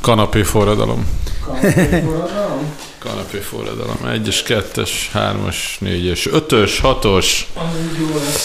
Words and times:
Kanapé 0.00 0.42
forradalom. 0.42 1.08
Kanapé 1.44 2.00
forradalom? 2.00 2.74
Kanapé 2.98 3.38
forradalom. 3.38 4.06
Egyes, 4.06 4.42
kettes, 4.42 5.10
hármas, 5.12 5.78
négyes, 5.80 6.26
ötös, 6.26 6.80
hatos. 6.80 7.52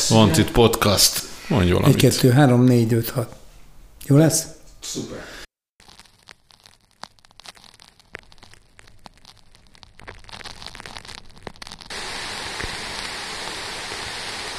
Van 0.10 0.30
itt 0.30 0.52
podcast. 0.52 1.22
Mondj 1.48 1.72
valamit. 1.72 1.96
Egy, 1.96 2.02
kettő, 2.02 2.30
három, 2.30 2.64
négy, 2.64 2.94
öt, 2.94 3.10
hat. 3.10 3.36
Jó 4.06 4.18
lesz? 4.18 4.46
Szuper. 4.80 5.30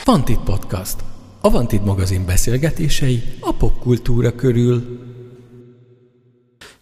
Vantit 0.04 0.38
Podcast. 0.38 0.96
A 1.40 1.50
Vantit 1.50 1.84
magazin 1.84 2.24
beszélgetései 2.24 3.22
a 3.40 3.52
popkultúra 3.52 4.34
körül. 4.34 5.00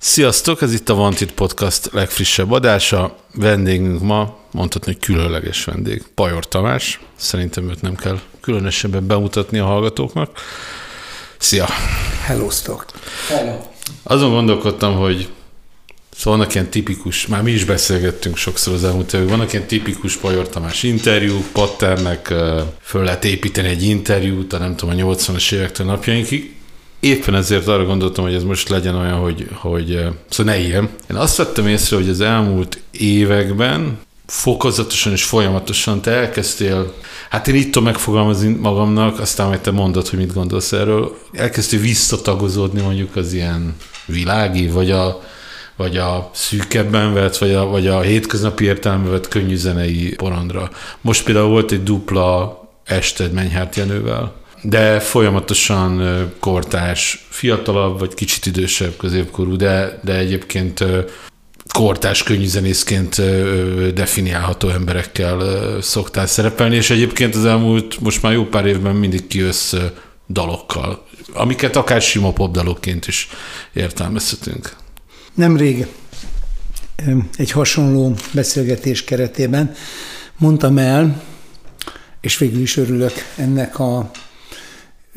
Sziasztok, 0.02 0.62
ez 0.62 0.72
itt 0.72 0.88
a 0.88 0.94
Vantit 0.94 1.32
Podcast 1.32 1.92
legfrissebb 1.92 2.50
adása. 2.50 3.16
Vendégünk 3.34 4.02
ma, 4.02 4.38
mondhatni, 4.50 4.92
hogy 4.92 5.02
különleges 5.02 5.64
vendég, 5.64 6.02
Pajor 6.14 6.48
Tamás. 6.48 7.00
Szerintem 7.16 7.70
őt 7.70 7.82
nem 7.82 7.94
kell 7.94 8.20
különösebben 8.40 9.06
bemutatni 9.06 9.58
a 9.58 9.64
hallgatóknak. 9.64 10.30
Szia! 11.38 11.66
Hello, 12.24 12.50
stock. 12.50 12.86
Hello. 13.28 13.58
Azon 14.02 14.30
gondolkodtam, 14.30 14.94
hogy 14.94 15.28
Szóval 16.16 16.38
vannak 16.38 16.54
ilyen 16.54 16.70
tipikus, 16.70 17.26
már 17.26 17.42
mi 17.42 17.50
is 17.50 17.64
beszélgettünk 17.64 18.36
sokszor 18.36 18.74
az 18.74 18.84
elmúlt 18.84 19.12
években, 19.12 19.36
vannak 19.36 19.52
ilyen 19.52 19.66
tipikus 19.66 20.16
Pajor 20.16 20.48
Tamás 20.48 20.82
interjúk, 20.82 21.46
patternek, 21.52 22.34
föl 22.80 23.04
lehet 23.04 23.24
építeni 23.24 23.68
egy 23.68 23.82
interjút, 23.82 24.52
a 24.52 24.58
nem 24.58 24.76
tudom, 24.76 24.98
a 24.98 25.14
80-as 25.14 25.52
évektől 25.52 25.86
napjainkig. 25.86 26.54
Éppen 27.00 27.34
ezért 27.34 27.66
arra 27.66 27.84
gondoltam, 27.84 28.24
hogy 28.24 28.34
ez 28.34 28.42
most 28.42 28.68
legyen 28.68 28.94
olyan, 28.94 29.18
hogy, 29.18 29.48
hogy 29.52 30.06
szóval 30.28 30.54
ne 30.54 30.60
ilyen. 30.60 30.88
Én 31.10 31.16
azt 31.16 31.36
vettem 31.36 31.66
észre, 31.66 31.96
hogy 31.96 32.08
az 32.08 32.20
elmúlt 32.20 32.82
években 32.90 33.98
fokozatosan 34.26 35.12
és 35.12 35.24
folyamatosan 35.24 36.00
te 36.00 36.10
elkezdtél, 36.10 36.94
hát 37.30 37.48
én 37.48 37.54
itt 37.54 37.64
tudom 37.64 37.84
megfogalmazni 37.84 38.48
magamnak, 38.48 39.20
aztán 39.20 39.46
majd 39.46 39.60
te 39.60 39.70
mondod, 39.70 40.08
hogy 40.08 40.18
mit 40.18 40.34
gondolsz 40.34 40.72
erről, 40.72 41.16
elkezdtél 41.32 41.80
visszatagozódni 41.80 42.80
mondjuk 42.80 43.16
az 43.16 43.32
ilyen 43.32 43.74
világi, 44.06 44.68
vagy 44.68 44.90
a, 44.90 45.22
vagy 45.76 45.96
a 45.96 46.30
szűkebben 46.34 47.14
vett, 47.14 47.36
vagy 47.36 47.52
a, 47.52 47.64
vagy 47.64 47.86
a 47.86 48.00
hétköznapi 48.00 48.64
értelemben 48.64 49.10
vett 49.10 49.28
könnyű 49.28 49.56
zenei 49.56 50.14
porondra. 50.16 50.70
Most 51.00 51.24
például 51.24 51.48
volt 51.48 51.72
egy 51.72 51.82
dupla 51.82 52.60
ested 52.84 53.32
Menyhárt 53.32 53.76
Jenővel, 53.76 54.39
de 54.62 55.00
folyamatosan 55.00 56.24
kortás, 56.40 57.26
fiatalabb, 57.28 57.98
vagy 57.98 58.14
kicsit 58.14 58.46
idősebb 58.46 58.96
középkorú, 58.96 59.56
de, 59.56 60.00
de 60.04 60.14
egyébként 60.14 60.84
kortás 61.72 62.22
könnyűzenészként 62.22 63.22
definiálható 63.94 64.68
emberekkel 64.68 65.40
szoktál 65.80 66.26
szerepelni, 66.26 66.76
és 66.76 66.90
egyébként 66.90 67.34
az 67.34 67.44
elmúlt 67.44 68.00
most 68.00 68.22
már 68.22 68.32
jó 68.32 68.44
pár 68.44 68.66
évben 68.66 68.94
mindig 68.94 69.26
kijössz 69.26 69.74
dalokkal, 70.28 71.06
amiket 71.32 71.76
akár 71.76 72.02
sima 72.02 72.32
popdalokként 72.32 73.06
is 73.06 73.28
értelmezhetünk. 73.72 74.76
Nemrég 75.34 75.86
egy 77.36 77.50
hasonló 77.50 78.14
beszélgetés 78.32 79.04
keretében 79.04 79.74
mondtam 80.38 80.78
el, 80.78 81.22
és 82.20 82.38
végül 82.38 82.60
is 82.60 82.76
örülök 82.76 83.12
ennek 83.36 83.78
a 83.78 84.10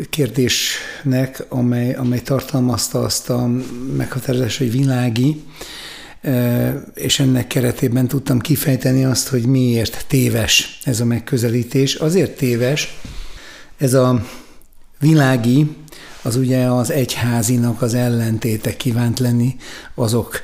kérdésnek, 0.10 1.46
amely, 1.50 1.94
amely 1.94 2.22
tartalmazta 2.22 3.00
azt 3.00 3.30
a 3.30 3.50
meghatározást, 3.98 4.58
hogy 4.58 4.72
világi, 4.72 5.44
és 6.94 7.20
ennek 7.20 7.48
keretében 7.48 8.08
tudtam 8.08 8.40
kifejteni 8.40 9.06
azt, 9.06 9.28
hogy 9.28 9.46
miért 9.46 10.06
téves 10.08 10.80
ez 10.84 11.00
a 11.00 11.06
megközelítés. 11.06 11.96
Azért 11.96 12.38
téves, 12.38 13.00
ez 13.78 13.94
a 13.94 14.26
világi 15.00 15.76
az 16.22 16.36
ugye 16.36 16.66
az 16.66 16.92
egyházinak 16.92 17.82
az 17.82 17.94
ellentéte 17.94 18.76
kívánt 18.76 19.20
lenni 19.20 19.56
azok 19.96 20.42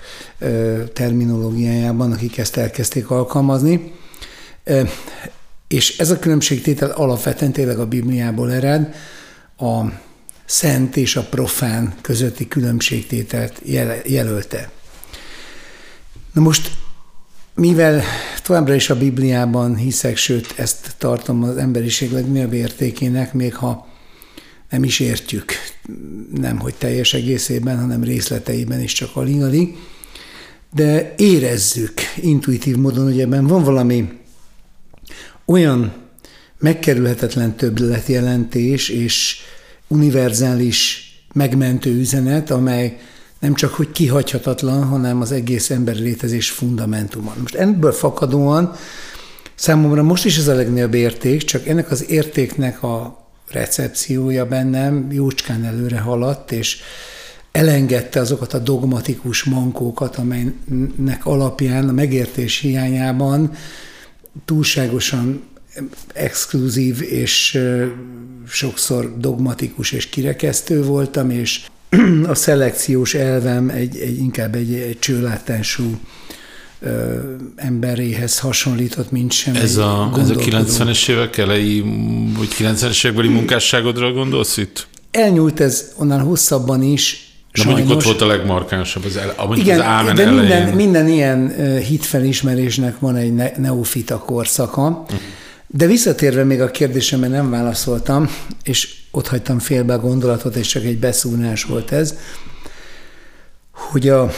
terminológiájában, 0.93 2.11
akik 2.11 2.37
ezt 2.37 2.57
elkezdték 2.57 3.09
alkalmazni. 3.09 3.93
És 5.67 5.97
ez 5.97 6.09
a 6.09 6.19
különbségtétel 6.19 6.89
alapvetően 6.89 7.51
tényleg 7.51 7.79
a 7.79 7.87
Bibliából 7.87 8.53
ered, 8.53 8.95
a 9.59 9.99
szent 10.45 10.95
és 10.95 11.15
a 11.15 11.23
profán 11.23 11.93
közötti 12.01 12.47
különbségtételt 12.47 13.61
jelölte. 14.05 14.71
Na 16.33 16.41
most, 16.41 16.71
mivel 17.55 18.03
továbbra 18.43 18.73
is 18.73 18.89
a 18.89 18.97
Bibliában 18.97 19.75
hiszek, 19.75 20.17
sőt, 20.17 20.53
ezt 20.57 20.95
tartom 20.97 21.43
az 21.43 21.57
emberiség 21.57 22.11
legnagyobb 22.11 22.53
értékének, 22.53 23.33
még 23.33 23.55
ha 23.55 23.87
nem 24.69 24.83
is 24.83 24.99
értjük, 24.99 25.51
nem 26.35 26.59
hogy 26.59 26.75
teljes 26.75 27.13
egészében, 27.13 27.79
hanem 27.79 28.03
részleteiben 28.03 28.81
is 28.81 28.93
csak 28.93 29.15
alig 29.15 29.77
de 30.73 31.13
érezzük 31.17 31.93
intuitív 32.15 32.75
módon, 32.75 33.03
hogy 33.03 33.19
ebben 33.19 33.47
van 33.47 33.63
valami 33.63 34.09
olyan 35.45 35.93
megkerülhetetlen 36.59 37.55
többletjelentés 37.55 38.89
és 38.89 39.37
univerzális 39.87 41.03
megmentő 41.33 41.99
üzenet, 41.99 42.49
amely 42.51 42.97
nem 43.39 43.53
csak 43.53 43.73
hogy 43.73 43.91
kihagyhatatlan, 43.91 44.83
hanem 44.83 45.21
az 45.21 45.31
egész 45.31 45.69
emberi 45.69 45.99
létezés 45.99 46.49
fundamentuma. 46.49 47.33
Most 47.39 47.55
ebből 47.55 47.91
fakadóan 47.91 48.75
számomra 49.55 50.03
most 50.03 50.25
is 50.25 50.37
ez 50.37 50.47
a 50.47 50.55
legnagyobb 50.55 50.93
érték, 50.93 51.43
csak 51.43 51.67
ennek 51.67 51.91
az 51.91 52.09
értéknek 52.09 52.83
a 52.83 53.25
recepciója 53.51 54.45
bennem 54.45 55.11
jócskán 55.11 55.65
előre 55.65 55.99
haladt, 55.99 56.51
és 56.51 56.77
elengedte 57.51 58.19
azokat 58.19 58.53
a 58.53 58.59
dogmatikus 58.59 59.43
mankókat, 59.43 60.15
amelynek 60.15 61.25
alapján 61.25 61.89
a 61.89 61.91
megértés 61.91 62.57
hiányában 62.59 63.51
túlságosan 64.45 65.43
exkluzív 66.13 67.01
és 67.01 67.59
sokszor 68.47 69.17
dogmatikus 69.17 69.91
és 69.91 70.09
kirekesztő 70.09 70.83
voltam, 70.83 71.29
és 71.29 71.61
a 72.27 72.35
szelekciós 72.35 73.13
elvem 73.13 73.69
egy, 73.69 73.97
egy 73.97 74.17
inkább 74.17 74.55
egy, 74.55 74.73
egy 74.73 74.99
csőlátású 74.99 75.99
ö, 76.79 77.15
emberéhez 77.55 78.39
hasonlított, 78.39 79.11
mint 79.11 79.31
sem 79.31 79.55
Ez 79.55 79.77
a, 79.77 80.11
ez 80.17 80.29
a 80.29 80.35
90-es 80.35 81.09
évek 81.09 81.37
elejé, 81.37 81.79
vagy 82.37 82.47
90-es 82.59 83.05
évekbeli 83.05 83.27
munkásságodra 83.27 84.11
gondolsz 84.11 84.57
itt? 84.57 84.87
Elnyúlt 85.11 85.59
ez 85.59 85.91
onnan 85.97 86.19
hosszabban 86.19 86.83
is, 86.83 87.29
de 87.51 87.61
Sajnos. 87.61 87.79
mondjuk 87.79 87.97
ott 87.97 88.05
volt 88.05 88.21
a 88.21 88.25
legmarkánsabb, 88.25 89.05
az, 89.05 89.17
el, 89.17 89.35
Igen, 89.55 89.79
az 89.79 89.85
Ámen 89.85 90.15
de 90.15 90.25
elején. 90.25 90.39
minden, 90.39 90.75
minden 90.75 91.07
ilyen 91.07 91.53
hitfelismerésnek 91.77 92.99
van 92.99 93.15
egy 93.15 93.33
neofita 93.57 94.17
korszaka. 94.17 94.87
Uh-huh. 94.87 95.19
De 95.71 95.85
visszatérve 95.85 96.43
még 96.43 96.61
a 96.61 96.71
kérdésemre 96.71 97.27
nem 97.27 97.49
válaszoltam, 97.49 98.29
és 98.63 98.95
ott 99.11 99.27
hagytam 99.27 99.59
félbe 99.59 99.93
a 99.93 99.99
gondolatot, 99.99 100.55
és 100.55 100.67
csak 100.67 100.83
egy 100.83 100.99
beszúrás 100.99 101.63
volt 101.63 101.91
ez, 101.91 102.13
hogy 103.71 104.09
a 104.09 104.31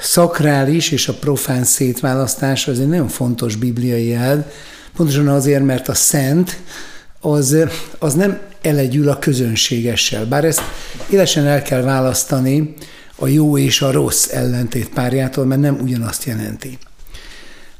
szakrális 0.00 0.90
és 0.90 1.08
a 1.08 1.14
profán 1.14 1.64
szétválasztás 1.64 2.68
az 2.68 2.80
egy 2.80 2.88
nagyon 2.88 3.08
fontos 3.08 3.56
bibliai 3.56 4.14
elv, 4.14 4.44
pontosan 4.96 5.28
azért, 5.28 5.64
mert 5.64 5.88
a 5.88 5.94
szent 5.94 6.58
az, 7.20 7.56
az 7.98 8.14
nem 8.14 8.40
elegyül 8.62 9.08
a 9.08 9.18
közönségessel. 9.18 10.26
Bár 10.26 10.44
ezt 10.44 10.62
élesen 11.10 11.46
el 11.46 11.62
kell 11.62 11.82
választani 11.82 12.74
a 13.16 13.26
jó 13.26 13.58
és 13.58 13.82
a 13.82 13.90
rossz 13.90 14.28
ellentét 14.32 14.88
párjától, 14.88 15.44
mert 15.44 15.60
nem 15.60 15.78
ugyanazt 15.82 16.24
jelenti. 16.24 16.78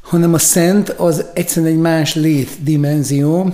Hanem 0.09 0.33
a 0.33 0.37
szent 0.37 0.89
az 0.89 1.25
egyszerűen 1.33 1.71
egy 1.71 1.79
más 1.79 2.15
létdimenzió, 2.15 3.53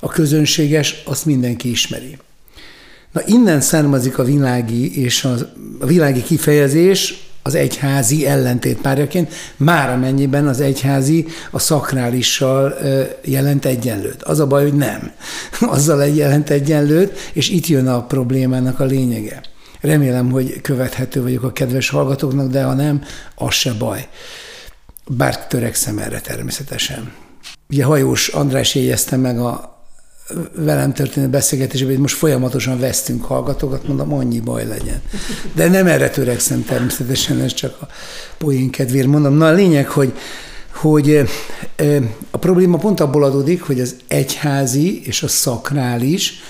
a 0.00 0.08
közönséges, 0.08 1.02
azt 1.04 1.24
mindenki 1.24 1.70
ismeri. 1.70 2.18
Na 3.12 3.20
innen 3.26 3.60
származik 3.60 4.18
a 4.18 4.24
világi 4.24 5.02
és 5.02 5.24
a, 5.24 5.34
a 5.80 5.86
világi 5.86 6.22
kifejezés, 6.22 7.28
az 7.42 7.54
egyházi 7.54 8.26
ellentétpárjaként, 8.26 9.32
már 9.56 9.90
amennyiben 9.90 10.46
az 10.46 10.60
egyházi 10.60 11.26
a 11.50 11.58
szakrálissal 11.58 12.74
jelent 13.24 13.64
egyenlőt. 13.64 14.22
Az 14.22 14.40
a 14.40 14.46
baj, 14.46 14.62
hogy 14.62 14.74
nem. 14.74 15.12
Azzal 15.76 16.02
egy 16.02 16.16
jelent 16.16 16.50
egyenlőt, 16.50 17.18
és 17.32 17.48
itt 17.48 17.66
jön 17.66 17.88
a 17.88 18.04
problémának 18.04 18.80
a 18.80 18.84
lényege. 18.84 19.40
Remélem, 19.80 20.30
hogy 20.30 20.60
követhető 20.60 21.22
vagyok 21.22 21.42
a 21.42 21.52
kedves 21.52 21.88
hallgatóknak, 21.88 22.50
de 22.50 22.62
ha 22.62 22.72
nem, 22.72 23.04
az 23.34 23.54
se 23.54 23.72
baj. 23.72 24.08
Bár 25.10 25.46
törekszem 25.46 25.98
erre 25.98 26.20
természetesen. 26.20 27.12
Ugye 27.70 27.84
Hajós 27.84 28.28
András 28.28 28.74
jegyezte 28.74 29.16
meg 29.16 29.38
a 29.38 29.76
velem 30.54 30.92
történő 30.92 31.28
beszélgetésben, 31.28 31.90
hogy 31.90 31.98
most 31.98 32.16
folyamatosan 32.16 32.78
vesztünk 32.78 33.24
hallgatókat, 33.24 33.86
mondom, 33.86 34.12
annyi 34.12 34.40
baj 34.40 34.66
legyen. 34.66 35.02
De 35.54 35.68
nem 35.68 35.86
erre 35.86 36.10
törekszem 36.10 36.64
természetesen, 36.64 37.40
ez 37.40 37.54
csak 37.54 37.82
a 37.82 37.88
poén 38.38 38.70
kedvéért 38.70 39.06
mondom. 39.06 39.34
Na 39.34 39.46
a 39.46 39.52
lényeg, 39.52 39.88
hogy, 39.88 40.12
hogy 40.74 41.28
a 42.30 42.38
probléma 42.38 42.78
pont 42.78 43.00
abból 43.00 43.24
adódik, 43.24 43.62
hogy 43.62 43.80
az 43.80 43.96
egyházi 44.08 45.06
és 45.06 45.22
a 45.22 45.28
szakrális 45.28 46.40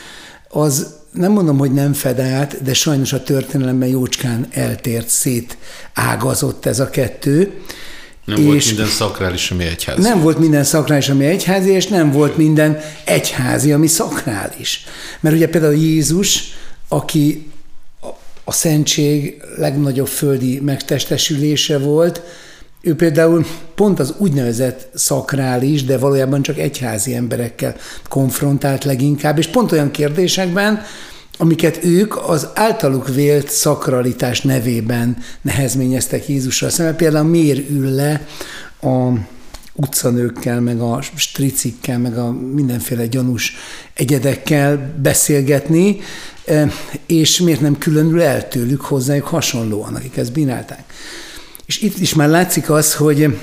az 0.49 0.95
nem 1.13 1.33
mondom, 1.33 1.59
hogy 1.59 1.73
nem 1.73 1.93
fed 1.93 2.21
át, 2.21 2.63
de 2.63 2.75
sajnos 2.75 3.13
a 3.13 3.23
történelemben 3.23 3.89
jócskán 3.89 4.47
eltért, 4.51 5.09
szét 5.09 5.57
ágazott 5.95 6.67
ez 6.67 6.81
a 6.81 6.91
kettő. 6.91 7.61
Nem 8.27 8.39
és 8.39 8.45
volt 8.45 8.67
minden 8.67 8.87
szakrális, 8.87 9.51
ami 9.51 9.65
egyházi. 9.65 10.01
Nem 10.01 10.21
volt 10.21 10.39
minden 10.39 10.65
szakrális, 10.65 11.09
ami 11.09 11.25
egyházi, 11.25 11.71
és 11.71 11.87
nem 11.87 12.11
volt 12.11 12.37
minden 12.37 12.79
egyházi, 13.05 13.73
ami 13.73 13.87
szakrális. 13.87 14.85
Mert 15.21 15.35
ugye 15.35 15.49
például 15.49 15.75
Jézus, 15.75 16.43
aki 16.89 17.51
a 18.45 18.53
szentség 18.53 19.43
legnagyobb 19.57 20.07
földi 20.07 20.61
megtestesülése 20.61 21.79
volt, 21.79 22.23
ő 22.81 22.95
például 22.95 23.47
pont 23.75 23.99
az 23.99 24.15
úgynevezett 24.19 24.89
szakrális, 24.95 25.85
de 25.85 25.99
valójában 25.99 26.43
csak 26.43 26.59
egyházi 26.59 27.15
emberekkel 27.15 27.77
konfrontált 28.09 28.85
leginkább, 28.85 29.39
és 29.39 29.47
pont 29.47 29.73
olyan 29.73 29.91
kérdésekben, 29.91 30.83
amiket 31.37 31.85
ők 31.85 32.29
az 32.29 32.49
általuk 32.55 33.09
vélt 33.09 33.51
szakralitás 33.51 34.41
nevében 34.41 35.17
nehezményeztek 35.43 36.29
Jézusra 36.29 36.71
szemben. 36.71 36.97
Például 36.97 37.29
miért 37.29 37.71
ül 37.71 37.91
le 37.91 38.27
a 38.81 39.13
utcanőkkel, 39.73 40.61
meg 40.61 40.81
a 40.81 41.03
stricikkel, 41.15 41.99
meg 41.99 42.19
a 42.19 42.33
mindenféle 42.33 43.07
gyanús 43.07 43.55
egyedekkel 43.95 44.95
beszélgetni, 45.03 45.99
e, 46.45 46.71
és 47.07 47.41
miért 47.41 47.61
nem 47.61 47.79
különül 47.79 48.23
el 48.23 48.49
tőlük 48.49 48.81
hozzájuk 48.81 49.27
hasonlóan, 49.27 49.95
akik 49.95 50.17
ezt 50.17 50.33
bínálták. 50.33 50.85
És 51.67 51.81
itt 51.81 51.99
is 51.99 52.15
már 52.15 52.29
látszik 52.29 52.71
az, 52.71 52.95
hogy, 52.95 53.39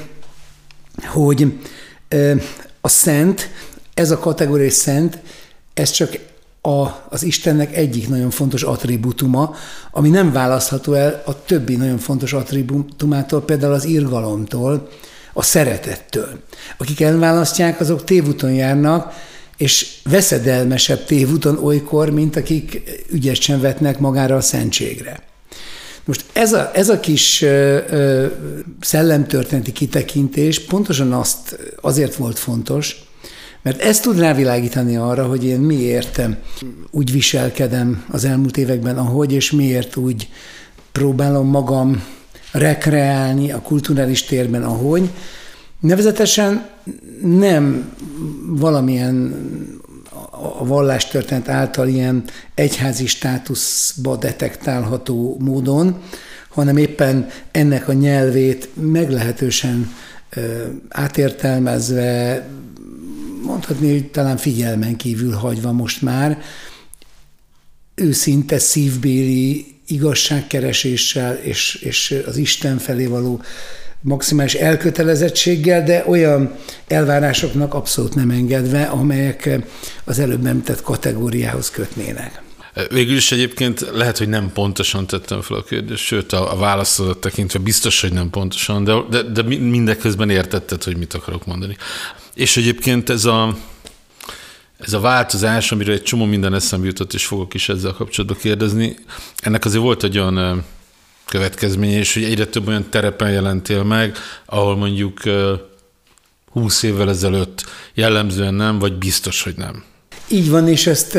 hogy 1.05 1.53
e, 2.07 2.35
a 2.81 2.87
szent, 2.87 3.49
ez 3.93 4.11
a 4.11 4.19
kategória 4.19 4.71
szent, 4.71 5.19
ez 5.73 5.89
csak 5.89 6.17
a, 6.65 7.05
az 7.09 7.23
Istennek 7.23 7.75
egyik 7.75 8.09
nagyon 8.09 8.29
fontos 8.29 8.63
attribútuma, 8.63 9.55
ami 9.91 10.09
nem 10.09 10.31
választható 10.31 10.93
el 10.93 11.23
a 11.25 11.43
többi 11.45 11.75
nagyon 11.75 11.97
fontos 11.97 12.33
attribútumától, 12.33 13.41
például 13.41 13.73
az 13.73 13.85
irgalomtól, 13.85 14.89
a 15.33 15.41
szeretettől. 15.41 16.39
Akik 16.77 17.01
elválasztják, 17.01 17.79
azok 17.79 18.03
tévúton 18.03 18.53
járnak, 18.53 19.13
és 19.57 19.95
veszedelmesebb 20.03 21.05
tévúton 21.05 21.57
olykor, 21.57 22.09
mint 22.09 22.35
akik 22.35 22.81
ügyesen 23.11 23.61
vetnek 23.61 23.99
magára 23.99 24.35
a 24.35 24.41
szentségre. 24.41 25.23
Most 26.05 26.25
ez 26.33 26.53
a, 26.53 26.71
ez 26.73 26.89
a 26.89 26.99
kis 26.99 27.41
ö, 27.41 27.77
ö, 27.89 28.27
szellemtörténeti 28.81 29.71
kitekintés 29.71 30.65
pontosan 30.65 31.13
azt 31.13 31.57
azért 31.81 32.15
volt 32.15 32.39
fontos, 32.39 33.02
mert 33.63 33.81
ez 33.81 33.99
tud 33.99 34.19
rávilágítani 34.19 34.95
arra, 34.95 35.25
hogy 35.25 35.45
én 35.45 35.59
miért 35.59 36.21
úgy 36.91 37.11
viselkedem 37.11 38.05
az 38.11 38.25
elmúlt 38.25 38.57
években, 38.57 38.97
ahogy, 38.97 39.33
és 39.33 39.51
miért 39.51 39.95
úgy 39.95 40.29
próbálom 40.91 41.47
magam 41.47 42.03
rekreálni 42.51 43.51
a 43.51 43.61
kulturális 43.61 44.23
térben, 44.23 44.63
ahogy. 44.63 45.09
Nevezetesen 45.79 46.69
nem 47.21 47.93
valamilyen 48.47 49.35
a 50.59 50.65
vallástörténet 50.65 51.49
által 51.49 51.87
ilyen 51.87 52.23
egyházi 52.55 53.05
státuszba 53.05 54.15
detektálható 54.15 55.37
módon, 55.39 56.01
hanem 56.49 56.77
éppen 56.77 57.27
ennek 57.51 57.87
a 57.87 57.93
nyelvét 57.93 58.69
meglehetősen 58.73 59.91
átértelmezve, 60.89 62.45
mondhatni, 63.43 63.91
hogy 63.91 64.11
talán 64.11 64.37
figyelmen 64.37 64.95
kívül 64.95 65.33
hagyva 65.33 65.71
most 65.71 66.01
már, 66.01 66.41
őszinte 67.95 68.59
szívbéli 68.59 69.65
igazságkereséssel 69.87 71.35
és, 71.35 71.75
és 71.75 72.23
az 72.25 72.37
Isten 72.37 72.77
felé 72.77 73.05
való 73.05 73.41
maximális 74.01 74.53
elkötelezettséggel, 74.53 75.83
de 75.83 76.03
olyan 76.07 76.55
elvárásoknak 76.87 77.73
abszolút 77.73 78.15
nem 78.15 78.29
engedve, 78.29 78.83
amelyek 78.83 79.59
az 80.03 80.19
előbb 80.19 80.45
említett 80.45 80.81
kategóriához 80.81 81.69
kötnének. 81.69 82.41
Végül 82.89 83.15
is 83.15 83.31
egyébként 83.31 83.89
lehet, 83.91 84.17
hogy 84.17 84.29
nem 84.29 84.51
pontosan 84.51 85.07
tettem 85.07 85.41
fel 85.41 85.57
a 85.57 85.63
kérdést, 85.63 86.03
sőt 86.03 86.33
a, 86.33 86.51
a 86.51 86.55
válaszodat 86.55 87.17
tekintve 87.17 87.59
biztos, 87.59 88.01
hogy 88.01 88.13
nem 88.13 88.29
pontosan, 88.29 88.83
de, 88.83 88.95
de, 89.09 89.21
de 89.21 89.41
mindeközben 89.43 90.29
értetted, 90.29 90.83
hogy 90.83 90.97
mit 90.97 91.13
akarok 91.13 91.45
mondani. 91.45 91.77
És 92.33 92.57
egyébként 92.57 93.09
ez 93.09 93.25
a, 93.25 93.57
ez 94.77 94.93
a 94.93 94.99
változás, 94.99 95.71
amiről 95.71 95.95
egy 95.95 96.03
csomó 96.03 96.25
minden 96.25 96.53
eszembe 96.53 96.85
jutott, 96.85 97.13
és 97.13 97.25
fogok 97.25 97.53
is 97.53 97.69
ezzel 97.69 97.93
kapcsolatban 97.93 98.39
kérdezni, 98.39 98.95
ennek 99.37 99.65
azért 99.65 99.83
volt 99.83 100.03
egy 100.03 100.17
olyan 100.17 100.65
következménye, 101.25 101.97
és 101.97 102.13
hogy 102.13 102.23
egyre 102.23 102.45
több 102.45 102.67
olyan 102.67 102.89
terepen 102.89 103.31
jelentél 103.31 103.83
meg, 103.83 104.17
ahol 104.45 104.75
mondjuk 104.75 105.21
20 106.51 106.83
évvel 106.83 107.09
ezelőtt 107.09 107.65
jellemzően 107.93 108.53
nem, 108.53 108.79
vagy 108.79 108.93
biztos, 108.93 109.43
hogy 109.43 109.55
nem. 109.55 109.83
Így 110.27 110.49
van, 110.49 110.67
és 110.67 110.87
ezt 110.87 111.17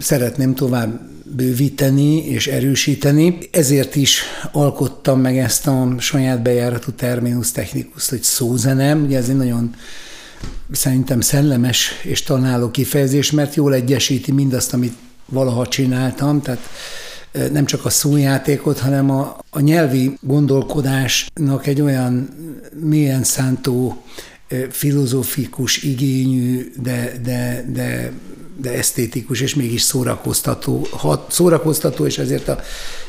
szeretném 0.00 0.54
tovább 0.54 1.00
bővíteni 1.24 2.26
és 2.26 2.46
erősíteni. 2.46 3.38
Ezért 3.50 3.96
is 3.96 4.22
alkottam 4.52 5.20
meg 5.20 5.38
ezt 5.38 5.66
a 5.66 5.94
saját 5.98 6.42
bejáratú 6.42 6.90
terminus 6.90 7.52
technikus, 7.52 8.08
hogy 8.08 8.22
szózenem. 8.22 9.02
Ugye 9.04 9.18
ez 9.18 9.28
egy 9.28 9.36
nagyon 9.36 9.74
szerintem 10.72 11.20
szellemes 11.20 11.90
és 12.02 12.22
találó 12.22 12.70
kifejezés, 12.70 13.30
mert 13.30 13.54
jól 13.54 13.74
egyesíti 13.74 14.32
mindazt, 14.32 14.72
amit 14.72 14.94
valaha 15.26 15.66
csináltam, 15.66 16.42
tehát 16.42 16.68
nem 17.52 17.64
csak 17.64 17.84
a 17.84 17.90
szójátékot, 17.90 18.78
hanem 18.78 19.10
a, 19.10 19.38
a 19.50 19.60
nyelvi 19.60 20.18
gondolkodásnak 20.20 21.66
egy 21.66 21.80
olyan 21.80 22.28
mélyen 22.80 23.22
szántó 23.24 24.02
filozófikus 24.70 25.82
igényű, 25.82 26.72
de, 26.82 27.12
de, 27.22 27.64
de, 27.72 28.12
de 28.56 28.72
esztétikus 28.72 29.40
és 29.40 29.54
mégis 29.54 29.82
szórakoztató, 29.82 30.86
hat, 30.90 31.32
szórakoztató, 31.32 32.06
és 32.06 32.18
ezért 32.18 32.48
a, 32.48 32.60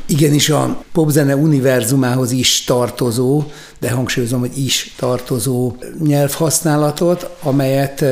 igenis 0.06 0.50
a 0.50 0.84
popzene 0.92 1.36
univerzumához 1.36 2.32
is 2.32 2.64
tartozó, 2.64 3.44
de 3.80 3.92
hangsúlyozom, 3.92 4.40
hogy 4.40 4.58
is 4.58 4.94
tartozó 4.98 5.76
nyelvhasználatot, 6.04 7.30
amelyet 7.42 8.06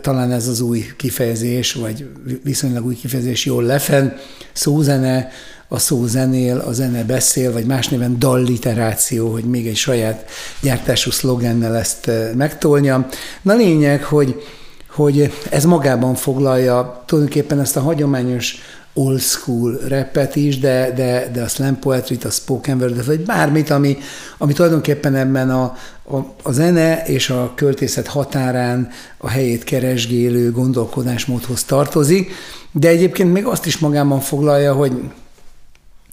talán 0.00 0.32
ez 0.32 0.48
az 0.48 0.60
új 0.60 0.84
kifejezés, 0.96 1.72
vagy 1.72 2.08
viszonylag 2.42 2.86
új 2.86 2.94
kifejezés 2.94 3.44
jól 3.44 3.62
lefen, 3.62 4.16
szózene, 4.52 5.28
a 5.68 5.78
szó 5.78 6.06
zenél, 6.06 6.58
a 6.58 6.72
zene 6.72 7.04
beszél, 7.04 7.52
vagy 7.52 7.64
más 7.64 7.88
néven 7.88 8.18
dalliteráció, 8.18 9.32
hogy 9.32 9.44
még 9.44 9.66
egy 9.66 9.76
saját 9.76 10.30
gyártású 10.60 11.10
szlogennel 11.10 11.76
ezt 11.76 12.08
eh, 12.08 12.30
megtolja. 12.34 13.06
Na 13.42 13.54
lényeg, 13.54 14.02
hogy, 14.04 14.42
hogy 14.90 15.32
ez 15.50 15.64
magában 15.64 16.14
foglalja 16.14 17.02
tulajdonképpen 17.06 17.60
ezt 17.60 17.76
a 17.76 17.80
hagyományos 17.80 18.58
old 18.96 19.20
school 19.20 19.78
repet 19.88 20.36
is, 20.36 20.58
de, 20.58 20.92
de, 20.96 21.30
de 21.32 21.42
a 21.42 21.48
slam 21.48 21.78
poetry 21.78 22.18
a 22.24 22.30
spoken 22.30 22.80
word 22.80 23.06
vagy 23.06 23.20
bármit, 23.20 23.70
ami, 23.70 23.98
ami 24.38 24.52
tulajdonképpen 24.52 25.14
ebben 25.14 25.50
a, 25.50 25.62
a, 26.04 26.16
a 26.42 26.52
zene 26.52 27.02
és 27.06 27.30
a 27.30 27.52
költészet 27.54 28.06
határán 28.06 28.88
a 29.18 29.28
helyét 29.28 29.64
keresgélő 29.64 30.50
gondolkodásmódhoz 30.50 31.64
tartozik, 31.64 32.30
de 32.72 32.88
egyébként 32.88 33.32
még 33.32 33.44
azt 33.44 33.66
is 33.66 33.78
magában 33.78 34.20
foglalja, 34.20 34.72
hogy 34.74 34.92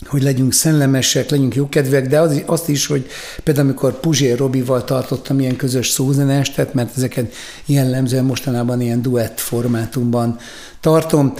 hogy 0.08 0.24
legyünk 0.24 0.54
szellemesek, 0.54 1.30
legyünk 1.30 1.56
jókedvűek, 1.56 2.08
de 2.08 2.20
az, 2.20 2.42
azt 2.46 2.70
is, 2.70 2.86
hogy 2.86 3.08
például 3.44 3.68
amikor 3.68 4.00
Puzsér 4.00 4.38
Robival 4.38 4.84
tartottam 4.84 5.40
ilyen 5.40 5.56
közös 5.56 5.90
szózenestet, 5.90 6.74
mert 6.74 6.98
ezeket 6.98 7.34
jellemzően 7.66 8.26
mostanában 8.26 8.82
ilyen 8.82 9.02
duett 9.02 9.40
formátumban 9.40 10.38
tartom, 10.80 11.34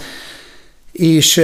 és 0.94 1.40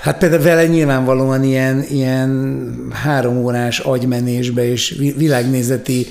hát 0.00 0.18
például 0.18 0.42
vele 0.42 0.66
nyilvánvalóan 0.66 1.44
ilyen, 1.44 1.84
ilyen 1.90 2.72
három 2.92 3.36
órás 3.36 3.78
agymenésbe 3.78 4.70
és 4.70 4.96
világnézeti 5.16 6.06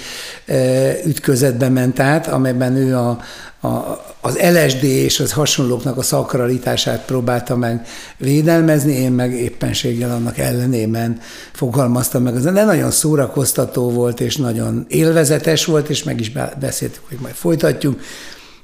ütközetbe 1.06 1.70
ment 1.70 2.00
át, 2.00 2.28
amelyben 2.28 2.76
ő 2.76 2.96
a, 2.96 3.20
a, 3.62 4.02
az 4.22 4.38
LSD 4.54 4.84
és 4.84 5.20
az 5.20 5.32
hasonlóknak 5.32 5.98
a 5.98 6.02
szakralitását 6.02 7.06
próbálta 7.06 7.56
meg 7.56 7.88
védelmezni, 8.18 8.94
én 8.94 9.12
meg 9.12 9.34
éppenséggel 9.34 10.12
annak 10.12 10.38
ellenében 10.38 11.20
fogalmaztam 11.52 12.24
meg. 12.24 12.34
De 12.34 12.64
nagyon 12.64 12.92
szórakoztató 12.92 13.90
volt, 13.90 14.20
és 14.20 14.36
nagyon 14.36 14.86
élvezetes 14.88 15.66
volt, 15.66 15.90
és 15.90 16.04
meg 16.04 16.20
is 16.20 16.32
beszéltük, 16.60 17.04
hogy 17.10 17.18
majd 17.22 17.34
folytatjuk. 17.34 18.00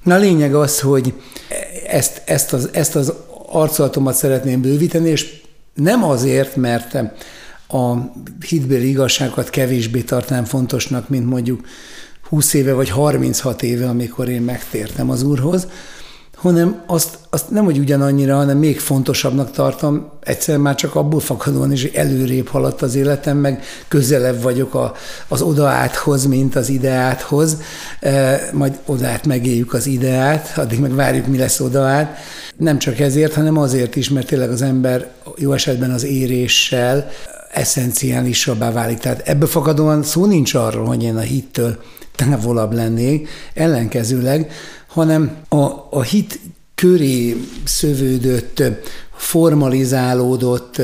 Na 0.04 0.16
a 0.16 0.18
lényeg 0.18 0.56
az, 0.56 0.80
hogy 0.80 1.14
ezt, 1.88 2.22
ezt, 2.26 2.54
az, 2.54 2.70
ezt 2.72 2.96
az 2.96 3.14
arcolatomat 3.50 4.16
szeretném 4.16 4.62
bővíteni, 4.62 5.10
és 5.10 5.42
nem 5.74 6.04
azért, 6.04 6.56
mert 6.56 6.94
a 7.68 7.94
hitbéli 8.48 8.90
igazságokat 8.90 9.50
kevésbé 9.50 10.02
tartnám 10.02 10.44
fontosnak, 10.44 11.10
mint 11.10 11.26
mondjuk 11.26 11.66
20 12.30 12.54
éve 12.54 12.74
vagy 12.74 12.90
36 12.90 13.64
éve, 13.64 13.88
amikor 13.88 14.30
én 14.30 14.42
megtértem 14.42 15.10
az 15.10 15.24
Úrhoz, 15.24 15.68
hanem 16.38 16.82
azt, 16.86 17.18
azt 17.30 17.50
nem, 17.50 17.64
hogy 17.64 17.78
ugyanannyira, 17.78 18.36
hanem 18.36 18.58
még 18.58 18.80
fontosabbnak 18.80 19.52
tartom, 19.52 20.10
egyszerűen 20.24 20.64
már 20.64 20.76
csak 20.76 20.96
abból 20.96 21.20
fakadóan 21.20 21.72
is, 21.72 21.82
hogy 21.82 21.96
előrébb 21.96 22.48
haladt 22.48 22.82
az 22.82 22.96
életem, 22.96 23.38
meg 23.38 23.64
közelebb 23.88 24.42
vagyok 24.42 24.74
a, 24.74 24.94
az 25.28 25.42
odaáthoz, 25.42 26.26
mint 26.26 26.56
az 26.56 26.70
ideáthoz, 26.70 27.58
e, 28.00 28.40
majd 28.54 28.80
odaát 28.86 29.26
megéljük 29.26 29.74
az 29.74 29.88
ideát, 29.88 30.58
addig 30.58 30.80
meg 30.80 30.96
várjuk, 30.96 31.28
mi 31.28 31.38
lesz 31.38 31.60
odaát. 31.60 32.18
Nem 32.58 32.78
csak 32.78 33.00
ezért, 33.00 33.34
hanem 33.34 33.58
azért 33.58 33.96
is, 33.96 34.10
mert 34.10 34.28
tényleg 34.28 34.50
az 34.50 34.62
ember 34.62 35.08
jó 35.36 35.52
esetben 35.54 35.92
az 35.92 36.04
éréssel 36.04 37.10
eszenciálisabbá 37.54 38.72
válik. 38.72 38.98
Tehát 38.98 39.28
ebből 39.28 39.48
fakadóan 39.48 40.04
szó 40.04 40.26
nincs 40.26 40.54
arról, 40.54 40.86
hogy 40.86 41.04
én 41.04 41.16
a 41.16 41.20
hittől 41.20 41.78
távolabb 42.16 42.74
lennék, 42.74 43.30
ellenkezőleg, 43.54 44.52
hanem 44.98 45.36
a, 45.50 45.88
a 45.90 46.02
hit 46.02 46.40
köré 46.76 47.38
szövődött, 47.64 48.64
formalizálódott, 49.16 50.82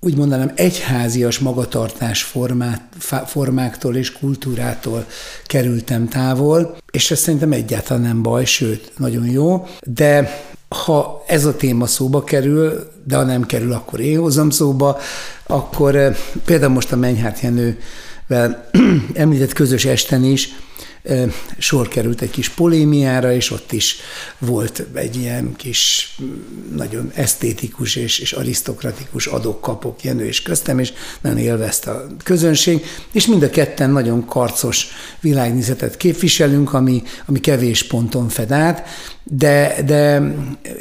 úgy 0.00 0.16
mondanám, 0.16 0.52
egyházias 0.54 1.38
magatartás 1.38 2.22
formát, 2.22 2.82
formáktól 3.26 3.96
és 3.96 4.12
kultúrától 4.12 5.06
kerültem 5.44 6.08
távol, 6.08 6.76
és 6.90 7.10
ez 7.10 7.18
szerintem 7.18 7.52
egyáltalán 7.52 8.02
nem 8.02 8.22
baj, 8.22 8.44
sőt, 8.44 8.92
nagyon 8.96 9.26
jó, 9.26 9.66
de 9.82 10.40
ha 10.68 11.24
ez 11.26 11.44
a 11.44 11.56
téma 11.56 11.86
szóba 11.86 12.24
kerül, 12.24 12.90
de 13.04 13.16
ha 13.16 13.22
nem 13.22 13.42
kerül, 13.42 13.72
akkor 13.72 14.00
én 14.00 14.18
hozom 14.18 14.50
szóba, 14.50 14.98
akkor 15.46 15.96
eh, 15.96 16.16
például 16.44 16.72
most 16.72 16.92
a 16.92 16.96
Menyhárt 16.96 17.40
Jenővel 17.40 18.70
említett 19.14 19.52
közös 19.52 19.84
esten 19.84 20.24
is 20.24 20.48
sor 21.58 21.88
került 21.88 22.20
egy 22.20 22.30
kis 22.30 22.48
polémiára, 22.48 23.32
és 23.32 23.50
ott 23.50 23.72
is 23.72 23.96
volt 24.38 24.86
egy 24.94 25.16
ilyen 25.16 25.54
kis 25.56 26.14
nagyon 26.76 27.10
esztétikus 27.14 27.96
és, 27.96 28.18
és 28.18 28.32
arisztokratikus 28.32 29.26
adok-kapok 29.26 30.02
Jenő 30.02 30.26
és 30.26 30.42
köztem, 30.42 30.78
és 30.78 30.92
nagyon 31.20 31.38
élvezte 31.38 31.90
a 31.90 32.06
közönség, 32.24 32.84
és 33.12 33.26
mind 33.26 33.42
a 33.42 33.50
ketten 33.50 33.90
nagyon 33.90 34.26
karcos 34.26 34.86
világnézetet 35.20 35.96
képviselünk, 35.96 36.72
ami, 36.72 37.02
ami 37.26 37.40
kevés 37.40 37.82
ponton 37.82 38.28
fed 38.28 38.52
át, 38.52 38.88
de, 39.22 39.82
de 39.86 40.22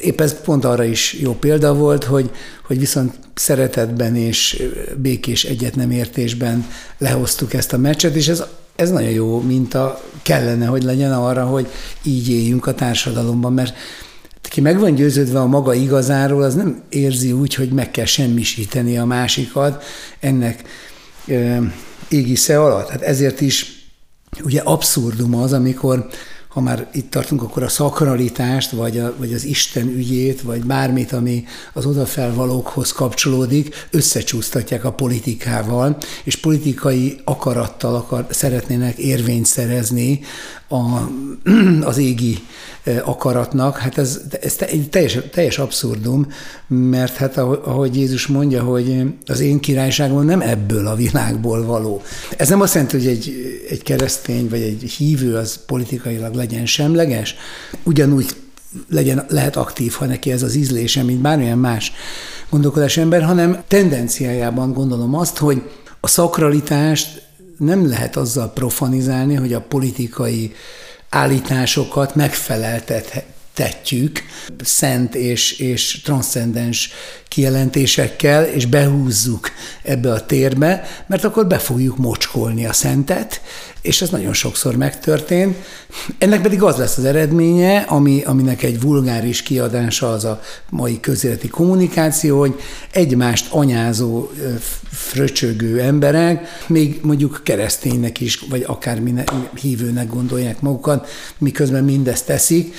épp 0.02 0.22
ez 0.22 0.42
pont 0.42 0.66
arra 0.66 0.84
is 0.84 1.14
jó 1.14 1.34
példa 1.34 1.74
volt, 1.74 2.04
hogy, 2.04 2.30
hogy 2.68 2.80
viszont 2.80 3.14
szeretetben 3.34 4.16
és 4.16 4.64
békés 4.98 5.44
egyetnemértésben 5.44 6.68
lehoztuk 6.98 7.54
ezt 7.54 7.74
a 7.74 7.78
meccset, 7.78 8.16
és 8.16 8.28
ez 8.28 8.44
ez 8.76 8.92
nagyon 8.92 9.10
jó 9.10 9.42
minta 9.42 10.02
kellene, 10.22 10.66
hogy 10.66 10.84
legyen 10.84 11.14
arra, 11.14 11.46
hogy 11.46 11.68
így 12.04 12.30
éljünk 12.30 12.68
a 12.68 12.74
társadalomban, 12.74 13.54
mert 13.54 13.76
ki 14.42 14.62
meg 14.62 14.80
van 14.80 14.96
győződve 14.96 15.40
a 15.40 15.46
maga 15.46 15.74
igazáról, 15.74 16.44
az 16.44 16.56
nem 16.56 16.82
érzi 16.90 17.32
úgy, 17.32 17.54
hogy 17.54 17.70
meg 17.70 17.92
kell 17.92 18.06
semmisíteni 18.06 18.98
a 18.98 19.06
másikat 19.06 19.84
ennek 20.20 20.64
égisze 22.10 22.62
alatt. 22.62 22.90
Hát 22.90 23.02
ezért 23.02 23.42
is 23.42 23.86
ugye 24.44 24.62
abszurdum 24.62 25.36
az, 25.36 25.54
amikor 25.54 26.08
ha 26.56 26.62
már 26.62 26.88
itt 26.94 27.10
tartunk, 27.10 27.42
akkor 27.42 27.64
a 27.64 27.68
szakralitást, 27.68 28.72
vagy, 28.72 28.98
a, 28.98 29.14
vagy 29.18 29.34
az 29.34 29.44
Isten 29.44 29.88
ügyét, 29.88 30.42
vagy 30.42 30.66
bármit, 30.66 31.12
ami 31.12 31.46
az 31.74 31.86
odafelvalókhoz 31.86 32.92
kapcsolódik, 32.92 33.88
összecsúsztatják 33.92 34.86
a 34.86 34.92
politikával, 34.92 35.98
és 36.24 36.36
politikai 36.36 37.20
akarattal 37.24 37.96
akar, 37.96 38.26
szeretnének 38.30 38.98
érvényt 38.98 39.46
szerezni 39.46 40.20
a, 40.76 41.10
az 41.90 41.98
égi 41.98 42.38
akaratnak, 43.04 43.78
hát 43.78 43.98
ez, 43.98 44.22
ez 44.42 44.56
teljes, 44.90 45.18
teljes 45.32 45.58
abszurdum, 45.58 46.28
mert 46.68 47.16
hát 47.16 47.38
ahogy 47.38 47.96
Jézus 47.96 48.28
mondja, 48.28 48.64
hogy 48.64 49.04
az 49.26 49.40
én 49.40 49.60
királyságom 49.60 50.26
nem 50.26 50.42
ebből 50.42 50.88
a 50.88 50.96
világból 50.96 51.66
való. 51.66 52.02
Ez 52.38 52.50
nem 52.50 52.62
azt 52.62 52.74
jelenti, 52.74 52.98
hogy 52.98 53.08
egy, 53.08 53.34
egy 53.70 53.84
keresztény 53.84 54.50
vagy 54.50 54.62
egy 54.62 54.84
hívő 54.98 55.36
az 55.36 55.60
politikailag 55.66 56.34
legyen 56.34 56.66
semleges, 56.66 57.36
ugyanúgy 57.84 58.36
legyen, 58.90 59.26
lehet 59.28 59.56
aktív, 59.56 59.94
ha 59.94 60.06
neki 60.06 60.32
ez 60.32 60.44
az 60.44 60.56
ízlése, 60.56 61.04
mint 61.04 61.22
bármilyen 61.22 61.58
más 61.58 61.92
gondolkodás 62.50 62.98
ember, 62.98 63.24
hanem 63.24 63.64
tendenciájában 63.68 64.74
gondolom 64.74 65.16
azt, 65.16 65.38
hogy 65.38 65.62
a 66.00 66.08
szakralitást 66.08 67.25
nem 67.58 67.88
lehet 67.88 68.16
azzal 68.16 68.52
profanizálni, 68.54 69.36
hogy 69.36 69.54
a 69.54 69.62
politikai 69.62 70.54
állításokat 71.10 72.16
megfeleltetjük 73.58 74.24
szent 74.64 75.16
és, 75.16 75.60
és 75.60 76.02
transzcendens 76.04 76.90
kijelentésekkel, 77.28 78.44
és 78.44 78.66
behúzzuk 78.66 79.50
ebbe 79.84 80.12
a 80.12 80.26
térbe, 80.26 80.84
mert 81.08 81.24
akkor 81.24 81.48
be 81.48 81.58
fogjuk 81.58 81.98
mocskolni 81.98 82.66
a 82.66 82.74
szentet, 82.74 83.42
és 83.82 84.02
ez 84.02 84.10
nagyon 84.10 84.34
sokszor 84.34 84.76
megtörtént. 84.76 85.56
Ennek 86.18 86.42
pedig 86.42 86.62
az 86.62 86.78
lesz 86.78 86.98
az 86.98 87.06
eredménye, 87.06 87.78
ami, 87.78 88.24
aminek 88.24 88.64
egy 88.64 88.82
vulgáris 88.82 89.42
kiadása 89.42 90.12
az 90.12 90.26
a 90.26 90.42
mai 90.70 91.00
közéleti 91.00 91.48
kommunikáció, 91.48 92.40
hogy 92.40 92.56
egymást 92.92 93.52
anyázó, 93.52 94.30
fröcsögő 94.92 95.82
emberek, 95.82 96.64
még 96.68 97.00
mondjuk 97.02 97.42
kereszténynek 97.44 98.22
is, 98.22 98.40
vagy 98.50 98.64
akár 98.68 99.02
hívőnek 99.62 100.10
gondolják 100.10 100.62
magukat, 100.62 101.08
miközben 101.38 101.84
mindezt 101.84 102.26
teszik, 102.26 102.76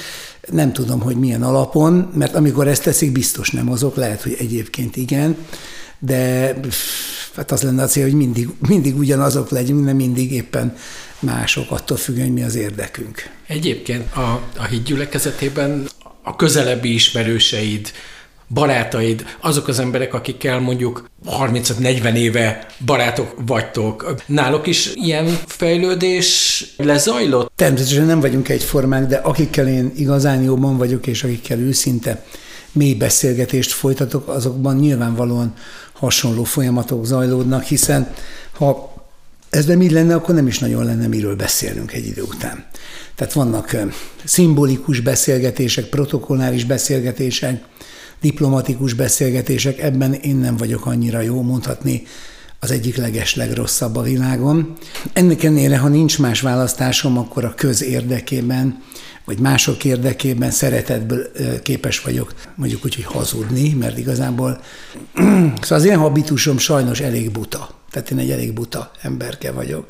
nem 0.50 0.72
tudom, 0.72 1.00
hogy 1.00 1.16
milyen 1.16 1.42
alapon, 1.42 2.10
mert 2.14 2.34
amikor 2.34 2.68
ezt 2.68 2.82
teszik, 2.82 3.12
biztos 3.12 3.50
nem 3.50 3.70
azok, 3.70 3.96
lehet, 3.96 4.22
hogy 4.22 4.36
egyébként 4.38 4.96
igen, 4.96 5.36
de 5.98 6.54
hát 7.36 7.52
az 7.52 7.62
lenne 7.62 7.82
a 7.82 7.86
cél, 7.86 8.02
hogy 8.02 8.14
mindig, 8.14 8.48
mindig 8.68 8.96
ugyanazok 8.98 9.50
legyünk, 9.50 9.84
nem 9.84 9.96
mindig 9.96 10.32
éppen 10.32 10.76
mások, 11.20 11.70
attól 11.70 11.96
függően, 11.96 12.28
mi 12.28 12.42
az 12.42 12.54
érdekünk. 12.54 13.30
Egyébként 13.46 14.14
a, 14.16 14.42
a 14.56 14.64
hídgyülekezetében 14.64 15.88
a 16.22 16.36
közelebbi 16.36 16.94
ismerőseid, 16.94 17.92
barátaid, 18.48 19.24
azok 19.40 19.68
az 19.68 19.78
emberek, 19.78 20.14
akikkel 20.14 20.60
mondjuk 20.60 21.10
35-40 21.30 22.14
éve 22.14 22.66
barátok 22.84 23.34
vagytok, 23.46 24.14
náluk 24.26 24.66
is 24.66 24.90
ilyen 24.94 25.38
fejlődés 25.46 26.64
lezajlott? 26.76 27.52
Természetesen 27.56 28.04
nem 28.04 28.20
vagyunk 28.20 28.48
egyformák, 28.48 29.06
de 29.06 29.16
akikkel 29.16 29.68
én 29.68 29.92
igazán 29.96 30.42
jóban 30.42 30.76
vagyok, 30.76 31.06
és 31.06 31.24
akikkel 31.24 31.58
őszinte 31.58 32.24
mély 32.72 32.94
beszélgetést 32.94 33.72
folytatok, 33.72 34.28
azokban 34.28 34.76
nyilvánvalóan 34.76 35.54
hasonló 35.92 36.44
folyamatok 36.44 37.06
zajlódnak, 37.06 37.62
hiszen 37.62 38.12
ha 38.52 38.94
ez 39.50 39.64
nem 39.64 39.82
így 39.82 39.90
lenne, 39.90 40.14
akkor 40.14 40.34
nem 40.34 40.46
is 40.46 40.58
nagyon 40.58 40.84
lenne 40.84 41.06
miről 41.06 41.36
beszélnünk 41.36 41.92
egy 41.92 42.06
idő 42.06 42.22
után. 42.22 42.64
Tehát 43.14 43.32
vannak 43.32 43.76
szimbolikus 44.24 45.00
beszélgetések, 45.00 45.84
protokolláris 45.84 46.64
beszélgetések, 46.64 47.64
diplomatikus 48.26 48.92
beszélgetések, 48.92 49.80
ebben 49.80 50.12
én 50.12 50.36
nem 50.36 50.56
vagyok 50.56 50.86
annyira 50.86 51.20
jó, 51.20 51.42
mondhatni 51.42 52.02
az 52.60 52.70
egyik 52.70 52.96
leges 52.96 53.34
legrosszabb 53.34 53.96
a 53.96 54.02
világon. 54.02 54.72
Ennek 55.12 55.42
ennél, 55.44 55.76
ha 55.76 55.88
nincs 55.88 56.18
más 56.18 56.40
választásom, 56.40 57.18
akkor 57.18 57.44
a 57.44 57.54
köz 57.54 57.82
érdekében, 57.82 58.82
vagy 59.24 59.38
mások 59.38 59.84
érdekében 59.84 60.50
szeretetből 60.50 61.30
képes 61.62 62.00
vagyok 62.00 62.34
mondjuk 62.54 62.84
úgy, 62.84 62.94
hogy 62.94 63.04
hazudni, 63.04 63.74
mert 63.74 63.98
igazából 63.98 64.60
szóval 65.60 65.78
az 65.78 65.84
én 65.84 65.96
habitusom 65.96 66.58
sajnos 66.58 67.00
elég 67.00 67.30
buta. 67.30 67.70
Tehát 67.90 68.10
én 68.10 68.18
egy 68.18 68.30
elég 68.30 68.52
buta 68.52 68.90
emberke 69.02 69.52
vagyok 69.52 69.88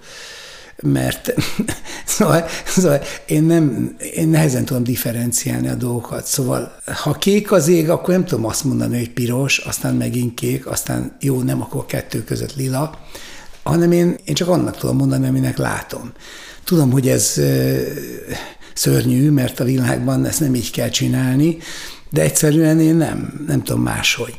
mert 0.83 1.35
szóval, 2.07 2.45
szóval 2.67 3.03
én, 3.27 3.43
nem, 3.43 3.97
én 4.15 4.29
nehezen 4.29 4.65
tudom 4.65 4.83
differenciálni 4.83 5.69
a 5.69 5.75
dolgokat. 5.75 6.27
Szóval 6.27 6.77
ha 7.03 7.13
kék 7.13 7.53
az 7.53 7.69
ég, 7.69 7.91
akkor 7.91 8.15
nem 8.15 8.25
tudom 8.25 8.45
azt 8.45 8.65
mondani, 8.65 8.99
hogy 8.99 9.11
piros, 9.11 9.59
aztán 9.59 9.95
megint 9.95 10.35
kék, 10.35 10.67
aztán 10.67 11.17
jó, 11.21 11.43
nem, 11.43 11.63
akkor 11.63 11.87
kettő 11.87 12.25
között 12.25 12.57
lila, 12.57 12.99
hanem 13.63 13.93
én, 13.93 14.17
én 14.25 14.35
csak 14.35 14.49
annak 14.49 14.77
tudom 14.77 14.97
mondani, 14.97 15.27
aminek 15.27 15.57
látom. 15.57 16.13
Tudom, 16.65 16.91
hogy 16.91 17.09
ez 17.09 17.41
szörnyű, 18.75 19.31
mert 19.31 19.61
a 19.61 19.65
világban 19.65 20.25
ezt 20.25 20.41
nem 20.41 20.55
így 20.55 20.71
kell 20.71 20.89
csinálni, 20.89 21.57
de 22.11 22.23
egyszerűen 22.23 22.81
én 22.81 22.95
nem, 22.95 23.45
nem 23.47 23.63
tudom 23.63 23.83
máshogy. 23.83 24.39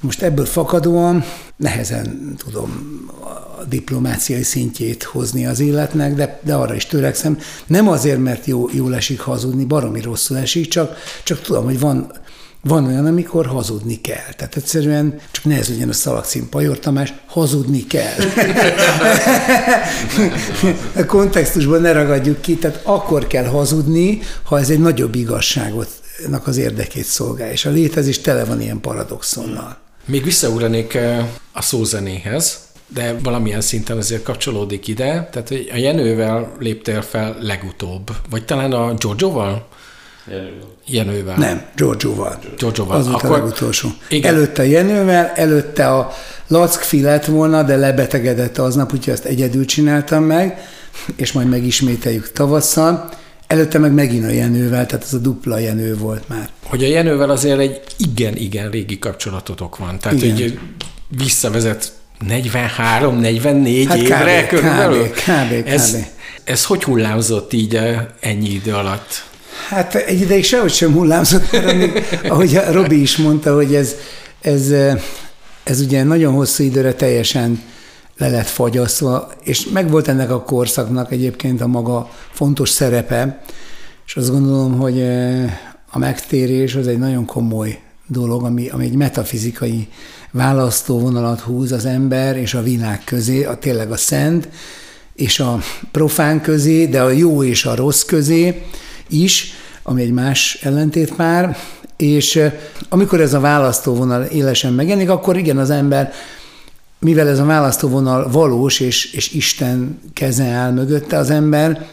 Most 0.00 0.22
ebből 0.22 0.44
fakadóan 0.44 1.24
nehezen 1.56 2.34
tudom 2.36 3.04
a 3.58 3.64
diplomáciai 3.64 4.42
szintjét 4.42 5.02
hozni 5.02 5.46
az 5.46 5.60
életnek, 5.60 6.14
de, 6.14 6.40
de 6.44 6.54
arra 6.54 6.74
is 6.74 6.86
törekszem. 6.86 7.38
Nem 7.66 7.88
azért, 7.88 8.18
mert 8.18 8.46
jó, 8.46 8.68
jól 8.72 8.94
esik 8.94 9.20
hazudni, 9.20 9.64
baromi 9.64 10.00
rosszul 10.00 10.36
esik, 10.36 10.68
csak, 10.68 10.96
csak 11.22 11.40
tudom, 11.40 11.64
hogy 11.64 11.80
van, 11.80 12.12
van 12.62 12.84
olyan, 12.84 13.06
amikor 13.06 13.46
hazudni 13.46 14.00
kell. 14.00 14.32
Tehát 14.36 14.56
egyszerűen, 14.56 15.20
csak 15.30 15.44
ne 15.44 15.56
ez 15.56 15.68
legyen 15.68 15.88
a 15.88 15.92
szalagcím 15.92 16.48
Pajor 16.48 16.78
Tamás, 16.78 17.14
hazudni 17.26 17.86
kell. 17.86 18.16
a 21.02 21.04
kontextusban 21.06 21.80
ne 21.80 21.92
ragadjuk 21.92 22.40
ki, 22.40 22.56
tehát 22.56 22.80
akkor 22.82 23.26
kell 23.26 23.44
hazudni, 23.44 24.20
ha 24.42 24.58
ez 24.58 24.70
egy 24.70 24.80
nagyobb 24.80 25.14
igazságot 25.14 25.88
az 26.44 26.56
érdekét 26.56 27.04
szolgál, 27.04 27.50
és 27.50 27.64
a 27.64 27.70
létezés 27.70 28.20
tele 28.20 28.44
van 28.44 28.60
ilyen 28.60 28.80
paradoxonnal. 28.80 29.83
Még 30.04 30.24
visszaugranék 30.24 30.94
eh, 30.94 31.26
a 31.52 31.62
szózenéhez, 31.62 32.58
de 32.88 33.16
valamilyen 33.22 33.60
szinten 33.60 33.96
azért 33.96 34.22
kapcsolódik 34.22 34.86
ide. 34.86 35.28
Tehát 35.32 35.50
a 35.50 35.76
Jenővel 35.76 36.52
léptél 36.58 37.02
fel 37.02 37.36
legutóbb, 37.40 38.10
vagy 38.30 38.44
talán 38.44 38.72
a 38.72 38.94
Giorgioval? 38.94 39.66
Jenővel. 40.26 40.74
Jenővel. 40.86 41.36
Nem, 41.36 41.66
Giorgioval. 41.76 42.38
Giorgioval. 42.56 42.96
Az 42.96 43.08
volt 43.08 43.22
Akkor, 43.22 43.38
a 43.38 43.42
legutolsó. 43.42 43.88
Igen. 44.08 44.34
Előtte 44.34 44.66
Jenővel, 44.66 45.32
előtte 45.34 45.88
a 45.88 46.12
Lackfi 46.46 47.02
lett 47.02 47.24
volna, 47.24 47.62
de 47.62 47.76
lebetegedett 47.76 48.58
aznap, 48.58 48.92
úgyhogy 48.92 49.12
ezt 49.12 49.24
egyedül 49.24 49.64
csináltam 49.64 50.24
meg, 50.24 50.68
és 51.16 51.32
majd 51.32 51.48
megismételjük 51.48 52.32
tavasszal. 52.32 53.08
Előtte 53.54 53.78
meg 53.78 53.92
megint 53.92 54.24
a 54.24 54.28
Jenővel, 54.28 54.86
tehát 54.86 55.04
ez 55.04 55.12
a 55.14 55.18
dupla 55.18 55.58
Jenő 55.58 55.96
volt 55.96 56.28
már. 56.28 56.48
Hogy 56.62 56.84
a 56.84 56.86
Jenővel 56.86 57.30
azért 57.30 57.58
egy 57.58 57.80
igen-igen 57.96 58.70
régi 58.70 58.98
kapcsolatotok 58.98 59.76
van. 59.76 59.98
Tehát, 59.98 60.22
igen. 60.22 60.36
hogy 60.36 60.58
visszavezet 61.08 61.92
43-44 62.28 63.84
hát 63.88 63.96
évre 63.96 64.42
kb, 64.42 64.48
körülbelül? 64.48 65.08
Kb, 65.08 65.14
kb, 65.14 65.62
kb. 65.62 65.68
Ez, 65.68 65.96
ez 66.44 66.64
hogy 66.64 66.84
hullámzott 66.84 67.52
így 67.52 67.76
eh, 67.76 68.00
ennyi 68.20 68.50
idő 68.50 68.72
alatt? 68.72 69.24
Hát 69.68 69.94
egy 69.94 70.20
ideig 70.20 70.44
sehogy 70.44 70.72
sem 70.72 70.92
hullámzott, 70.92 71.52
mert 71.52 71.70
amíg, 71.70 72.04
ahogy 72.28 72.60
Robi 72.70 73.00
is 73.00 73.16
mondta, 73.16 73.54
hogy 73.54 73.74
ez, 73.74 73.94
ez, 74.40 74.70
eh, 74.70 75.00
ez 75.64 75.80
ugye 75.80 76.02
nagyon 76.02 76.34
hosszú 76.34 76.64
időre 76.64 76.92
teljesen 76.92 77.62
le 78.16 78.28
lett 78.28 78.48
fagyasztva, 78.48 79.30
és 79.42 79.68
megvolt 79.68 80.08
ennek 80.08 80.30
a 80.30 80.42
korszaknak 80.42 81.12
egyébként 81.12 81.60
a 81.60 81.66
maga 81.66 82.10
fontos 82.30 82.68
szerepe, 82.68 83.42
és 84.06 84.16
azt 84.16 84.30
gondolom, 84.30 84.78
hogy 84.78 85.00
eh, 85.00 85.52
a 85.90 85.98
megtérés 85.98 86.74
az 86.74 86.86
egy 86.86 86.98
nagyon 86.98 87.24
komoly 87.24 87.78
dolog, 88.06 88.44
ami, 88.44 88.68
ami 88.68 88.84
egy 88.84 88.94
metafizikai 88.94 89.88
választóvonalat 90.30 91.40
húz 91.40 91.72
az 91.72 91.84
ember 91.84 92.36
és 92.36 92.54
a 92.54 92.62
világ 92.62 93.02
közé, 93.04 93.44
a 93.44 93.58
tényleg 93.58 93.90
a 93.90 93.96
szent 93.96 94.48
és 95.14 95.40
a 95.40 95.58
profán 95.90 96.40
közé, 96.40 96.86
de 96.86 97.02
a 97.02 97.10
jó 97.10 97.42
és 97.42 97.64
a 97.64 97.74
rossz 97.74 98.02
közé 98.02 98.62
is, 99.08 99.52
ami 99.82 100.02
egy 100.02 100.12
más 100.12 100.58
ellentét 100.62 101.16
már, 101.16 101.56
és 101.96 102.36
eh, 102.36 102.52
amikor 102.88 103.20
ez 103.20 103.34
a 103.34 103.40
választóvonal 103.40 104.22
élesen 104.22 104.72
megjelenik, 104.72 105.10
akkor 105.10 105.36
igen, 105.36 105.58
az 105.58 105.70
ember 105.70 106.12
mivel 107.04 107.28
ez 107.28 107.38
a 107.38 107.44
választóvonal 107.44 108.30
valós, 108.30 108.80
és, 108.80 109.12
és 109.12 109.32
Isten 109.32 110.00
keze 110.12 110.44
áll 110.44 110.72
mögötte, 110.72 111.16
az 111.16 111.30
ember 111.30 111.86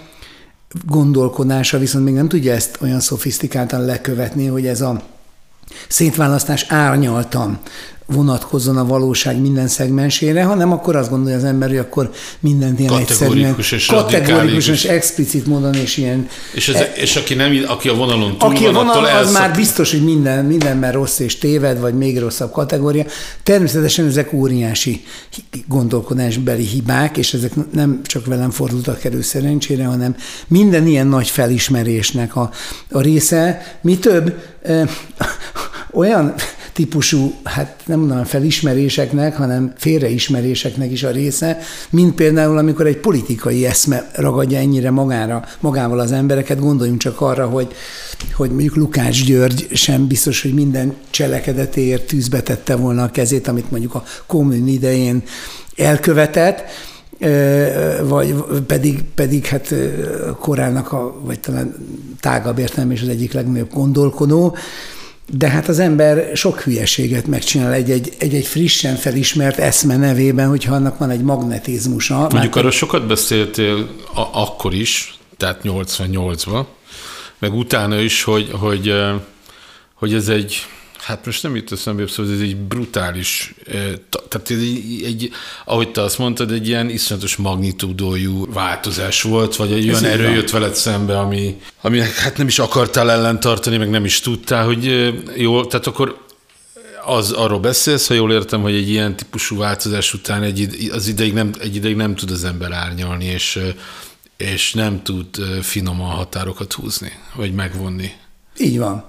gondolkodása 0.86 1.78
viszont 1.78 2.06
még 2.06 2.14
nem 2.14 2.28
tudja 2.28 2.54
ezt 2.54 2.78
olyan 2.82 3.00
szofisztikáltan 3.00 3.86
lekövetni, 3.86 4.46
hogy 4.46 4.66
ez 4.68 4.82
a 4.82 5.02
szétválasztás 5.88 6.66
árnyaltan 6.70 7.60
vonatkozzon 8.06 8.78
a 8.78 8.86
valóság 8.86 9.42
minden 9.42 9.68
szegmensére, 9.68 10.44
hanem 10.44 10.72
akkor 10.72 10.96
azt 10.96 11.10
gondolja 11.10 11.38
az 11.38 11.44
ember, 11.44 11.70
hogy 11.70 11.78
akkor 11.78 12.12
mindent 12.40 12.80
ilyen 12.80 12.94
egyszerűen 12.94 13.56
és 13.58 13.86
kategórikus 13.86 14.68
és 14.68 14.84
explicit 14.84 15.46
módon, 15.46 15.74
és 15.74 15.98
ilyen... 15.98 16.28
És, 16.54 16.68
ez, 16.68 16.76
e, 16.76 16.92
és 16.96 17.16
aki, 17.16 17.34
nem, 17.34 17.64
aki 17.68 17.90
a 17.90 17.94
vonalon 17.94 18.38
túl 18.38 18.50
aki 18.50 18.64
van, 18.64 18.76
a 18.76 18.78
vonal, 18.78 19.04
az 19.04 19.10
elszak... 19.10 19.34
már 19.34 19.56
biztos, 19.56 19.92
hogy 19.92 20.04
minden, 20.04 20.46
mindenben 20.46 20.92
rossz 20.92 21.20
és 21.20 21.38
téved, 21.38 21.80
vagy 21.80 21.94
még 21.94 22.20
rosszabb 22.20 22.52
kategória. 22.52 23.06
Természetesen 23.44 24.06
ezek 24.06 24.34
óriási 24.34 25.04
gondolkodásbeli 25.68 26.66
hibák, 26.66 27.18
és 27.18 27.34
ezek 27.34 27.52
nem 27.72 28.02
csak 28.04 28.26
velem 28.26 28.50
fordultak 28.50 29.04
elő 29.04 29.22
szerencsére, 29.22 29.86
hanem 29.86 30.16
minden 30.48 30.88
ilyen 30.88 31.08
nagy 31.08 31.30
felismerésnek 31.30 32.36
a, 32.36 32.52
a 32.92 33.02
része. 33.02 33.78
Mi 33.82 33.98
több, 33.98 34.34
ö, 34.62 34.84
olyan 35.94 36.34
típusú, 36.74 37.34
hát 37.44 37.82
nem 37.86 38.00
mondanám 38.00 38.24
felismeréseknek, 38.24 39.36
hanem 39.36 39.74
félreismeréseknek 39.78 40.92
is 40.92 41.04
a 41.04 41.12
része, 41.12 41.60
mint 41.90 42.16
például, 42.16 42.58
amikor 42.58 42.86
egy 42.86 42.98
politikai 42.98 43.66
eszme 43.66 44.10
ragadja 44.16 44.58
ennyire 44.58 44.92
magára, 44.92 45.46
magával 45.60 46.00
az 46.00 46.12
embereket, 46.12 46.60
gondoljunk 46.60 47.00
csak 47.00 47.22
arra, 47.22 47.48
hogy, 47.48 47.68
hogy 48.34 48.50
mondjuk 48.50 48.76
Lukács 48.76 49.26
György 49.26 49.68
sem 49.74 50.08
biztos, 50.08 50.42
hogy 50.42 50.54
minden 50.54 50.94
cselekedetéért 51.10 52.08
tűzbe 52.08 52.42
tette 52.42 52.76
volna 52.76 53.04
a 53.04 53.12
kezét, 53.12 53.48
amit 53.48 53.72
mondjuk 53.72 53.96
a 53.96 54.04
kommun 54.26 54.68
idején 54.68 55.24
elkövetett, 55.76 56.64
vagy 58.04 58.34
pedig, 58.68 59.04
pedig 59.16 59.46
hát 59.46 59.74
korának, 60.40 60.92
a, 60.92 61.16
vagy 61.24 61.40
talán 61.40 61.76
tágabb 62.20 62.60
értelme 62.60 62.94
is 62.94 63.02
az 63.02 63.08
egyik 63.08 63.34
legnagyobb 63.34 63.74
gondolkodó, 63.74 64.56
de 65.34 65.50
hát 65.50 65.68
az 65.68 65.80
ember 65.80 66.36
sok 66.36 66.60
hülyeséget 66.62 67.28
megcsinál 67.28 67.74
egy-egy, 67.74 68.14
egy-egy 68.18 68.46
frissen 68.46 68.96
felismert 68.96 69.58
eszme 69.58 69.98
nevében, 69.98 70.48
hogyha 70.48 70.76
annak 70.76 70.98
van 70.98 71.10
egy 71.10 71.22
magnetizmusa. 71.22 72.28
Mondjuk 72.32 72.56
arról 72.56 72.72
sokat 72.72 73.08
beszéltél 73.08 73.90
a- 74.14 74.42
akkor 74.42 74.74
is, 74.74 75.18
tehát 75.38 75.60
88-ban, 75.64 76.66
meg 77.40 77.54
utána 77.54 78.00
is, 78.00 78.24
hogy, 78.24 78.50
hogy, 78.52 78.94
hogy 79.94 80.14
ez 80.14 80.28
egy 80.28 80.66
Hát 81.02 81.26
most 81.26 81.44
nem 81.44 81.56
jut 81.56 81.72
eszembe, 81.72 82.08
szóval 82.08 82.34
ez 82.34 82.40
egy 82.40 82.56
brutális, 82.56 83.54
tehát 84.30 84.50
ez 84.50 84.58
egy, 84.58 85.02
egy, 85.06 85.32
ahogy 85.66 85.92
te 85.92 86.02
azt 86.02 86.18
mondtad, 86.18 86.52
egy 86.52 86.68
ilyen 86.68 86.90
iszonyatos 86.90 87.36
magnitúdójú 87.36 88.54
változás 88.54 89.22
volt, 89.22 89.56
vagy 89.56 89.72
egy 89.72 89.90
olyan 89.90 90.04
erő 90.04 90.30
jött 90.30 90.50
veled 90.50 90.76
szembe, 90.76 91.20
ami, 91.20 91.62
ami 91.82 92.00
hát 92.00 92.38
nem 92.38 92.48
is 92.48 92.60
akartál 92.60 93.12
ellentartani, 93.12 93.78
meg 93.78 93.90
nem 93.90 94.06
is 94.06 94.20
tudtál, 94.20 94.66
hogy 94.66 95.14
jó, 95.36 95.66
tehát 95.66 95.88
akkor 95.88 96.26
az 97.06 97.32
arról 97.32 97.60
beszélsz, 97.60 98.08
ha 98.08 98.14
jól 98.14 98.32
értem, 98.32 98.62
hogy 98.62 98.76
egy 98.76 98.90
ilyen 98.90 99.16
típusú 99.16 99.58
változás 99.58 100.14
után 100.14 100.44
egy, 100.44 100.90
az 100.94 101.08
ideig 101.08 101.34
nem, 101.34 101.52
egy 101.60 101.76
ideig 101.76 101.96
nem 101.96 102.16
tud 102.16 102.32
az 102.32 102.44
ember 102.44 102.72
árnyalni, 102.72 103.26
és, 103.26 103.60
és 104.38 104.74
nem 104.74 105.04
tud 105.04 105.28
finoman 105.62 106.10
határokat 106.10 106.74
húzni, 106.74 107.12
vagy 107.36 107.54
megvonni. 107.54 108.12
Így 108.58 108.78
van. 108.78 109.06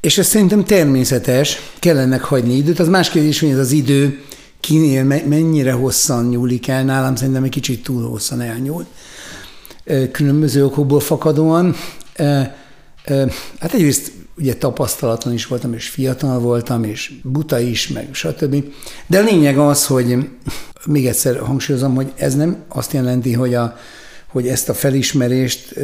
És 0.00 0.18
ez 0.18 0.26
szerintem 0.26 0.64
természetes, 0.64 1.58
kellene 1.78 2.18
hagyni 2.18 2.54
időt. 2.54 2.78
Az 2.78 2.88
más 2.88 3.10
kérdés, 3.10 3.40
hogy 3.40 3.50
ez 3.50 3.58
az 3.58 3.72
idő 3.72 4.22
kinél 4.60 5.04
mennyire 5.04 5.72
hosszan 5.72 6.28
nyúlik 6.28 6.68
el, 6.68 6.84
nálam 6.84 7.16
szerintem 7.16 7.44
egy 7.44 7.50
kicsit 7.50 7.82
túl 7.82 8.08
hosszan 8.08 8.40
elnyúl. 8.40 8.86
Különböző 10.12 10.64
okokból 10.64 11.00
fakadóan. 11.00 11.74
Hát 13.60 13.74
egyrészt 13.74 14.12
ugye 14.36 14.54
tapasztalatlan 14.54 15.34
is 15.34 15.46
voltam, 15.46 15.72
és 15.72 15.88
fiatal 15.88 16.38
voltam, 16.38 16.84
és 16.84 17.12
buta 17.22 17.58
is, 17.58 17.88
meg 17.88 18.08
stb. 18.12 18.64
De 19.06 19.18
a 19.18 19.22
lényeg 19.22 19.58
az, 19.58 19.86
hogy 19.86 20.28
még 20.86 21.06
egyszer 21.06 21.38
hangsúlyozom, 21.38 21.94
hogy 21.94 22.12
ez 22.16 22.34
nem 22.34 22.56
azt 22.68 22.92
jelenti, 22.92 23.32
hogy 23.32 23.54
a, 23.54 23.76
hogy 24.28 24.46
ezt 24.46 24.68
a 24.68 24.74
felismerést, 24.74 25.74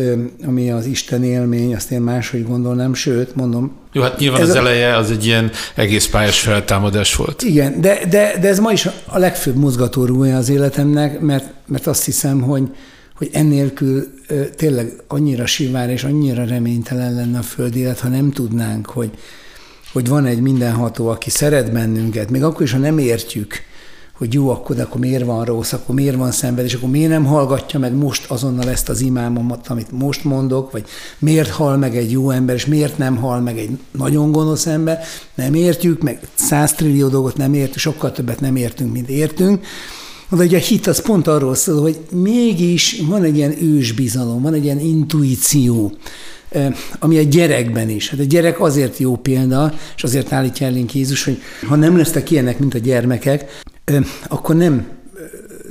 ami 0.46 0.70
az 0.70 0.86
Isten 0.86 1.24
élmény, 1.24 1.74
azt 1.74 1.90
én 1.90 2.00
máshogy 2.00 2.46
gondolnám, 2.46 2.94
sőt, 2.94 3.36
mondom. 3.36 3.76
Jó, 3.92 4.02
hát 4.02 4.18
nyilván 4.18 4.40
az 4.40 4.50
a, 4.50 4.56
eleje 4.56 4.96
az 4.96 5.10
egy 5.10 5.26
ilyen 5.26 5.50
egész 5.74 6.06
pályás 6.06 6.40
feltámadás 6.40 7.14
volt. 7.14 7.42
Igen, 7.42 7.80
de, 7.80 7.98
de, 8.10 8.38
de 8.40 8.48
ez 8.48 8.58
ma 8.58 8.72
is 8.72 8.86
a 9.04 9.18
legfőbb 9.18 9.56
mozgatórúja 9.56 10.36
az 10.36 10.48
életemnek, 10.48 11.20
mert, 11.20 11.52
mert 11.66 11.86
azt 11.86 12.04
hiszem, 12.04 12.40
hogy, 12.40 12.62
hogy 13.16 13.28
ennélkül 13.32 14.06
tényleg 14.56 14.92
annyira 15.08 15.46
sivár 15.46 15.90
és 15.90 16.04
annyira 16.04 16.44
reménytelen 16.44 17.14
lenne 17.14 17.38
a 17.38 17.42
föld 17.42 17.76
élet, 17.76 18.00
ha 18.00 18.08
nem 18.08 18.30
tudnánk, 18.30 18.86
hogy, 18.86 19.10
hogy 19.92 20.08
van 20.08 20.26
egy 20.26 20.40
mindenható, 20.40 21.08
aki 21.08 21.30
szeret 21.30 21.72
bennünket, 21.72 22.30
még 22.30 22.42
akkor 22.42 22.62
is, 22.62 22.72
ha 22.72 22.78
nem 22.78 22.98
értjük, 22.98 23.62
hogy 24.18 24.34
jó, 24.34 24.50
akkor, 24.50 24.80
akkor 24.80 25.00
miért 25.00 25.24
van 25.24 25.44
rossz, 25.44 25.72
akkor 25.72 25.94
miért 25.94 26.16
van 26.16 26.30
szenved, 26.30 26.64
és 26.64 26.74
akkor 26.74 26.88
miért 26.88 27.10
nem 27.10 27.24
hallgatja 27.24 27.78
meg 27.78 27.94
most 27.94 28.30
azonnal 28.30 28.70
ezt 28.70 28.88
az 28.88 29.00
imámomat, 29.00 29.68
amit 29.68 29.90
most 29.90 30.24
mondok, 30.24 30.70
vagy 30.70 30.84
miért 31.18 31.50
hal 31.50 31.76
meg 31.76 31.96
egy 31.96 32.10
jó 32.10 32.30
ember, 32.30 32.54
és 32.54 32.66
miért 32.66 32.98
nem 32.98 33.16
hal 33.16 33.40
meg 33.40 33.58
egy 33.58 33.78
nagyon 33.90 34.32
gonosz 34.32 34.66
ember, 34.66 34.98
nem 35.34 35.54
értjük, 35.54 36.02
meg 36.02 36.20
száztrillió 36.34 37.08
dolgot 37.08 37.36
nem 37.36 37.54
értünk, 37.54 37.78
sokkal 37.78 38.12
többet 38.12 38.40
nem 38.40 38.56
értünk, 38.56 38.92
mint 38.92 39.08
értünk, 39.08 39.64
de 40.30 40.44
ugye 40.44 40.56
a 40.56 40.60
hit 40.60 40.86
az 40.86 41.02
pont 41.02 41.26
arról 41.26 41.54
szól, 41.54 41.80
hogy 41.80 41.98
mégis 42.10 43.00
van 43.08 43.22
egy 43.22 43.36
ilyen 43.36 43.62
ősbizalom, 43.62 44.42
van 44.42 44.54
egy 44.54 44.64
ilyen 44.64 44.80
intuíció, 44.80 45.92
ami 46.98 47.18
a 47.18 47.22
gyerekben 47.22 47.88
is. 47.88 48.10
Hát 48.10 48.20
a 48.20 48.24
gyerek 48.24 48.60
azért 48.60 48.98
jó 48.98 49.16
példa, 49.16 49.74
és 49.96 50.04
azért 50.04 50.32
állítja 50.32 50.66
elénk 50.66 50.94
Jézus, 50.94 51.24
hogy 51.24 51.38
ha 51.68 51.76
nem 51.76 51.96
lesztek 51.96 52.30
ilyenek, 52.30 52.58
mint 52.58 52.74
a 52.74 52.78
gyermekek, 52.78 53.62
akkor 54.28 54.54
nem 54.54 54.86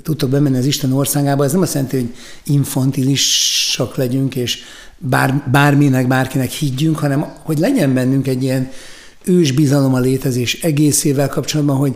tudtok 0.04 0.30
bemenni 0.30 0.58
az 0.58 0.66
Isten 0.66 0.92
országába, 0.92 1.44
ez 1.44 1.52
nem 1.52 1.62
azt 1.62 1.74
jelenti, 1.74 1.96
hogy 1.96 2.14
infantilisak 2.44 3.96
legyünk, 3.96 4.36
és 4.36 4.60
bár, 4.98 5.44
bárminek, 5.52 6.08
bárkinek 6.08 6.50
higgyünk, 6.50 6.98
hanem 6.98 7.26
hogy 7.44 7.58
legyen 7.58 7.94
bennünk 7.94 8.28
egy 8.28 8.44
ilyen 8.44 8.72
ős 9.24 9.52
bizalom 9.52 9.94
a 9.94 10.00
létezés 10.00 10.62
egészével 10.62 11.30
kapcsolatban, 11.30 11.76
hogy 11.76 11.96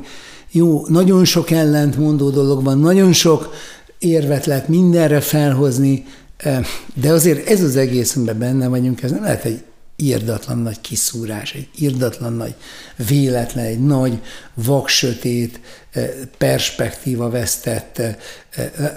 jó, 0.51 0.85
nagyon 0.87 1.25
sok 1.25 1.51
ellentmondó 1.51 2.29
dolog 2.29 2.63
van, 2.63 2.79
nagyon 2.79 3.13
sok 3.13 3.53
érvet 3.99 4.45
lehet 4.45 4.67
mindenre 4.67 5.21
felhozni, 5.21 6.05
de 6.93 7.11
azért 7.11 7.47
ez 7.47 7.63
az 7.63 7.75
egész, 7.75 8.15
amiben 8.15 8.39
benne 8.39 8.67
vagyunk, 8.67 9.01
ez 9.01 9.11
nem 9.11 9.21
lehet 9.21 9.45
egy 9.45 9.63
írdatlan 9.97 10.57
nagy 10.57 10.81
kiszúrás, 10.81 11.53
egy 11.53 11.69
írdatlan 11.75 12.33
nagy 12.33 12.55
véletlen, 13.07 13.65
egy 13.65 13.85
nagy 13.85 14.21
vaksötét, 14.53 15.59
perspektíva 16.37 17.29
vesztett, 17.29 18.01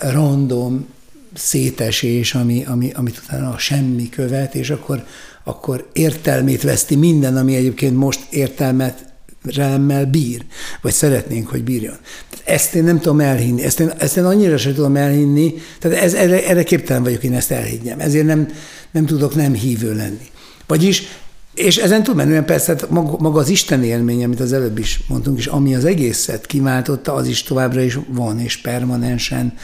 random 0.01 0.87
szétesés, 1.35 2.35
ami, 2.35 2.65
ami, 2.65 2.91
amit 2.95 3.21
utána 3.25 3.51
a 3.51 3.59
semmi 3.59 4.09
követ, 4.09 4.55
és 4.55 4.71
akkor, 4.71 5.05
akkor 5.45 5.91
értelmét 5.93 6.63
veszti 6.63 6.97
minden, 6.97 7.37
ami 7.37 7.55
egyébként 7.55 7.97
most 7.97 8.21
értelmet 8.31 9.09
remmel 9.43 10.07
bír, 10.07 10.45
vagy 10.81 10.93
szeretnénk, 10.93 11.49
hogy 11.49 11.65
bírjon. 11.65 11.97
Ezt 12.45 12.75
én 12.75 12.85
nem 12.85 13.01
tudom 13.01 13.21
elhinni, 13.21 13.63
ezt 13.63 13.81
én, 13.81 13.93
ezt 13.99 14.17
én 14.17 14.25
annyira 14.25 14.57
sem 14.57 14.75
tudom 14.75 14.97
elhinni, 14.97 15.55
tehát 15.79 16.03
ez, 16.03 16.15
erre, 16.15 16.47
erre 16.47 16.63
képtelen 16.63 17.03
vagyok 17.03 17.23
én 17.23 17.35
ezt 17.35 17.51
elhiggyem, 17.51 18.01
ezért 18.01 18.27
nem, 18.27 18.49
nem 18.91 19.07
tudok 19.07 19.35
nem 19.35 19.53
hívő 19.53 19.95
lenni. 19.95 20.31
Vagyis, 20.71 21.03
és 21.55 21.77
ezen 21.77 22.03
túlmenően 22.03 22.45
persze 22.45 22.77
maga, 22.89 23.17
maga 23.19 23.41
az 23.41 23.49
Isten 23.49 23.83
élmény, 23.83 24.25
amit 24.25 24.41
az 24.41 24.53
előbb 24.53 24.79
is 24.79 25.01
mondtunk, 25.09 25.39
és 25.39 25.47
ami 25.47 25.75
az 25.75 25.85
egészet 25.85 26.47
kiváltotta, 26.47 27.15
az 27.15 27.27
is 27.27 27.43
továbbra 27.43 27.81
is 27.81 27.99
van, 28.09 28.41
és 28.41 28.57
permanensen 28.57 29.57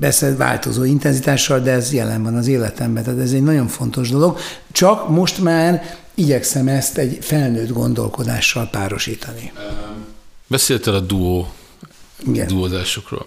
persze 0.00 0.36
változó 0.36 0.84
intenzitással, 0.84 1.60
de 1.60 1.70
ez 1.70 1.92
jelen 1.92 2.22
van 2.22 2.36
az 2.36 2.46
életemben, 2.46 3.04
tehát 3.04 3.20
ez 3.20 3.32
egy 3.32 3.42
nagyon 3.42 3.66
fontos 3.66 4.10
dolog. 4.10 4.38
Csak 4.72 5.08
most 5.08 5.42
már 5.42 5.96
igyekszem 6.14 6.68
ezt 6.68 6.98
egy 6.98 7.18
felnőtt 7.20 7.72
gondolkodással 7.72 8.68
párosítani. 8.70 9.52
Beszéltél 10.46 10.94
a 10.94 11.00
duó, 11.00 11.52
Igen. 12.26 12.46
duózásokról. 12.46 13.26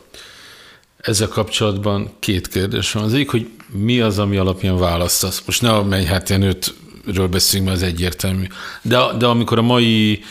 Ezzel 1.07 1.27
kapcsolatban 1.27 2.09
két 2.19 2.47
kérdés 2.47 2.91
van. 2.91 3.03
Az 3.03 3.13
egyik, 3.13 3.29
hogy 3.29 3.49
mi 3.71 3.99
az, 3.99 4.19
ami 4.19 4.37
alapján 4.37 4.77
választasz? 4.77 5.41
Most 5.45 5.61
ne 5.61 5.71
a 5.71 5.85
ilyen 6.27 6.41
ötről 6.41 7.27
beszélünk, 7.27 7.69
mert 7.69 7.81
ez 7.81 7.87
egyértelmű. 7.87 8.45
De, 8.81 8.99
de 9.17 9.25
amikor 9.25 9.57
a 9.57 9.61
mai 9.61 10.23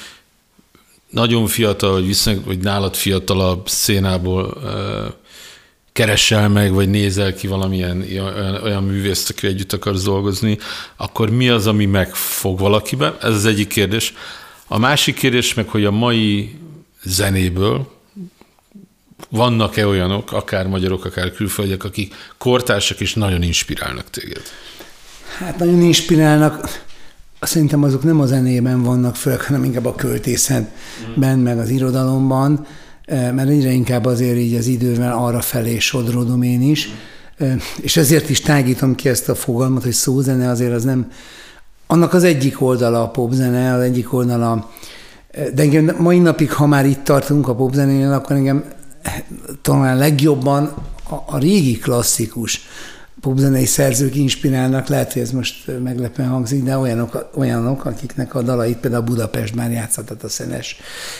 nagyon 1.11 1.47
fiatal, 1.47 1.93
vagy, 1.93 2.07
viszont, 2.07 2.45
vagy 2.45 2.59
nálad 2.59 2.95
fiatalabb 2.95 3.69
szénából 3.69 4.63
keresel 5.93 6.49
meg, 6.49 6.73
vagy 6.73 6.89
nézel 6.89 7.35
ki 7.35 7.47
valamilyen 7.47 8.01
olyan, 8.11 8.63
olyan 8.63 8.85
művészt, 8.85 9.31
aki 9.31 9.47
együtt 9.47 9.73
akarsz 9.73 10.05
dolgozni, 10.05 10.59
akkor 10.97 11.31
mi 11.31 11.49
az, 11.49 11.67
ami 11.67 11.87
megfog 11.87 12.59
valakiben? 12.59 13.17
Ez 13.21 13.35
az 13.35 13.45
egyik 13.45 13.69
kérdés. 13.69 14.15
A 14.67 14.79
másik 14.79 15.15
kérdés 15.15 15.55
meg, 15.55 15.69
hogy 15.69 15.85
a 15.85 15.91
mai 15.91 16.59
zenéből 17.03 17.95
vannak-e 19.31 19.87
olyanok, 19.87 20.33
akár 20.33 20.67
magyarok, 20.67 21.05
akár 21.05 21.33
külföldiek, 21.33 21.85
akik 21.85 22.15
kortársak 22.39 23.01
és 23.01 23.15
nagyon 23.15 23.43
inspirálnak 23.43 24.11
téged? 24.11 24.43
Hát 25.39 25.59
nagyon 25.59 25.81
inspirálnak. 25.81 26.85
Szerintem 27.41 27.83
azok 27.83 28.03
nem 28.03 28.21
a 28.21 28.27
zenében 28.27 28.83
vannak 28.83 29.17
főleg, 29.17 29.41
hanem 29.41 29.65
inkább 29.65 29.85
a 29.85 29.95
költészetben, 29.95 31.39
mm. 31.39 31.43
meg 31.43 31.59
az 31.59 31.69
irodalomban 31.69 32.67
mert 33.07 33.49
egyre 33.49 33.71
inkább 33.71 34.05
azért 34.05 34.37
így 34.37 34.55
az 34.55 34.67
idővel 34.67 35.13
arra 35.13 35.41
felé 35.41 35.79
sodródom 35.79 36.43
én 36.43 36.63
is, 36.63 36.89
és 37.81 37.97
ezért 37.97 38.31
is 38.31 38.41
tágítom 38.41 38.95
ki 38.95 39.09
ezt 39.09 39.29
a 39.29 39.35
fogalmat, 39.35 39.83
hogy 39.83 39.93
szózene 39.93 40.51
azért 40.51 40.73
az 40.73 40.85
nem, 40.85 41.11
annak 41.87 42.13
az 42.13 42.25
egyik 42.25 42.61
oldala 42.63 43.03
a 43.03 43.09
popzene, 43.09 43.73
az 43.73 43.81
egyik 43.81 44.13
oldala, 44.13 44.71
de 45.55 45.63
engem 45.63 45.97
mai 45.99 46.19
napig, 46.19 46.53
ha 46.53 46.67
már 46.67 46.87
itt 46.87 47.05
tartunk 47.05 47.49
a 47.49 47.55
popzenénél, 47.55 48.13
akkor 48.13 48.37
engem 48.37 48.65
talán 49.63 49.97
legjobban 49.97 50.65
a, 51.09 51.15
a 51.27 51.39
régi 51.39 51.79
klasszikus 51.79 52.61
popzenei 53.21 53.65
szerzők 53.65 54.15
inspirálnak, 54.15 54.87
lehet, 54.89 55.13
hogy 55.13 55.23
ez 55.23 55.31
most 55.31 55.71
meglepően 55.83 56.29
hangzik, 56.29 56.63
de 56.63 56.79
olyanok, 56.79 57.31
olyanok 57.35 57.85
akiknek 57.85 58.35
a 58.35 58.43
dalait 58.43 58.77
például 58.77 59.03
Budapest 59.03 59.55
már 59.55 59.71
játszott, 59.71 60.23
a 60.23 60.29
Szenes 60.29 60.77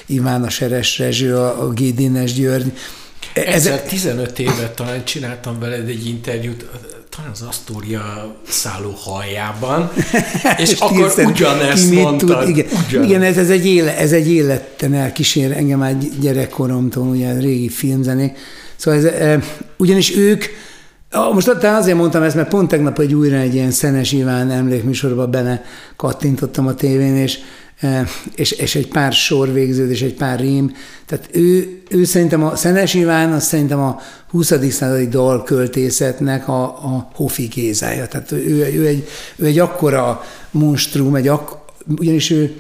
Iván, 0.07 0.43
a 0.43 0.49
Seres 0.49 0.99
Rezső, 0.99 1.37
a 1.37 1.69
G. 1.69 1.95
Dénes 1.95 2.35
György. 2.35 2.73
Ezzel 3.33 3.83
15 3.83 4.39
éve 4.39 4.71
talán 4.75 5.05
csináltam 5.05 5.59
veled 5.59 5.89
egy 5.89 6.07
interjút, 6.07 6.67
talán 7.17 7.31
az 7.31 7.43
Astoria 7.43 8.37
szálló 8.49 8.91
haljában, 8.91 9.91
és, 10.59 10.71
és 10.71 10.81
akkor 10.81 10.97
kérszem, 10.97 11.27
ugyanezt 11.27 11.91
mondtad. 11.91 12.39
Tud, 12.39 12.49
igen, 12.49 12.67
ugyanezt. 12.67 13.11
igen 13.11 13.23
ez, 13.23 13.37
ez, 13.37 13.51
egy 13.51 13.67
éle, 13.67 13.97
ez 13.97 14.13
egy 14.13 14.29
életten 14.33 14.95
elkísér 14.95 15.53
engem 15.53 15.79
már 15.79 15.97
gyerekkoromtól, 16.21 17.07
ugye 17.07 17.39
régi 17.39 17.69
filmzenék. 17.69 18.39
Szóval 18.77 19.07
ez, 19.07 19.39
ugyanis 19.77 20.17
ők 20.17 20.45
most 21.33 21.47
talán 21.47 21.81
azért 21.81 21.97
mondtam 21.97 22.23
ezt, 22.23 22.37
mert 22.37 22.49
pont 22.49 22.69
tegnap 22.69 22.99
egy 22.99 23.15
újra 23.15 23.37
egy 23.37 23.55
ilyen 23.55 23.71
Szenes 23.71 24.13
Iván 24.13 24.51
emlékműsorba 24.51 25.27
benne 25.27 25.65
kattintottam 25.97 26.67
a 26.67 26.75
tévén, 26.75 27.17
és, 27.17 27.39
és, 28.35 28.51
és 28.51 28.75
egy 28.75 28.89
pár 28.89 29.13
sor 29.13 29.53
végződés, 29.53 30.03
egy 30.03 30.15
pár 30.15 30.41
rím. 30.41 30.77
Tehát 31.07 31.29
ő, 31.33 31.83
ő 31.91 32.05
szerintem 32.05 32.45
a 32.45 32.57
Szenes 32.57 32.95
Iván, 32.95 33.33
az 33.33 33.45
szerintem 33.45 33.79
a 33.81 34.01
20. 34.31 34.53
századi 34.71 35.09
dalköltészetnek 35.09 36.49
a, 36.49 36.63
a 36.63 37.11
Hofi 37.15 37.47
Gézája. 37.47 38.07
Tehát 38.07 38.33
ő, 38.33 38.73
ő, 38.75 38.87
egy, 38.87 39.09
ő 39.37 39.45
egy 39.45 39.59
akkora 39.59 40.25
monstrum, 40.51 41.15
egy 41.15 41.29
ak, 41.29 41.59
ugyanis 41.99 42.31
ő 42.31 42.57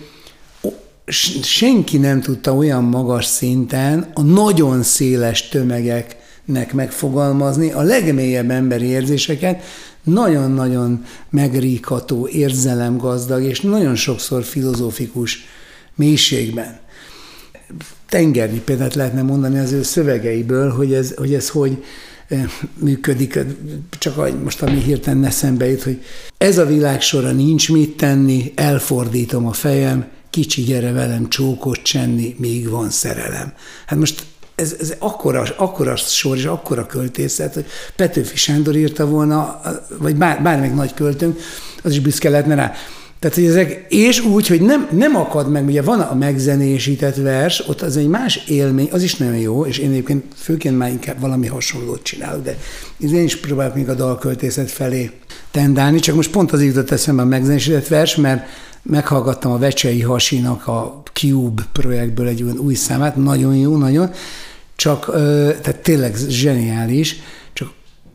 senki 1.42 1.98
nem 1.98 2.20
tudta 2.20 2.55
olyan 2.55 2.85
magas 2.85 3.24
szinten 3.24 4.11
a 4.14 4.22
nagyon 4.22 4.83
széles 4.83 5.48
tömegek 5.48 6.16
nek 6.44 6.72
megfogalmazni 6.72 7.72
a 7.72 7.83
legmélyebb 7.83 8.50
emberi 8.50 8.87
érzéseket, 8.87 9.62
nagyon-nagyon 10.07 11.05
megríkató, 11.31 12.29
érzelemgazdag 12.29 13.42
és 13.42 13.61
nagyon 13.61 13.95
sokszor 13.95 14.45
filozófikus 14.45 15.38
mélységben. 15.95 16.79
Tengerni 18.09 18.59
példát 18.59 18.95
lehetne 18.95 19.23
mondani 19.23 19.59
az 19.59 19.73
ő 19.73 19.83
szövegeiből, 19.83 20.71
hogy 20.71 20.92
ez 20.92 21.14
hogy, 21.14 21.35
ez 21.35 21.49
hogy 21.49 21.85
eh, 22.29 22.51
működik, 22.79 23.38
csak 23.99 24.42
most 24.42 24.62
ami 24.62 24.83
hirtelen 24.83 25.25
eszembe 25.25 25.66
jut, 25.71 25.83
hogy 25.83 26.03
ez 26.38 26.59
a 26.59 26.66
világ 26.66 27.01
sora 27.01 27.33
nincs 27.33 27.71
mit 27.71 27.97
tenni, 27.97 28.53
elfordítom 28.55 29.47
a 29.47 29.53
fejem, 29.53 30.07
kicsi 30.31 30.62
gyere 30.62 30.92
velem 30.92 31.29
csókot 31.29 31.83
csenni, 31.83 32.35
még 32.38 32.69
van 32.69 32.90
szerelem. 32.90 33.53
Hát 33.87 33.99
most 33.99 34.25
ez, 34.57 34.77
ez 34.81 34.95
akkora, 34.99 35.45
akkora 35.57 35.97
sor 35.97 36.37
és 36.37 36.45
akkora 36.45 36.87
költészet, 36.87 37.55
hogy 37.55 37.66
Petőfi 37.97 38.37
Sándor 38.37 38.77
írta 38.77 39.07
volna, 39.07 39.61
vagy 39.99 40.16
bár, 40.16 40.42
bármelyik 40.42 40.75
nagy 40.75 40.95
költőnk, 40.95 41.38
az 41.83 41.92
is 41.92 42.01
büszke 42.01 42.31
lehetne 42.31 42.55
rá. 42.55 42.73
Tehát, 43.19 43.37
hogy 43.37 43.47
ezek, 43.47 43.87
és 43.88 44.21
úgy, 44.21 44.47
hogy 44.47 44.61
nem, 44.61 44.88
nem 44.92 45.16
akad 45.16 45.51
meg, 45.51 45.66
ugye 45.66 45.83
van 45.83 46.01
a 46.01 46.14
megzenésített 46.14 47.16
vers, 47.16 47.69
ott 47.69 47.81
az 47.81 47.97
egy 47.97 48.09
más 48.09 48.45
élmény, 48.47 48.88
az 48.92 49.03
is 49.03 49.14
nagyon 49.14 49.37
jó, 49.37 49.66
és 49.66 49.79
én 49.79 49.90
egyébként 49.90 50.25
főként 50.37 50.79
már 50.79 50.88
inkább 50.88 51.21
valami 51.21 51.47
hasonlót 51.47 52.03
csinálok, 52.03 52.42
de 52.42 52.57
én 52.99 53.23
is 53.23 53.37
próbálok 53.37 53.75
még 53.75 53.88
a 53.88 53.95
dalköltészet 53.95 54.71
felé 54.71 55.11
tendálni, 55.51 55.99
csak 55.99 56.14
most 56.14 56.31
pont 56.31 56.53
az 56.53 56.62
jutott 56.62 56.90
eszembe 56.90 57.23
a 57.23 57.25
megzenésített 57.25 57.88
vers, 57.88 58.16
mert 58.16 58.47
meghallgattam 58.83 59.53
a 59.53 59.59
Vecsei 59.59 60.01
Hasinak 60.01 60.66
a 60.66 61.03
Cube 61.16 61.62
projektből 61.72 62.26
egy 62.26 62.42
új 62.42 62.74
számát, 62.74 63.16
nagyon 63.16 63.57
jó, 63.57 63.76
nagyon, 63.76 64.11
csak 64.76 65.11
tehát 65.62 65.76
tényleg 65.83 66.16
zseniális, 66.29 67.16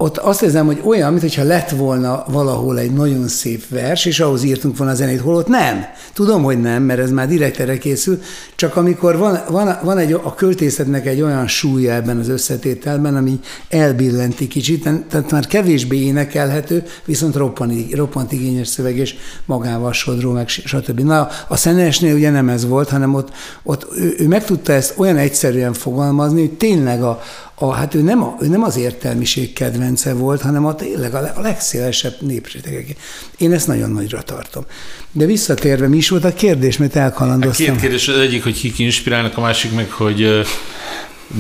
ott 0.02 0.18
azt 0.18 0.42
érzem, 0.42 0.66
hogy 0.66 0.82
olyan, 0.84 1.14
mintha 1.14 1.44
lett 1.44 1.70
volna 1.70 2.24
valahol 2.28 2.80
egy 2.80 2.92
nagyon 2.92 3.28
szép 3.28 3.68
vers, 3.70 4.06
és 4.06 4.20
ahhoz 4.20 4.44
írtunk 4.44 4.78
volna 4.78 4.94
a 4.94 4.96
zenét, 4.96 5.20
holott 5.20 5.48
nem. 5.48 5.86
Tudom, 6.14 6.44
hogy 6.44 6.62
nem, 6.62 6.84
mert 6.84 7.00
ez 7.00 7.12
már 7.12 7.28
direkt 7.28 7.60
erre 7.60 7.78
készül, 7.78 8.20
csak 8.56 8.76
amikor 8.76 9.18
van, 9.18 9.40
van, 9.50 9.78
van 9.84 9.98
egy, 9.98 10.12
a 10.14 10.36
költészetnek 10.36 11.06
egy 11.06 11.22
olyan 11.22 11.48
súlya 11.48 11.94
ebben 11.94 12.18
az 12.18 12.30
összetételben, 12.30 13.16
ami 13.16 13.40
elbillenti 13.70 14.48
kicsit, 14.48 14.90
tehát 15.10 15.32
már 15.32 15.48
kevésbé 15.48 15.98
énekelhető, 15.98 16.84
viszont 17.06 17.36
roppant, 17.36 17.94
roppant 17.96 18.32
igényes 18.32 18.68
szöveg, 18.68 18.98
és 18.98 19.16
magával 19.46 19.94
sodró, 19.94 20.32
meg 20.32 20.48
stb. 20.48 21.00
Na, 21.00 21.28
a 21.48 21.58
Szenesnél 21.58 22.16
ugye 22.16 22.30
nem 22.30 22.50
ez 22.50 22.68
volt, 22.68 22.90
hanem 22.90 23.14
ott, 23.14 23.30
ott 23.64 23.88
ő, 23.96 24.16
ő 24.18 24.28
meg 24.28 24.46
tudta 24.46 24.74
ezt 24.74 24.94
olyan 24.98 25.18
egyszerűen 25.18 25.74
fogalmazni, 25.74 26.40
hogy 26.40 26.58
tényleg 26.58 27.04
a, 27.04 27.22
a, 27.62 27.72
hát 27.72 27.96
ő 27.96 28.02
nem, 28.02 28.24
a, 28.24 28.36
ő 28.40 28.48
nem 28.48 28.64
az 28.64 28.78
értelmiség 28.78 29.54
kedvence 29.54 30.14
volt, 30.14 30.42
hanem 30.42 30.66
a 30.66 30.76
tényleg 30.76 31.14
a, 31.14 31.32
a 31.36 31.42
legszélesebb 31.42 32.16
néprétegek. 32.20 32.96
Én 33.38 33.52
ezt 33.52 33.68
nagyon 33.68 33.90
nagyra 33.90 34.22
tartom. 34.22 34.66
De 35.12 35.26
visszatérve, 35.26 35.88
mi 35.88 35.98
is 35.98 36.10
volt 36.10 36.24
a 36.24 36.34
kérdés, 36.34 36.78
mert 36.78 36.96
elkalandoztam. 36.96 37.66
Hát 37.66 37.76
két 37.76 37.84
kérdés, 37.84 38.08
az 38.08 38.18
egyik, 38.18 38.44
hogy 38.44 38.60
kik 38.60 38.80
inspirálnak, 38.80 39.38
a 39.38 39.42
másik 39.42 39.76
meg, 39.76 39.92
hogy 39.92 40.46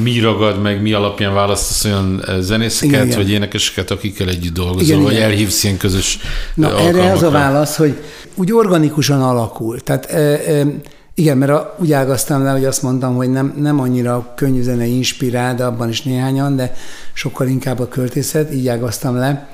mi 0.04 0.20
ragad 0.20 0.62
meg, 0.62 0.82
mi 0.82 0.94
alapján 0.94 1.34
választasz 1.34 1.86
olyan 1.86 2.24
zenészeket, 2.40 3.04
igen, 3.04 3.16
vagy 3.16 3.28
igen. 3.28 3.42
énekeseket, 3.42 3.92
akikkel 3.92 4.30
együtt 4.30 4.54
dolgozol, 4.54 4.82
igen, 4.82 5.02
vagy 5.02 5.14
igen. 5.14 5.24
elhívsz 5.24 5.64
ilyen 5.64 5.78
közös 5.78 6.20
Na 6.56 6.80
erre 6.80 7.12
az 7.12 7.24
a 7.24 7.30
válasz, 7.30 7.76
hogy 7.76 7.98
úgy 8.36 8.52
organikusan 8.52 9.22
alakul. 9.22 9.80
Tehát 9.80 10.06
e, 10.06 10.20
e, 10.20 10.66
igen, 11.16 11.38
mert 11.38 11.52
a, 11.52 11.76
úgy 11.80 11.92
ágaztam 11.92 12.44
le, 12.44 12.52
hogy 12.52 12.66
azt 12.66 12.82
mondtam, 12.82 13.16
hogy 13.16 13.30
nem, 13.30 13.54
nem 13.58 13.80
annyira 13.80 14.34
könnyű 14.36 14.62
zene 14.62 14.86
inspirál, 14.86 15.56
de 15.56 15.64
abban 15.66 15.90
is 15.90 16.02
néhányan, 16.02 16.56
de 16.56 16.74
sokkal 17.14 17.48
inkább 17.48 17.80
a 17.80 17.88
költészet, 17.88 18.54
így 18.54 18.68
ágaztam 18.68 19.16
le. 19.16 19.50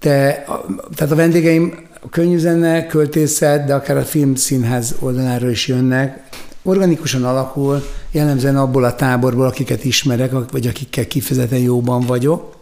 De, 0.00 0.44
a, 0.48 0.64
tehát 0.94 1.12
a 1.12 1.16
vendégeim 1.16 1.88
a 2.04 2.08
könnyű 2.08 2.38
zene, 2.38 2.86
költészet, 2.86 3.64
de 3.64 3.74
akár 3.74 3.96
a 3.96 4.02
filmszínház 4.02 4.94
oldaláról 4.98 5.50
is 5.50 5.66
jönnek. 5.66 6.22
Organikusan 6.62 7.24
alakul, 7.24 7.82
jellemzően 8.10 8.56
abból 8.56 8.84
a 8.84 8.94
táborból, 8.94 9.46
akiket 9.46 9.84
ismerek, 9.84 10.32
vagy 10.50 10.66
akikkel 10.66 11.06
kifejezetten 11.06 11.58
jóban 11.58 12.00
vagyok, 12.00 12.56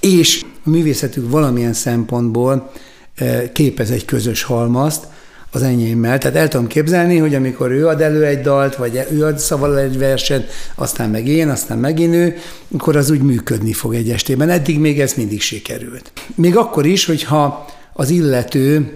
és 0.00 0.44
a 0.64 0.68
művészetük 0.70 1.30
valamilyen 1.30 1.72
szempontból 1.72 2.70
eh, 3.14 3.50
képez 3.52 3.90
egy 3.90 4.04
közös 4.04 4.42
halmazt, 4.42 5.06
az 5.50 5.62
enyémmel. 5.62 6.18
Tehát 6.18 6.36
el 6.36 6.48
tudom 6.48 6.66
képzelni, 6.66 7.16
hogy 7.16 7.34
amikor 7.34 7.70
ő 7.70 7.86
ad 7.86 8.00
elő 8.00 8.24
egy 8.24 8.40
dalt, 8.40 8.76
vagy 8.76 9.06
ő 9.10 9.24
ad 9.24 9.38
szaval 9.38 9.78
egy 9.78 9.98
verset, 9.98 10.50
aztán 10.74 11.10
meg 11.10 11.26
én, 11.26 11.48
aztán 11.48 11.78
megint 11.78 12.14
ő, 12.14 12.36
akkor 12.76 12.96
az 12.96 13.10
úgy 13.10 13.22
működni 13.22 13.72
fog 13.72 13.94
egy 13.94 14.10
estében. 14.10 14.50
Eddig 14.50 14.78
még 14.78 15.00
ez 15.00 15.14
mindig 15.14 15.40
sikerült. 15.40 16.12
Még 16.34 16.56
akkor 16.56 16.86
is, 16.86 17.04
hogyha 17.04 17.66
az 17.92 18.10
illető 18.10 18.92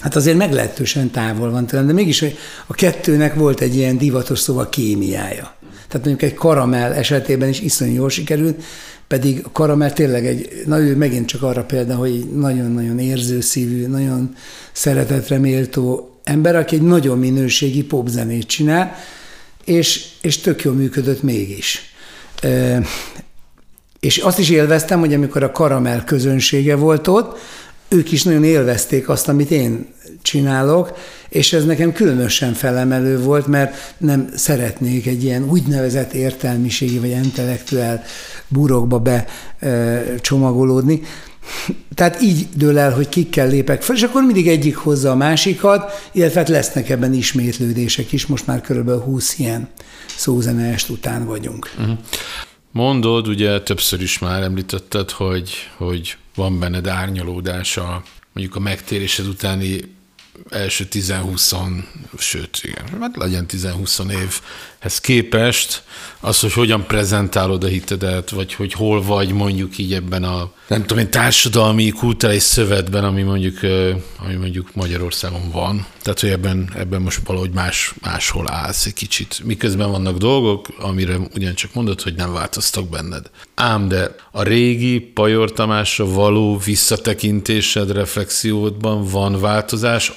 Hát 0.00 0.16
azért 0.16 0.36
meglehetősen 0.36 1.10
távol 1.10 1.50
van 1.50 1.66
tőlem, 1.66 1.86
de 1.86 1.92
mégis 1.92 2.24
a 2.66 2.74
kettőnek 2.74 3.34
volt 3.34 3.60
egy 3.60 3.76
ilyen 3.76 3.98
divatos 3.98 4.38
szóval 4.38 4.68
kémiája. 4.68 5.54
Tehát 5.88 6.06
mondjuk 6.06 6.22
egy 6.22 6.34
karamell 6.34 6.92
esetében 6.92 7.48
is 7.48 7.60
iszonyú 7.60 7.94
jól 7.94 8.10
sikerült, 8.10 8.62
pedig 9.10 9.40
a 9.44 9.52
Karamell 9.52 9.90
tényleg 9.90 10.26
egy, 10.26 10.62
na 10.66 10.78
ő 10.78 10.96
megint 10.96 11.26
csak 11.26 11.42
arra 11.42 11.64
példa, 11.64 11.94
hogy 11.94 12.30
nagyon-nagyon 12.34 12.98
érzőszívű, 12.98 13.86
nagyon 13.86 14.34
szeretetre 14.72 15.38
méltó 15.38 16.14
ember, 16.24 16.56
aki 16.56 16.74
egy 16.74 16.82
nagyon 16.82 17.18
minőségi 17.18 17.84
popzenét 17.84 18.46
csinál, 18.46 18.96
és, 19.64 20.06
és 20.20 20.38
tök 20.38 20.62
jól 20.62 20.74
működött 20.74 21.22
mégis. 21.22 21.92
E, 22.42 22.82
és 24.00 24.18
azt 24.18 24.38
is 24.38 24.50
élveztem, 24.50 25.00
hogy 25.00 25.14
amikor 25.14 25.42
a 25.42 25.52
Karamell 25.52 26.04
közönsége 26.04 26.76
volt 26.76 27.08
ott, 27.08 27.38
ők 27.90 28.12
is 28.12 28.22
nagyon 28.22 28.44
élvezték 28.44 29.08
azt, 29.08 29.28
amit 29.28 29.50
én 29.50 29.86
csinálok, 30.22 30.98
és 31.28 31.52
ez 31.52 31.64
nekem 31.64 31.92
különösen 31.92 32.52
felemelő 32.52 33.18
volt, 33.18 33.46
mert 33.46 33.94
nem 33.98 34.30
szeretnék 34.34 35.06
egy 35.06 35.24
ilyen 35.24 35.48
úgynevezett 35.48 36.12
értelmiségi 36.12 36.98
vagy 36.98 37.10
intellektuál 37.10 38.02
burokba 38.48 38.98
be 38.98 39.26
csomagolódni. 40.20 41.02
Tehát 41.94 42.22
így 42.22 42.46
dől 42.56 42.78
el, 42.78 42.92
hogy 42.92 43.08
kikkel 43.08 43.48
lépek 43.48 43.82
fel, 43.82 43.96
és 43.96 44.02
akkor 44.02 44.22
mindig 44.22 44.48
egyik 44.48 44.76
hozza 44.76 45.10
a 45.10 45.16
másikat, 45.16 46.08
illetve 46.12 46.38
hát 46.38 46.48
lesznek 46.48 46.90
ebben 46.90 47.14
ismétlődések 47.14 48.12
is, 48.12 48.26
most 48.26 48.46
már 48.46 48.60
körülbelül 48.60 49.00
20 49.00 49.38
ilyen 49.38 49.68
szózeneest 50.16 50.88
után 50.88 51.26
vagyunk. 51.26 51.70
Uh-huh. 51.78 51.98
Mondod, 52.72 53.28
ugye 53.28 53.60
többször 53.60 54.02
is 54.02 54.18
már 54.18 54.42
említetted, 54.42 55.10
hogy, 55.10 55.50
hogy 55.76 56.16
van 56.40 56.58
benned 56.58 56.86
árnyalódás 56.86 57.76
a 57.76 58.02
mondjuk 58.32 58.56
a 58.56 58.60
megtérésed 58.60 59.26
utáni 59.26 59.94
első 60.50 60.88
10-20, 60.92 61.82
sőt, 62.18 62.60
igen, 62.62 63.00
hát 63.00 63.16
legyen 63.16 63.46
10-20 63.48 64.10
évhez 64.10 65.00
képest, 65.00 65.82
az, 66.20 66.40
hogy 66.40 66.52
hogyan 66.52 66.86
prezentálod 66.86 67.64
a 67.64 67.66
hitedet, 67.66 68.30
vagy 68.30 68.54
hogy 68.54 68.72
hol 68.72 69.02
vagy 69.02 69.32
mondjuk 69.32 69.78
így 69.78 69.94
ebben 69.94 70.24
a, 70.24 70.52
nem 70.66 70.80
tudom 70.80 70.98
én, 70.98 71.10
társadalmi, 71.10 71.88
kulturális 71.88 72.42
szövetben, 72.42 73.04
ami 73.04 73.22
mondjuk, 73.22 73.58
ami 74.16 74.34
mondjuk 74.34 74.74
Magyarországon 74.74 75.50
van. 75.50 75.86
Tehát, 76.02 76.20
hogy 76.20 76.30
ebben, 76.30 76.72
ebben 76.76 77.02
most 77.02 77.20
valahogy 77.24 77.50
más, 77.50 77.94
máshol 78.02 78.50
állsz 78.50 78.86
egy 78.86 78.92
kicsit. 78.92 79.40
Miközben 79.44 79.90
vannak 79.90 80.16
dolgok, 80.16 80.68
amire 80.78 81.16
ugyancsak 81.34 81.74
mondod, 81.74 82.00
hogy 82.00 82.14
nem 82.14 82.32
változtak 82.32 82.88
benned. 82.88 83.30
Ám 83.54 83.88
de 83.88 84.14
a 84.30 84.42
régi 84.42 84.98
Pajor 85.00 85.52
Tamásra 85.52 86.06
való 86.06 86.58
visszatekintésed, 86.58 87.92
reflexiódban 87.92 89.04
van 89.04 89.40
változás, 89.40 90.12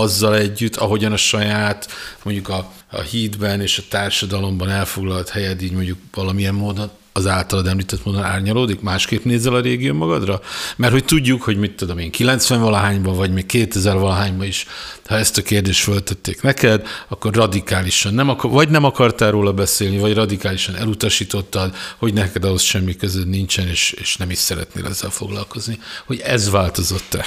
azzal 0.00 0.36
együtt, 0.36 0.76
ahogyan 0.76 1.12
a 1.12 1.16
saját, 1.16 1.88
mondjuk 2.22 2.48
a, 2.48 2.72
a 2.90 3.00
hídben 3.00 3.60
és 3.60 3.78
a 3.78 3.82
társadalomban 3.88 4.70
elfoglalt 4.70 5.28
helyed 5.28 5.62
így 5.62 5.72
mondjuk 5.72 5.98
valamilyen 6.14 6.54
módon 6.54 6.90
az 7.12 7.26
általad 7.26 7.66
említett 7.66 8.04
módon 8.04 8.22
árnyalódik, 8.22 8.80
másképp 8.80 9.24
nézel 9.24 9.54
a 9.54 9.60
régió 9.60 9.94
magadra? 9.94 10.40
Mert 10.76 10.92
hogy 10.92 11.04
tudjuk, 11.04 11.42
hogy 11.42 11.56
mit 11.56 11.72
tudom 11.76 11.98
én, 11.98 12.10
90 12.10 12.60
valahányban, 12.60 13.16
vagy 13.16 13.32
még 13.32 13.46
2000 13.46 13.98
valahányban 13.98 14.46
is, 14.46 14.66
ha 15.04 15.16
ezt 15.16 15.38
a 15.38 15.42
kérdést 15.42 15.82
föltették 15.82 16.42
neked, 16.42 16.86
akkor 17.08 17.34
radikálisan 17.34 18.14
nem 18.14 18.28
akar, 18.28 18.50
vagy 18.50 18.68
nem 18.68 18.84
akartál 18.84 19.30
róla 19.30 19.52
beszélni, 19.52 19.98
vagy 19.98 20.14
radikálisan 20.14 20.76
elutasítottad, 20.76 21.74
hogy 21.96 22.12
neked 22.12 22.44
ahhoz 22.44 22.62
semmi 22.62 22.96
között 22.96 23.26
nincsen, 23.26 23.68
és, 23.68 23.92
és 23.92 24.16
nem 24.16 24.30
is 24.30 24.38
szeretnél 24.38 24.86
ezzel 24.86 25.10
foglalkozni. 25.10 25.78
Hogy 26.06 26.20
ez 26.24 26.50
változott-e? 26.50 27.26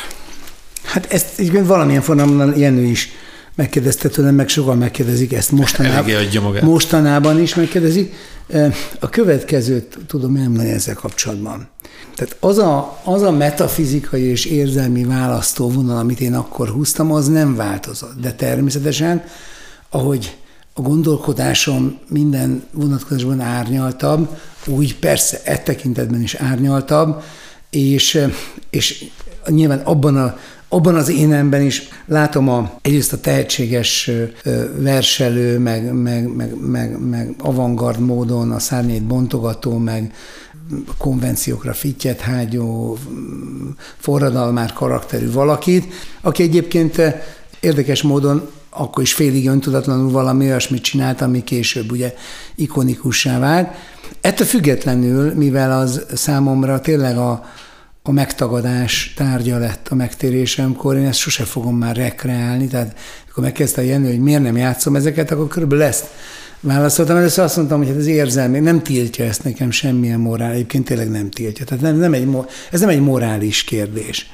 Hát 0.86 1.14
ezt 1.14 1.40
így 1.40 1.66
valamilyen 1.66 2.02
formában 2.02 2.58
Jenő 2.58 2.84
is 2.84 3.10
megkérdezte 3.56 4.10
tőlem, 4.10 4.36
meg 4.36 4.48
sokan 4.48 4.78
megkérdezik 4.78 5.34
ezt 5.34 5.52
mostanában, 5.52 6.12
mostanában 6.62 7.42
is 7.42 7.56
megkérdezik. 7.56 8.14
A 9.00 9.10
következőt 9.10 9.98
tudom 10.08 10.32
mondani 10.32 10.70
ezzel 10.70 10.96
kapcsolatban. 10.96 11.68
Tehát 12.16 12.36
az 12.40 12.58
a, 12.58 13.00
az 13.04 13.22
a 13.22 13.32
metafizikai 13.32 14.22
és 14.22 14.46
érzelmi 14.46 15.04
választóvonal, 15.04 15.98
amit 15.98 16.20
én 16.20 16.34
akkor 16.34 16.70
húztam, 16.70 17.12
az 17.12 17.28
nem 17.28 17.56
változott. 17.56 18.20
De 18.22 18.34
természetesen, 18.34 19.24
ahogy 19.90 20.38
a 20.74 20.82
gondolkodásom 20.82 22.00
minden 22.10 22.64
vonatkozásban 22.72 23.40
árnyaltabb, 23.40 24.30
úgy 24.66 24.96
persze 24.96 25.42
e 25.44 25.58
tekintetben 25.58 26.22
is 26.22 26.34
árnyaltabb, 26.34 27.24
és, 27.70 28.28
és 28.70 29.06
nyilván 29.48 29.80
abban 29.80 30.18
a 30.18 30.38
abban 30.76 30.96
az 30.96 31.10
énemben 31.10 31.62
is 31.62 31.88
látom 32.06 32.50
a, 32.50 32.72
egyrészt 32.82 33.14
a 33.14 33.20
tehetséges 33.20 34.12
verselő, 34.78 35.60
meg, 35.60 35.94
meg, 35.94 36.36
meg, 36.36 36.56
meg, 36.60 37.00
meg 37.00 37.36
avantgard 37.38 38.00
módon 38.00 38.52
a 38.52 38.60
szárnyét 38.60 39.04
bontogató, 39.04 39.78
meg 39.78 40.14
konvenciókra 40.98 41.74
fittyet 41.74 42.20
hágyó, 42.20 42.98
forradalmár 43.98 44.74
karakterű 44.74 45.32
valakit, 45.32 45.94
aki 46.22 46.44
egyébként 46.44 47.02
érdekes 47.60 48.02
módon 48.02 48.50
akkor 48.70 49.04
is 49.04 49.14
félig 49.14 49.48
öntudatlanul 49.48 50.12
valami 50.12 50.46
olyasmit 50.46 50.84
csinált, 50.84 51.22
ami 51.22 51.44
később 51.44 51.92
ugye 51.92 52.14
ikonikussá 52.56 53.40
vált. 53.40 53.70
Ettől 54.22 54.48
függetlenül, 54.48 55.34
mivel 55.34 55.80
az 55.80 56.06
számomra 56.14 56.80
tényleg 56.80 57.18
a, 57.18 57.46
a 58.08 58.12
megtagadás 58.12 59.14
tárgya 59.16 59.58
lett 59.58 59.88
a 59.88 59.96
megtérésemkor, 59.96 60.96
én 60.96 61.06
ezt 61.06 61.20
sose 61.20 61.44
fogom 61.44 61.78
már 61.78 61.96
rekreálni, 61.96 62.68
tehát 62.68 62.98
amikor 63.24 63.44
megkezdte 63.44 63.82
a 63.82 63.84
Jenő, 63.84 64.08
hogy 64.10 64.20
miért 64.20 64.42
nem 64.42 64.58
játszom 64.58 64.96
ezeket, 64.96 65.32
akkor 65.32 65.48
körülbelül 65.48 65.84
ezt 65.84 66.08
válaszoltam. 66.60 67.18
Először 67.18 67.44
azt 67.44 67.56
mondtam, 67.56 67.78
hogy 67.78 67.88
hát 67.88 67.98
az 67.98 68.06
érzelmi, 68.06 68.60
nem 68.60 68.84
tiltja 68.84 69.26
ezt 69.26 69.44
nekem 69.44 69.72
semmilyen 69.72 70.20
morál, 70.20 70.52
egyébként 70.52 70.86
tényleg 70.86 71.10
nem 71.10 71.30
tiltja. 71.30 71.66
Tehát 71.66 71.84
nem, 71.84 71.98
nem 71.98 72.14
egy, 72.14 72.28
ez 72.72 72.80
nem 72.80 72.90
egy 72.90 73.02
morális 73.02 73.64
kérdés 73.64 74.30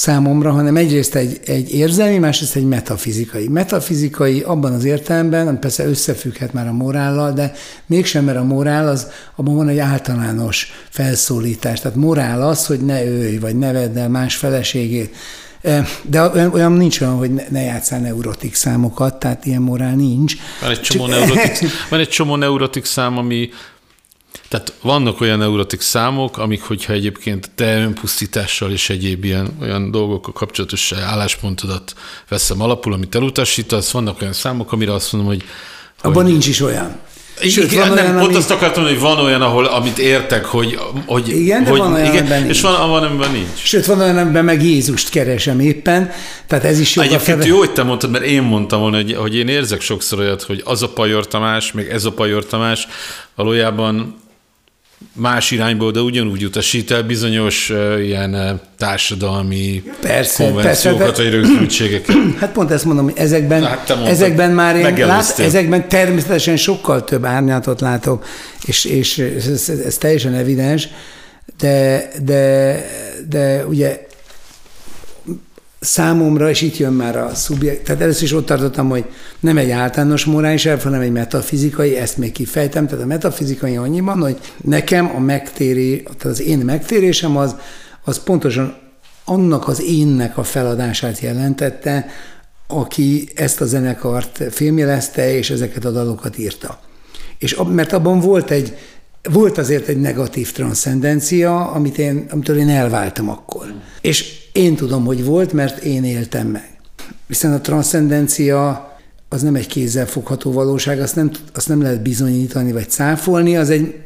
számomra, 0.00 0.50
hanem 0.50 0.76
egyrészt 0.76 1.14
egy, 1.14 1.40
egy 1.44 1.74
érzelmi, 1.74 2.18
másrészt 2.18 2.56
egy 2.56 2.64
metafizikai. 2.64 3.48
Metafizikai 3.48 4.40
abban 4.40 4.72
az 4.72 4.84
értelemben, 4.84 5.48
ami 5.48 5.58
persze 5.58 5.86
összefügghet 5.86 6.52
már 6.52 6.66
a 6.66 6.72
morállal, 6.72 7.32
de 7.32 7.52
mégsem, 7.86 8.24
mert 8.24 8.38
a 8.38 8.44
morál 8.44 8.88
az, 8.88 9.06
abban 9.36 9.56
van 9.56 9.68
egy 9.68 9.78
általános 9.78 10.72
felszólítás. 10.90 11.80
Tehát 11.80 11.96
morál 11.96 12.42
az, 12.42 12.66
hogy 12.66 12.80
ne 12.80 13.04
ölj, 13.04 13.38
vagy 13.38 13.58
ne 13.58 13.72
vedd 13.72 13.98
el 13.98 14.08
más 14.08 14.36
feleségét. 14.36 15.16
De 16.02 16.22
olyan, 16.22 16.52
olyan 16.52 16.72
nincs 16.72 17.00
olyan, 17.00 17.16
hogy 17.16 17.34
ne, 17.34 17.42
ne 17.48 17.60
játszál 17.60 18.00
neurotik 18.00 18.54
számokat, 18.54 19.18
tehát 19.18 19.46
ilyen 19.46 19.62
morál 19.62 19.94
nincs. 19.94 20.34
Van 20.60 20.70
egy 20.70 20.80
csomó, 20.80 21.06
neurotik, 21.06 21.68
van 21.90 22.00
egy 22.00 22.08
csomó 22.08 22.36
neurotik 22.36 22.84
szám, 22.84 23.18
ami 23.18 23.48
tehát 24.50 24.72
vannak 24.82 25.20
olyan 25.20 25.38
neurotik 25.38 25.80
számok, 25.80 26.38
amik, 26.38 26.62
hogyha 26.62 26.92
egyébként 26.92 27.50
te 27.54 27.76
önpusztítással 27.76 28.70
és 28.70 28.90
egyéb 28.90 29.24
ilyen 29.24 29.56
olyan 29.60 29.90
dolgokkal 29.90 30.32
kapcsolatos 30.32 30.92
álláspontodat 30.92 31.94
veszem 32.28 32.62
alapul, 32.62 32.92
amit 32.92 33.14
elutasítasz, 33.14 33.90
vannak 33.90 34.20
olyan 34.20 34.32
számok, 34.32 34.72
amire 34.72 34.92
azt 34.92 35.12
mondom, 35.12 35.30
hogy... 35.30 35.42
Abban 36.02 36.22
hogy, 36.22 36.32
nincs 36.32 36.46
is 36.46 36.60
olyan. 36.60 36.96
Sőt, 37.40 37.72
igen, 37.72 37.88
van 37.88 37.96
nem, 37.96 38.04
olyan, 38.04 38.16
pont 38.16 38.28
ami... 38.28 38.36
azt 38.36 38.50
akartam, 38.50 38.84
hogy 38.84 39.00
van 39.00 39.18
olyan, 39.18 39.42
ahol, 39.42 39.64
amit 39.64 39.98
értek, 39.98 40.44
hogy, 40.44 40.78
hogy 41.06 41.28
igen, 41.28 41.64
de 41.64 41.70
hogy, 41.70 41.78
van 41.78 41.92
olyan, 41.92 42.14
igen, 42.14 42.48
és 42.48 42.60
van, 42.60 42.88
van, 42.88 43.02
amiben 43.02 43.30
nincs. 43.30 43.48
Sőt, 43.62 43.86
van 43.86 44.00
olyan, 44.00 44.18
amiben 44.18 44.44
meg 44.44 44.62
Jézust 44.62 45.08
keresem 45.08 45.60
éppen, 45.60 46.10
tehát 46.46 46.64
ez 46.64 46.78
is 46.78 46.96
jó. 46.96 47.02
Egyébként 47.02 47.38
fele... 47.38 47.46
jó, 47.46 47.58
hogy 47.58 47.72
te 47.72 47.82
mondtad, 47.82 48.10
mert 48.10 48.24
én 48.24 48.42
mondtam 48.42 48.80
volna, 48.80 48.96
hogy, 48.96 49.14
hogy 49.14 49.36
én 49.36 49.48
érzek 49.48 49.80
sokszor 49.80 50.18
olyat, 50.18 50.42
hogy 50.42 50.62
az 50.64 50.82
a 50.82 50.88
Pajor 50.88 51.26
Tamás, 51.26 51.72
meg 51.72 51.90
ez 51.90 52.04
a 52.04 52.12
Pajor 52.12 52.46
Tamás 52.46 52.86
valójában 53.34 54.28
más 55.12 55.50
irányból, 55.50 55.90
de 55.90 56.00
ugyanúgy 56.00 56.44
utasít 56.44 56.90
el 56.90 57.02
bizonyos 57.02 57.70
uh, 57.70 58.04
ilyen 58.04 58.60
társadalmi 58.78 59.82
persze, 60.00 60.44
konvenciókat, 60.44 61.06
persze, 61.06 61.22
vagy 61.22 61.32
rögzültségeket. 61.32 62.16
Hát 62.40 62.52
pont 62.52 62.70
ezt 62.70 62.84
mondom, 62.84 63.04
hogy 63.04 63.14
ezekben, 63.16 63.62
hát 63.62 63.88
mondtad, 63.88 64.12
ezekben 64.12 64.50
már 64.50 64.76
én 64.76 65.06
lát, 65.06 65.38
ezekben 65.38 65.88
természetesen 65.88 66.56
sokkal 66.56 67.04
több 67.04 67.24
árnyalatot 67.24 67.80
látok, 67.80 68.24
és, 68.64 68.84
és 68.84 69.18
ez, 69.18 69.46
ez, 69.46 69.68
ez 69.68 69.96
teljesen 69.98 70.34
evidens, 70.34 70.88
de, 71.58 72.08
de, 72.22 72.84
de 73.28 73.66
ugye 73.66 74.08
számomra, 75.80 76.48
és 76.50 76.60
itt 76.60 76.76
jön 76.76 76.92
már 76.92 77.16
a 77.16 77.34
szubjekt, 77.34 77.84
tehát 77.84 78.00
először 78.00 78.22
is 78.22 78.32
ott 78.32 78.46
tartottam, 78.46 78.88
hogy 78.88 79.04
nem 79.40 79.58
egy 79.58 79.70
általános 79.70 80.24
morális 80.24 80.66
elv, 80.66 80.82
hanem 80.82 81.00
egy 81.00 81.12
metafizikai, 81.12 81.96
ezt 81.96 82.16
még 82.16 82.32
kifejtem, 82.32 82.86
tehát 82.86 83.04
a 83.04 83.06
metafizikai 83.06 83.76
annyiban, 83.76 84.20
hogy 84.20 84.38
nekem 84.64 85.12
a 85.16 85.18
megtéré, 85.18 85.96
tehát 85.96 86.24
az 86.24 86.40
én 86.40 86.58
megtérésem 86.58 87.36
az, 87.36 87.56
az 88.04 88.22
pontosan 88.22 88.76
annak 89.24 89.68
az 89.68 89.82
énnek 89.82 90.38
a 90.38 90.42
feladását 90.42 91.18
jelentette, 91.18 92.06
aki 92.66 93.28
ezt 93.34 93.60
a 93.60 93.64
zenekart 93.66 94.42
filmjelezte, 94.50 95.34
és 95.36 95.50
ezeket 95.50 95.84
a 95.84 95.90
dalokat 95.90 96.38
írta. 96.38 96.80
És 97.38 97.60
mert 97.68 97.92
abban 97.92 98.20
volt 98.20 98.50
egy, 98.50 98.76
volt 99.22 99.58
azért 99.58 99.88
egy 99.88 100.00
negatív 100.00 100.52
transzcendencia, 100.52 101.70
amit 101.70 101.98
én, 101.98 102.26
amitől 102.30 102.58
én 102.58 102.68
elváltam 102.68 103.28
akkor. 103.28 103.74
És 104.00 104.39
én 104.52 104.76
tudom, 104.76 105.04
hogy 105.04 105.24
volt, 105.24 105.52
mert 105.52 105.84
én 105.84 106.04
éltem 106.04 106.46
meg. 106.46 106.80
Hiszen 107.26 107.52
a 107.52 107.60
transzcendencia 107.60 108.90
az 109.28 109.42
nem 109.42 109.54
egy 109.54 109.66
kézzel 109.66 110.06
fogható 110.06 110.52
valóság, 110.52 111.00
azt 111.00 111.16
nem, 111.16 111.30
azt 111.54 111.68
nem 111.68 111.82
lehet 111.82 112.02
bizonyítani 112.02 112.72
vagy 112.72 112.90
cáfolni, 112.90 113.56
az 113.56 113.70
egy, 113.70 114.00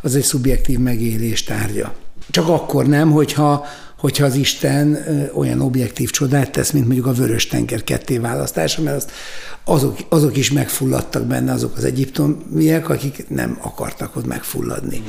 az 0.00 0.14
egy 0.14 0.22
szubjektív 0.22 0.78
megélés 0.78 1.44
tárgya. 1.44 1.94
Csak 2.30 2.48
akkor 2.48 2.86
nem, 2.86 3.10
hogyha, 3.10 3.66
hogyha 3.98 4.24
az 4.24 4.34
Isten 4.34 4.98
olyan 5.34 5.60
objektív 5.60 6.10
csodát 6.10 6.50
tesz, 6.50 6.70
mint 6.70 6.84
mondjuk 6.84 7.06
a 7.06 7.12
vörös 7.12 7.46
tenger 7.46 7.84
ketté 7.84 8.18
választása, 8.18 8.82
mert 8.82 8.96
azt, 8.96 9.10
azok, 9.64 9.98
azok 10.08 10.36
is 10.36 10.52
megfulladtak 10.52 11.24
benne, 11.24 11.52
azok 11.52 11.76
az 11.76 11.84
egyiptomiek, 11.84 12.88
akik 12.88 13.28
nem 13.28 13.58
akartak 13.60 14.16
ott 14.16 14.26
megfulladni. 14.26 15.02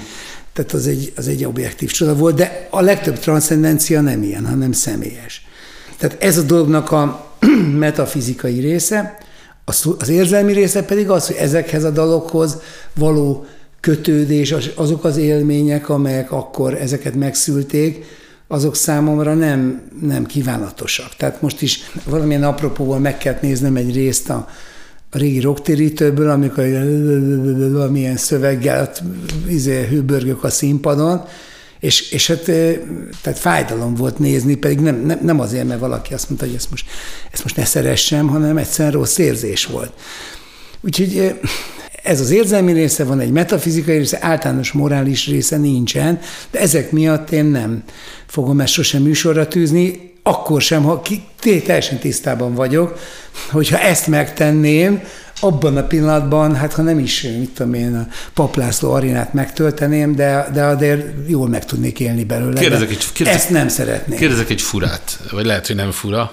Tehát 0.59 0.73
az 0.73 0.87
egy, 0.87 1.11
az 1.15 1.27
egy 1.27 1.45
objektív 1.45 1.91
csoda 1.91 2.15
volt, 2.15 2.35
de 2.35 2.67
a 2.69 2.81
legtöbb 2.81 3.19
transzcendencia 3.19 4.01
nem 4.01 4.23
ilyen, 4.23 4.45
hanem 4.45 4.71
személyes. 4.71 5.47
Tehát 5.97 6.23
ez 6.23 6.37
a 6.37 6.41
dolognak 6.41 6.91
a 6.91 7.25
metafizikai 7.85 8.59
része, 8.59 9.17
az 9.97 10.09
érzelmi 10.09 10.53
része 10.53 10.83
pedig 10.83 11.09
az, 11.09 11.27
hogy 11.27 11.35
ezekhez 11.35 11.83
a 11.83 11.89
dalokhoz 11.89 12.57
való 12.95 13.45
kötődés, 13.79 14.55
azok 14.75 15.03
az 15.03 15.17
élmények, 15.17 15.89
amelyek 15.89 16.31
akkor 16.31 16.73
ezeket 16.73 17.15
megszülték, 17.15 18.05
azok 18.47 18.75
számomra 18.75 19.33
nem, 19.33 19.81
nem 20.01 20.25
kívánatosak. 20.25 21.15
Tehát 21.15 21.41
most 21.41 21.61
is 21.61 21.79
valamilyen 22.05 22.43
apropóval 22.43 22.99
meg 22.99 23.17
kell 23.17 23.37
néznem 23.41 23.75
egy 23.75 23.95
részt 23.95 24.29
a, 24.29 24.47
a 25.11 25.17
régi 25.17 25.39
rocktérítőből, 25.39 26.29
amikor 26.29 26.63
valamilyen 27.71 28.17
szöveggel 28.17 28.91
izé, 29.47 29.87
hőbörgök 29.87 30.43
a 30.43 30.49
színpadon, 30.49 31.23
és, 31.79 32.11
és 32.11 32.27
hát 32.27 32.43
tehát 33.21 33.39
fájdalom 33.39 33.95
volt 33.95 34.19
nézni, 34.19 34.55
pedig 34.55 34.79
nem, 34.79 35.01
nem, 35.05 35.19
nem 35.21 35.39
azért, 35.39 35.67
mert 35.67 35.79
valaki 35.79 36.13
azt 36.13 36.29
mondta, 36.29 36.45
hogy 36.47 36.55
ezt 36.55 36.69
most, 36.69 36.85
ezt 37.31 37.43
most 37.43 37.55
ne 37.55 37.65
szeressem, 37.65 38.27
hanem 38.27 38.57
egyszerűen 38.57 38.93
rossz 38.93 39.17
érzés 39.17 39.65
volt. 39.65 39.93
Úgyhogy 40.81 41.39
ez 42.03 42.19
az 42.19 42.29
érzelmi 42.29 42.71
része 42.71 43.03
van, 43.03 43.19
egy 43.19 43.31
metafizikai 43.31 43.97
része, 43.97 44.17
általános 44.21 44.71
morális 44.71 45.27
része 45.27 45.57
nincsen, 45.57 46.19
de 46.51 46.59
ezek 46.59 46.91
miatt 46.91 47.31
én 47.31 47.45
nem 47.45 47.83
fogom 48.25 48.59
ezt 48.59 48.73
sosem 48.73 49.01
műsorra 49.01 49.47
tűzni, 49.47 50.08
akkor 50.29 50.61
sem, 50.61 50.83
ha 50.83 51.01
ki, 51.01 51.23
teljesen 51.39 51.99
tisztában 51.99 52.53
vagyok, 52.53 52.99
hogyha 53.51 53.79
ezt 53.79 54.07
megtenném, 54.07 55.01
abban 55.41 55.77
a 55.77 55.83
pillanatban, 55.83 56.55
hát 56.55 56.73
ha 56.73 56.81
nem 56.81 56.99
is, 56.99 57.21
mit 57.21 57.49
tudom 57.49 57.73
én, 57.73 57.95
a 57.95 58.07
Paplászló 58.33 58.91
arénát 58.91 59.33
megtölteném, 59.33 60.15
de, 60.15 60.49
de 60.53 60.63
azért 60.63 61.05
jól 61.27 61.47
meg 61.47 61.65
tudnék 61.65 61.99
élni 61.99 62.23
belőle. 62.23 62.59
Kérdezek 62.59 62.89
egy, 62.89 63.11
kérdezek, 63.13 63.41
ezt 63.41 63.49
nem 63.49 63.67
szeretném. 63.67 64.17
Kérdezek 64.17 64.49
egy 64.49 64.61
furát, 64.61 65.19
vagy 65.31 65.45
lehet, 65.45 65.67
hogy 65.67 65.75
nem 65.75 65.91
fura, 65.91 66.31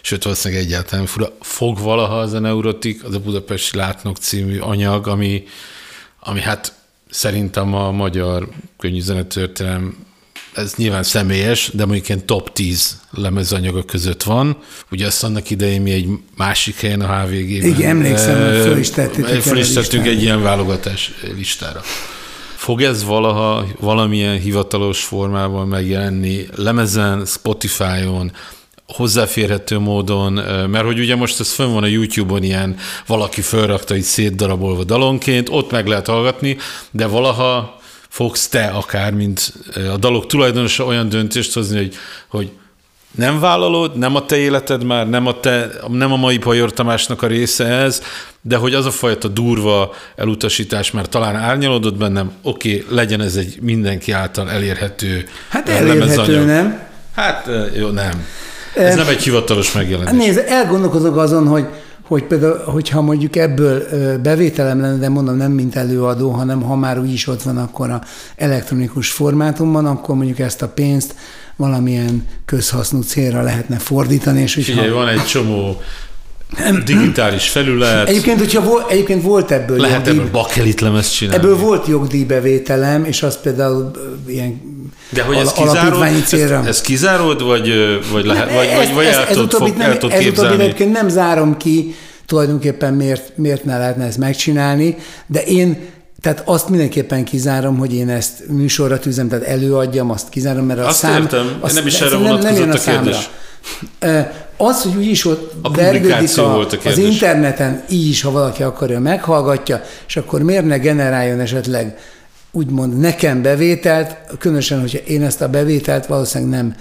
sőt 0.00 0.22
valószínűleg 0.22 0.64
egyáltalán 0.64 1.06
fura. 1.06 1.28
Fog 1.40 1.78
valaha 1.78 2.18
az 2.18 2.32
a 2.32 2.38
Neurotik, 2.38 3.04
az 3.04 3.14
a 3.14 3.20
Budapesti 3.20 3.76
Látnok 3.76 4.16
című 4.16 4.58
anyag, 4.58 5.06
ami, 5.06 5.44
ami 6.20 6.40
hát 6.40 6.72
szerintem 7.10 7.74
a 7.74 7.90
magyar 7.90 8.48
könyvzenetörténelem 8.78 10.06
ez 10.58 10.74
nyilván 10.76 11.02
személyes, 11.02 11.70
de 11.74 11.84
mondjuk 11.84 12.08
ilyen 12.08 12.26
top 12.26 12.52
10 12.52 13.00
lemezanyaga 13.10 13.84
között 13.84 14.22
van. 14.22 14.56
Ugye 14.90 15.06
azt 15.06 15.24
annak 15.24 15.50
idején 15.50 15.82
mi 15.82 15.90
egy 15.90 16.08
másik 16.36 16.80
helyen 16.80 17.00
a 17.00 17.20
HVG-ben. 17.20 17.68
Igen, 17.68 17.90
emlékszem, 17.90 18.50
hogy 18.50 18.60
föl 18.60 18.78
is 18.78 18.90
tettük. 18.90 19.26
Föl 19.26 19.58
is 19.58 19.72
tettünk 19.72 20.06
egy 20.06 20.22
ilyen 20.22 20.42
válogatás 20.42 21.12
listára. 21.36 21.82
Fog 22.56 22.82
ez 22.82 23.04
valaha 23.04 23.66
valamilyen 23.80 24.38
hivatalos 24.38 25.04
formában 25.04 25.68
megjelenni 25.68 26.46
lemezen, 26.54 27.26
Spotify-on, 27.26 28.32
hozzáférhető 28.86 29.78
módon, 29.78 30.32
mert 30.70 30.84
hogy 30.84 30.98
ugye 30.98 31.16
most 31.16 31.40
ez 31.40 31.52
fönn 31.52 31.72
van 31.72 31.82
a 31.82 31.86
YouTube-on 31.86 32.42
ilyen, 32.42 32.76
valaki 33.06 33.40
felrakta 33.40 33.96
így 33.96 34.02
szétdarabolva 34.02 34.84
dalonként, 34.84 35.48
ott 35.48 35.70
meg 35.70 35.86
lehet 35.86 36.06
hallgatni, 36.06 36.56
de 36.90 37.06
valaha 37.06 37.77
fogsz 38.08 38.48
te 38.48 38.66
akár, 38.66 39.12
mint 39.12 39.52
a 39.92 39.96
dalok 39.96 40.26
tulajdonosa 40.26 40.84
olyan 40.84 41.08
döntést 41.08 41.54
hozni, 41.54 41.76
hogy, 41.76 41.94
hogy 42.28 42.50
nem 43.16 43.40
vállalod, 43.40 43.96
nem 43.96 44.14
a 44.14 44.26
te 44.26 44.36
életed 44.36 44.84
már, 44.84 45.08
nem 45.08 45.26
a, 45.26 45.40
te, 45.40 45.70
nem 45.88 46.12
a 46.12 46.16
mai 46.16 46.38
Pajor 46.38 46.72
Tamásnak 46.72 47.22
a 47.22 47.26
része 47.26 47.64
ez, 47.64 48.02
de 48.40 48.56
hogy 48.56 48.74
az 48.74 48.86
a 48.86 48.90
fajta 48.90 49.28
durva 49.28 49.94
elutasítás 50.16 50.90
már 50.90 51.06
talán 51.06 51.36
árnyalódott 51.36 51.96
bennem, 51.96 52.32
oké, 52.42 52.82
okay, 52.82 52.96
legyen 52.96 53.20
ez 53.20 53.36
egy 53.36 53.58
mindenki 53.60 54.12
által 54.12 54.50
elérhető 54.50 55.28
Hát 55.48 55.68
elérhető, 55.68 56.44
nem? 56.44 56.86
Hát 57.14 57.48
jó, 57.76 57.88
nem. 57.88 58.26
Ez 58.74 58.94
nem 58.94 59.08
egy 59.08 59.22
hivatalos 59.22 59.72
megjelenés. 59.72 60.24
Nézd, 60.24 60.44
elgondolkozok 60.46 61.16
azon, 61.16 61.46
hogy 61.46 61.66
hogy 62.08 62.24
például, 62.24 62.58
hogyha 62.64 63.00
mondjuk 63.00 63.36
ebből 63.36 63.82
bevételem 64.22 64.80
lenne, 64.80 64.98
de 64.98 65.08
mondom 65.08 65.36
nem 65.36 65.52
mint 65.52 65.76
előadó, 65.76 66.30
hanem 66.30 66.62
ha 66.62 66.76
már 66.76 67.00
úgy 67.00 67.12
is 67.12 67.26
ott 67.26 67.42
van 67.42 67.56
akkor 67.58 67.90
a 67.90 68.02
elektronikus 68.36 69.10
formátumban, 69.10 69.86
akkor 69.86 70.16
mondjuk 70.16 70.38
ezt 70.38 70.62
a 70.62 70.68
pénzt 70.68 71.14
valamilyen 71.56 72.26
közhasznú 72.44 73.00
célra 73.00 73.42
lehetne 73.42 73.76
fordítani. 73.76 74.40
És 74.40 74.54
hogyha... 74.54 74.72
Figyelj, 74.72 74.90
van 74.90 75.08
egy 75.08 75.24
csomó 75.24 75.80
digitális 76.84 77.48
felület. 77.48 78.08
Egyébként, 78.08 78.38
hogyha 78.38 78.62
vol, 78.62 78.84
egyébként 78.88 79.22
volt 79.22 79.50
ebből 79.50 79.78
Lehet 79.78 80.06
jogdíj, 80.06 80.22
ebből 80.22 80.30
bakelit 80.30 80.80
lemez 80.80 81.10
csinálni. 81.10 81.44
Ebből 81.44 81.56
volt 81.56 81.86
jogdíjbevételem, 81.86 83.04
és 83.04 83.22
az 83.22 83.40
például 83.40 83.90
ilyen 84.26 84.60
de 85.10 85.22
hogy 85.22 85.36
ez 85.36 85.52
kizárod, 85.52 86.24
célra. 86.24 86.58
Ez, 86.58 86.66
ez 86.66 86.80
kizárod, 86.80 87.42
vagy, 87.42 87.72
vagy, 88.12 88.24
lehet, 88.24 88.54
vagy, 88.54 88.68
vagy, 88.76 88.94
vagy 88.94 89.06
el 89.06 89.26
tudod, 89.26 89.52
fog, 89.52 89.76
nem, 89.76 89.90
el 89.90 89.98
tudod 89.98 90.16
ez 90.16 90.22
képzelni? 90.22 90.62
egyébként 90.62 90.92
nem 90.92 91.08
zárom 91.08 91.56
ki, 91.56 91.94
tulajdonképpen 92.26 92.94
miért, 92.94 93.36
miért 93.36 93.64
ne 93.64 93.78
lehetne 93.78 94.04
ezt 94.04 94.18
megcsinálni, 94.18 94.96
de 95.26 95.42
én 95.42 95.78
tehát 96.20 96.42
azt 96.44 96.68
mindenképpen 96.68 97.24
kizárom, 97.24 97.78
hogy 97.78 97.94
én 97.94 98.08
ezt 98.08 98.48
műsorra 98.48 98.98
tűzem, 98.98 99.28
tehát 99.28 99.44
előadjam, 99.44 100.10
azt 100.10 100.28
kizárom, 100.28 100.66
mert 100.66 100.80
a 100.80 100.86
azt 100.86 100.98
szám... 100.98 101.22
értem, 101.22 101.58
azt, 101.60 101.74
nem 101.74 101.86
is 101.86 102.00
erre 102.00 102.18
nem, 102.18 102.38
nem 102.38 102.70
a, 102.70 102.72
a 102.72 102.78
kérdés. 102.78 103.30
Az, 104.56 104.82
hogy 104.82 104.96
úgyis 104.96 105.24
ott 105.24 105.52
a 105.62 105.70
vergődik 105.70 106.38
a, 106.38 106.60
a 106.60 106.66
az 106.84 106.98
interneten, 106.98 107.82
így 107.88 108.08
is, 108.08 108.22
ha 108.22 108.30
valaki 108.30 108.62
akarja, 108.62 109.00
meghallgatja, 109.00 109.82
és 110.06 110.16
akkor 110.16 110.42
miért 110.42 110.64
ne 110.64 110.78
generáljon 110.78 111.40
esetleg 111.40 111.98
úgymond 112.50 112.98
nekem 112.98 113.42
bevételt, 113.42 114.16
különösen, 114.38 114.80
hogyha 114.80 114.98
én 114.98 115.22
ezt 115.22 115.40
a 115.40 115.48
bevételt 115.48 116.06
valószínűleg 116.06 116.54
nem 116.54 116.74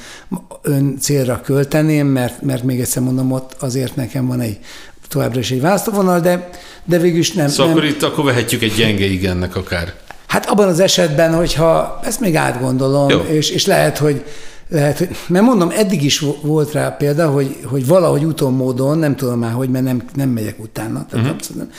ön 0.62 0.98
célra 1.00 1.42
költeném, 1.42 2.08
mert, 2.08 2.42
mert 2.42 2.64
még 2.64 2.80
egyszer 2.80 3.04
mondom, 3.04 3.32
ott 3.32 3.56
azért 3.60 3.96
nekem 3.96 4.28
van 4.28 4.40
egy 4.40 4.60
továbbra 5.08 5.40
is 5.40 5.52
egy 5.52 5.62
választóvonal, 5.62 6.20
de, 6.20 6.50
de 6.86 6.98
végül 6.98 7.20
is 7.20 7.32
nem. 7.32 7.48
Szóval 7.48 7.66
nem. 7.66 7.76
akkor 7.76 7.90
itt 7.90 8.04
akkor 8.04 8.24
vehetjük 8.24 8.62
egy 8.62 8.74
gyenge 8.74 9.06
igennek 9.06 9.56
akár. 9.56 9.94
Hát 10.28 10.46
abban 10.46 10.68
az 10.68 10.80
esetben, 10.80 11.36
hogyha 11.36 12.00
ezt 12.04 12.20
még 12.20 12.36
átgondolom, 12.36 13.26
és, 13.28 13.50
és 13.50 13.66
lehet, 13.66 13.98
hogy 13.98 14.24
lehet, 14.70 14.98
hogy, 14.98 15.10
mert 15.28 15.46
mondom, 15.46 15.70
eddig 15.70 16.04
is 16.04 16.24
volt 16.42 16.72
rá 16.72 16.90
példa, 16.90 17.30
hogy, 17.30 17.58
hogy 17.64 17.88
valahogy 17.88 18.24
úton 18.24 18.54
módon, 18.54 18.98
nem 18.98 19.16
tudom 19.16 19.40
már 19.40 19.52
hogy, 19.52 19.70
mert 19.70 19.86
nem, 19.86 20.04
nem 20.14 20.30
megyek 20.30 20.60
utána, 20.60 20.94
tehát 20.94 21.14
uh-huh. 21.14 21.30
abszolút 21.30 21.62
nem, 21.62 21.72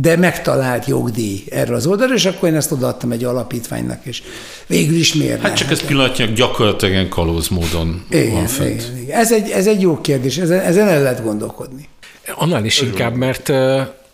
de 0.00 0.16
megtalált 0.16 0.86
jogdíj 0.86 1.44
erre 1.50 1.74
az 1.74 1.86
oldalra, 1.86 2.14
és 2.14 2.24
akkor 2.24 2.48
én 2.48 2.54
ezt 2.54 2.72
odaadtam 2.72 3.12
egy 3.12 3.24
alapítványnak, 3.24 4.04
és 4.04 4.22
végül 4.66 4.96
is 4.96 5.14
miért 5.14 5.40
Hát 5.40 5.56
csak 5.56 5.70
ez 5.70 5.86
pillanatnyilag 5.86 6.34
gyakorlatilag 6.34 7.08
kalóz 7.08 7.48
módon 7.48 8.04
igen, 8.10 8.32
van 8.32 8.46
fent. 8.46 8.82
Igen, 8.82 8.98
igen. 8.98 9.18
Ez, 9.18 9.32
egy, 9.32 9.50
ez 9.50 9.66
egy 9.66 9.80
jó 9.80 10.00
kérdés, 10.00 10.36
ezen, 10.36 10.60
ezen 10.60 10.88
el 10.88 11.02
lehet 11.02 11.22
gondolkodni. 11.22 11.88
Annál 12.34 12.64
is 12.64 12.80
inkább, 12.80 13.14
mert 13.14 13.48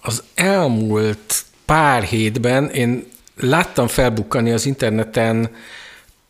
az 0.01 0.22
elmúlt 0.35 1.45
pár 1.64 2.03
hétben 2.03 2.70
én 2.70 3.07
láttam 3.37 3.87
felbukkani 3.87 4.51
az 4.51 4.66
interneten 4.66 5.51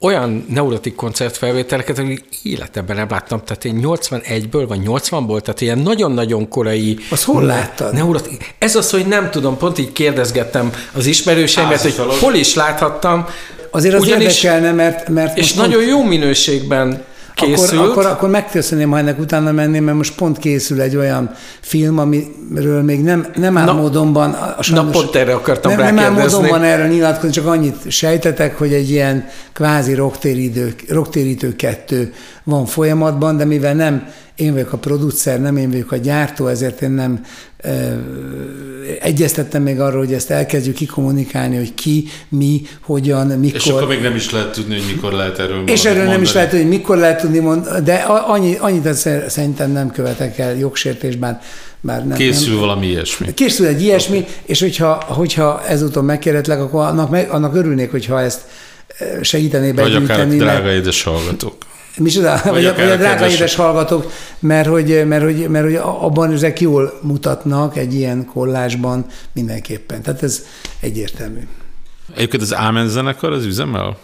olyan 0.01 0.45
neurotik 0.49 0.95
koncertfelvételeket, 0.95 1.97
hogy 1.99 2.23
életemben 2.43 2.97
nem 2.97 3.07
láttam, 3.11 3.43
tehát 3.45 3.65
én 3.65 3.81
81-ből 3.83 4.65
vagy 4.69 4.81
80-ból, 4.85 5.41
tehát 5.41 5.61
ilyen 5.61 5.79
nagyon-nagyon 5.79 6.49
korai... 6.49 6.99
Az 7.11 7.25
hol 7.25 7.43
láttad? 7.43 7.93
Neurotik. 7.93 8.55
Ez 8.59 8.77
az, 8.77 8.91
hogy 8.91 9.07
nem 9.07 9.31
tudom, 9.31 9.57
pont 9.57 9.79
így 9.79 9.93
kérdezgettem 9.93 10.73
az 10.93 11.07
ismerőseimet, 11.07 11.81
hogy 11.81 11.95
hol 12.21 12.35
is 12.35 12.55
láthattam. 12.55 13.27
Azért 13.71 13.95
az 13.95 14.03
Ugyanis, 14.03 14.43
érdekelne, 14.43 14.73
mert... 14.73 15.09
mert 15.09 15.39
és 15.39 15.53
nagyon 15.53 15.83
jó 15.83 16.05
minőségben 16.05 17.05
készült. 17.41 17.81
Akkor, 17.81 17.91
akkor, 17.91 18.07
akkor 18.07 18.29
megköszönném, 18.29 18.91
ha 18.91 18.99
ennek 18.99 19.19
utána 19.19 19.53
menném, 19.53 19.85
mert 19.85 19.97
most 19.97 20.15
pont 20.15 20.39
készül 20.39 20.81
egy 20.81 20.97
olyan 20.97 21.31
film, 21.61 21.99
amiről 21.99 22.83
még 22.83 23.03
nem, 23.03 23.27
nem 23.35 23.57
áll 23.57 23.65
na, 23.65 23.73
módonban. 23.73 24.31
A 24.31 24.63
sajnos, 24.63 24.95
na 24.95 25.01
pont 25.01 25.15
erre 25.15 25.35
akartam 25.35 25.77
nem, 25.77 25.95
nem 25.95 26.05
áll 26.05 26.11
módonban 26.11 26.63
erről 26.63 26.87
nyilatkozni, 26.87 27.31
csak 27.31 27.47
annyit 27.47 27.91
sejtetek, 27.91 28.59
hogy 28.59 28.73
egy 28.73 28.91
ilyen 28.91 29.29
kvázi 29.53 29.95
roktérítő 30.89 31.57
kettő 31.57 32.13
van 32.45 32.67
folyamatban, 32.67 33.37
de 33.37 33.45
mivel 33.45 33.75
nem 33.75 34.09
én 34.35 34.53
vagyok 34.53 34.73
a 34.73 34.77
producer, 34.77 35.41
nem 35.41 35.57
én 35.57 35.71
vagyok 35.71 35.93
a 35.93 35.97
gyártó, 35.97 36.47
ezért 36.47 36.83
én 36.83 36.91
nem 36.91 37.21
egyeztettem 39.01 39.63
még 39.63 39.81
arról, 39.81 40.05
hogy 40.05 40.13
ezt 40.13 40.31
elkezdjük 40.31 40.75
kikommunikálni, 40.75 41.57
hogy 41.57 41.75
ki, 41.75 42.09
mi, 42.29 42.63
hogyan, 42.81 43.27
mikor. 43.27 43.57
És 43.57 43.67
akkor 43.67 43.87
még 43.87 44.01
nem 44.01 44.15
is 44.15 44.31
lehet 44.31 44.53
tudni, 44.53 44.75
hogy 44.75 44.95
mikor 44.95 45.13
lehet 45.13 45.39
erről 45.39 45.63
És 45.67 45.81
erről 45.81 45.97
mondani. 45.97 46.15
nem 46.15 46.23
is 46.23 46.33
lehet 46.33 46.51
tudni, 46.51 46.65
hogy 46.65 46.75
mikor 46.75 46.97
lehet 46.97 47.21
tudni 47.21 47.39
mondani, 47.39 47.85
de 47.85 47.95
annyi, 48.27 48.57
annyit 48.61 48.95
szerintem 49.29 49.73
nem 49.73 49.91
követek 49.91 50.39
el 50.39 50.57
jogsértésben. 50.57 51.41
Bár 51.81 52.07
nem, 52.07 52.17
Készül 52.17 52.51
nem, 52.51 52.61
valami 52.61 52.87
ilyesmi. 52.87 53.35
Készül 53.35 53.67
egy 53.67 53.83
ilyesmi, 53.83 54.25
és 54.43 54.61
hogyha, 54.61 55.03
hogyha 55.07 55.65
ezúton 55.67 56.05
megkérdetleg, 56.05 56.61
akkor 56.61 56.85
annak, 56.85 57.11
meg, 57.11 57.31
annak 57.31 57.55
örülnék, 57.55 57.91
hogyha 57.91 58.21
ezt 58.21 58.41
segítené 59.21 59.73
begyűjteni. 59.73 60.07
Vagy 60.07 60.17
akár 60.17 60.29
drága 60.29 60.73
édes 60.73 61.03
hallgatók. 61.03 61.55
Micsoda? 61.97 62.41
Vagy, 62.45 62.53
vagy, 62.53 62.65
a, 62.65 62.75
vagy 62.75 62.91
a 62.91 62.97
drága 62.97 63.29
édes 63.29 63.55
hallgatók, 63.55 64.13
mert 64.39 64.69
hogy, 64.69 65.07
mert, 65.07 65.23
hogy, 65.23 65.49
mert 65.49 65.65
hogy 65.65 65.75
abban 65.75 66.33
ezek 66.33 66.61
jól 66.61 66.99
mutatnak 67.03 67.77
egy 67.77 67.95
ilyen 67.95 68.25
kollásban 68.25 69.07
mindenképpen. 69.33 70.03
Tehát 70.03 70.23
ez 70.23 70.43
egyértelmű. 70.81 71.41
Egyébként 72.15 72.43
az 72.43 72.55
Ámen 72.55 72.89
zenekar 72.89 73.33
az 73.33 73.45
üzemel? 73.45 73.97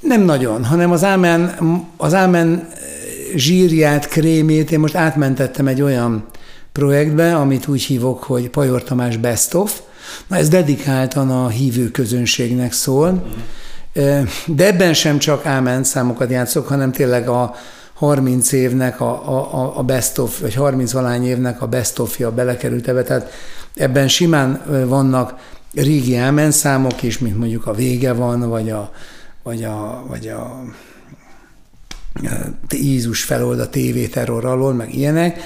Nem 0.00 0.22
nagyon, 0.22 0.64
hanem 0.64 0.90
az 0.90 1.04
Ámen, 1.04 1.58
az 1.96 2.14
Ámen 2.14 2.68
zsírját, 3.34 4.08
krémét 4.08 4.70
én 4.70 4.78
most 4.78 4.94
átmentettem 4.94 5.66
egy 5.66 5.82
olyan 5.82 6.26
projektbe, 6.72 7.36
amit 7.36 7.68
úgy 7.68 7.82
hívok, 7.82 8.22
hogy 8.22 8.48
Pajor 8.48 8.82
Tamás 8.82 9.16
Best 9.16 9.54
of. 9.54 9.80
Na 10.26 10.36
ez 10.36 10.48
dedikáltan 10.48 11.30
a 11.30 11.48
hívő 11.48 11.90
közönségnek 11.90 12.72
szól. 12.72 13.10
Mm 13.10 13.40
de 14.46 14.66
ebben 14.66 14.94
sem 14.94 15.18
csak 15.18 15.46
ámen 15.46 15.84
számokat 15.84 16.30
játszok, 16.30 16.66
hanem 16.66 16.92
tényleg 16.92 17.28
a 17.28 17.54
30 17.94 18.52
évnek 18.52 19.00
a, 19.00 19.28
a, 19.54 19.78
a 19.78 19.82
best 19.82 20.18
of, 20.18 20.40
vagy 20.40 20.54
30 20.54 20.92
valány 20.92 21.26
évnek 21.26 21.62
a 21.62 21.66
best 21.66 21.98
of-ja 21.98 22.32
belekerült 22.32 22.88
ebbe. 22.88 23.02
Tehát 23.02 23.32
ebben 23.74 24.08
simán 24.08 24.62
vannak 24.86 25.34
régi 25.74 26.16
ámen 26.16 26.50
számok 26.50 27.02
is, 27.02 27.18
mint 27.18 27.38
mondjuk 27.38 27.66
a 27.66 27.74
vége 27.74 28.12
van, 28.12 28.48
vagy 28.48 28.70
a, 28.70 28.92
vagy 29.42 29.64
a, 29.64 30.04
vagy 30.08 30.28
a 30.28 30.62
Jézus 32.70 33.24
felold 33.24 33.60
a 33.60 33.68
tévéterror 33.68 34.44
alól, 34.44 34.74
meg 34.74 34.94
ilyenek, 34.94 35.40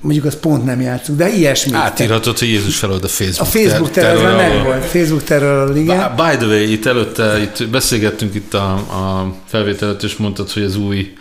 mondjuk 0.00 0.24
az 0.24 0.36
pont 0.40 0.64
nem 0.64 0.80
játszunk, 0.80 1.18
de 1.18 1.28
ilyesmi. 1.28 1.74
Átírhatod, 1.74 2.38
hogy 2.38 2.48
Jézus 2.48 2.76
felold 2.76 3.04
a 3.04 3.08
Facebook 3.08 3.48
A 3.48 3.50
Facebook 3.50 3.90
terror 3.90 4.36
meg 4.36 4.64
volt, 4.64 4.84
Facebook 4.84 5.22
terror, 5.22 5.76
igen. 5.76 6.12
By 6.16 6.36
the 6.36 6.46
way, 6.46 6.70
itt 6.70 6.86
előtte 6.86 7.40
itt 7.40 7.68
beszélgettünk 7.68 8.34
itt 8.34 8.54
a, 8.54 8.72
a 8.72 9.34
felvétel 9.46 9.88
előtt, 9.88 10.02
és 10.02 10.16
mondtad, 10.16 10.50
hogy 10.50 10.62
az 10.62 10.76
új 10.76 11.12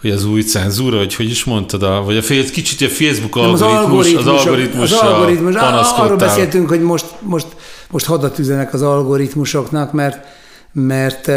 hogy 0.00 0.10
az 0.10 0.24
új 0.24 0.42
cenzúra, 0.42 0.98
hogy 0.98 1.14
hogy 1.14 1.30
is 1.30 1.44
mondtad, 1.44 1.82
a, 1.82 2.02
vagy 2.02 2.16
a 2.16 2.22
fél, 2.22 2.50
kicsit 2.50 2.80
a 2.80 2.92
Facebook 2.92 3.36
algoritmus, 3.36 4.14
az 4.14 4.26
algoritmus, 4.26 4.26
az 4.26 4.26
algoritmus, 4.26 4.92
az 4.92 5.00
algoritmus 5.00 5.54
arról 5.96 6.16
beszéltünk, 6.16 6.68
hogy 6.68 6.82
most, 6.82 7.06
most, 7.20 7.46
most 7.90 8.06
hadat 8.06 8.38
üzenek 8.38 8.74
az 8.74 8.82
algoritmusoknak, 8.82 9.92
mert 9.92 10.26
mert 10.72 11.30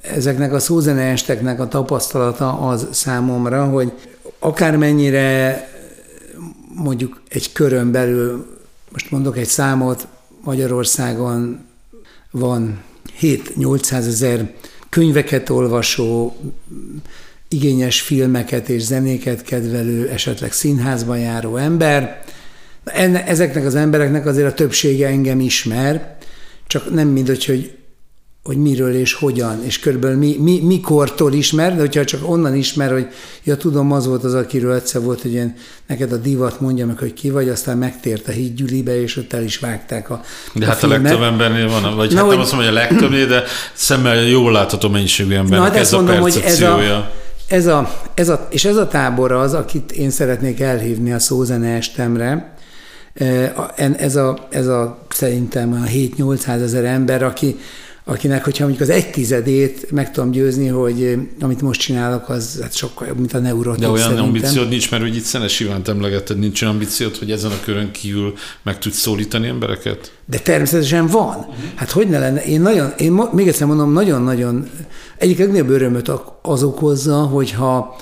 ezeknek 0.00 0.52
a 0.52 0.58
szózeneesteknek 0.58 1.60
a 1.60 1.68
tapasztalata 1.68 2.58
az 2.58 2.86
számomra, 2.90 3.64
hogy 3.64 3.92
akármennyire 4.38 5.68
mondjuk 6.74 7.20
egy 7.28 7.52
körön 7.52 7.90
belül, 7.90 8.58
most 8.92 9.10
mondok 9.10 9.38
egy 9.38 9.46
számot, 9.46 10.08
Magyarországon 10.44 11.64
van 12.30 12.82
7-800 13.20 13.92
ezer 13.92 14.52
könyveket 14.88 15.50
olvasó, 15.50 16.36
igényes 17.48 18.00
filmeket 18.00 18.68
és 18.68 18.82
zenéket 18.82 19.42
kedvelő, 19.42 20.08
esetleg 20.08 20.52
színházba 20.52 21.16
járó 21.16 21.56
ember. 21.56 22.24
Ezeknek 23.26 23.64
az 23.64 23.74
embereknek 23.74 24.26
azért 24.26 24.48
a 24.48 24.54
többsége 24.54 25.06
engem 25.06 25.40
ismer, 25.40 26.16
csak 26.66 26.90
nem 26.94 27.08
mindegy, 27.08 27.44
hogy 27.44 27.76
hogy 28.46 28.56
miről 28.56 28.94
és 28.94 29.14
hogyan, 29.14 29.64
és 29.64 29.78
körülbelül 29.78 30.16
mi, 30.16 30.36
mi, 30.40 30.60
mikortól 30.60 31.32
ismer, 31.32 31.74
de 31.74 31.80
hogyha 31.80 32.04
csak 32.04 32.30
onnan 32.30 32.54
ismer, 32.54 32.92
hogy 32.92 33.06
ja, 33.44 33.56
tudom, 33.56 33.92
az 33.92 34.06
volt 34.06 34.24
az, 34.24 34.34
akiről 34.34 34.72
egyszer 34.72 35.02
volt, 35.02 35.22
hogy 35.22 35.32
én 35.32 35.56
neked 35.86 36.12
a 36.12 36.16
divat 36.16 36.60
mondja 36.60 36.86
meg, 36.86 36.98
hogy 36.98 37.12
ki 37.12 37.30
vagy, 37.30 37.48
aztán 37.48 37.78
megtért 37.78 38.28
a 38.28 38.30
hídgyülibe, 38.30 39.00
és 39.00 39.16
ott 39.16 39.32
el 39.32 39.42
is 39.42 39.58
vágták 39.58 40.10
a 40.10 40.20
De 40.54 40.64
a 40.64 40.68
hát 40.68 40.78
filmet. 40.78 40.98
a 40.98 41.02
legtöbb 41.02 41.22
embernél 41.22 41.68
van, 41.68 41.96
vagy 41.96 42.10
Na, 42.10 42.16
hát 42.16 42.24
hogy, 42.24 42.34
nem 42.34 42.40
azt 42.40 42.52
mondom, 42.52 42.72
hogy 42.72 42.78
a 42.78 42.80
legtöbbnél, 42.80 43.26
de 43.26 43.42
szemmel 43.72 44.16
jól 44.16 44.52
látható 44.52 44.88
mennyiségű 44.88 45.34
embernek 45.34 45.58
Na, 45.58 45.64
hát 45.64 45.76
ez 45.76 45.92
mondom, 45.92 46.16
a 46.16 46.22
percepciója. 46.22 46.94
Hogy 46.94 47.04
ez 47.46 47.66
a, 47.66 47.66
ez 47.66 47.66
a, 47.66 48.04
ez 48.14 48.28
a, 48.28 48.46
és 48.50 48.64
ez 48.64 48.76
a 48.76 48.88
tábor 48.88 49.32
az, 49.32 49.54
akit 49.54 49.92
én 49.92 50.10
szeretnék 50.10 50.60
elhívni 50.60 51.12
a 51.12 51.18
szózene 51.18 51.76
estemre, 51.76 52.54
ez 53.96 54.16
a, 54.16 54.46
ez 54.50 54.66
a 54.66 54.98
szerintem 55.08 55.72
a 55.72 55.88
7-800 55.88 56.62
ezer 56.62 56.84
ember, 56.84 57.22
aki, 57.22 57.58
akinek, 58.08 58.44
hogyha 58.44 58.64
mondjuk 58.64 58.88
az 58.88 58.94
egy 58.94 59.10
tizedét 59.10 59.90
meg 59.90 60.12
tudom 60.12 60.30
győzni, 60.30 60.66
hogy 60.66 61.02
eh, 61.02 61.18
amit 61.40 61.60
most 61.60 61.80
csinálok, 61.80 62.28
az 62.28 62.58
hát 62.62 62.74
sokkal 62.74 63.06
jobb, 63.06 63.18
mint 63.18 63.32
a 63.32 63.38
neurotik 63.38 63.80
De 63.80 63.88
olyan 63.88 64.02
szerintem. 64.02 64.24
ambíciód 64.24 64.68
nincs, 64.68 64.90
mert 64.90 65.02
hogy 65.02 65.16
itt 65.16 65.22
Szenes 65.22 65.60
Ivánt 65.60 65.88
emlegetted, 65.88 66.38
nincs 66.38 66.62
olyan 66.62 66.74
ambíciód, 66.74 67.16
hogy 67.16 67.30
ezen 67.30 67.50
a 67.50 67.60
körön 67.64 67.90
kívül 67.90 68.34
meg 68.62 68.78
tudsz 68.78 68.98
szólítani 68.98 69.48
embereket? 69.48 70.12
De 70.26 70.38
természetesen 70.38 71.06
van. 71.06 71.46
Hát 71.74 71.90
hogy 71.90 72.08
ne 72.08 72.18
lenne? 72.18 72.44
Én 72.44 72.60
nagyon, 72.60 72.92
én 72.98 73.12
még 73.32 73.48
egyszer 73.48 73.66
mondom, 73.66 73.92
nagyon-nagyon 73.92 74.70
egyik 75.18 75.38
legnagyobb 75.38 75.68
örömöt 75.68 76.10
az 76.42 76.62
okozza, 76.62 77.16
hogyha 77.16 77.96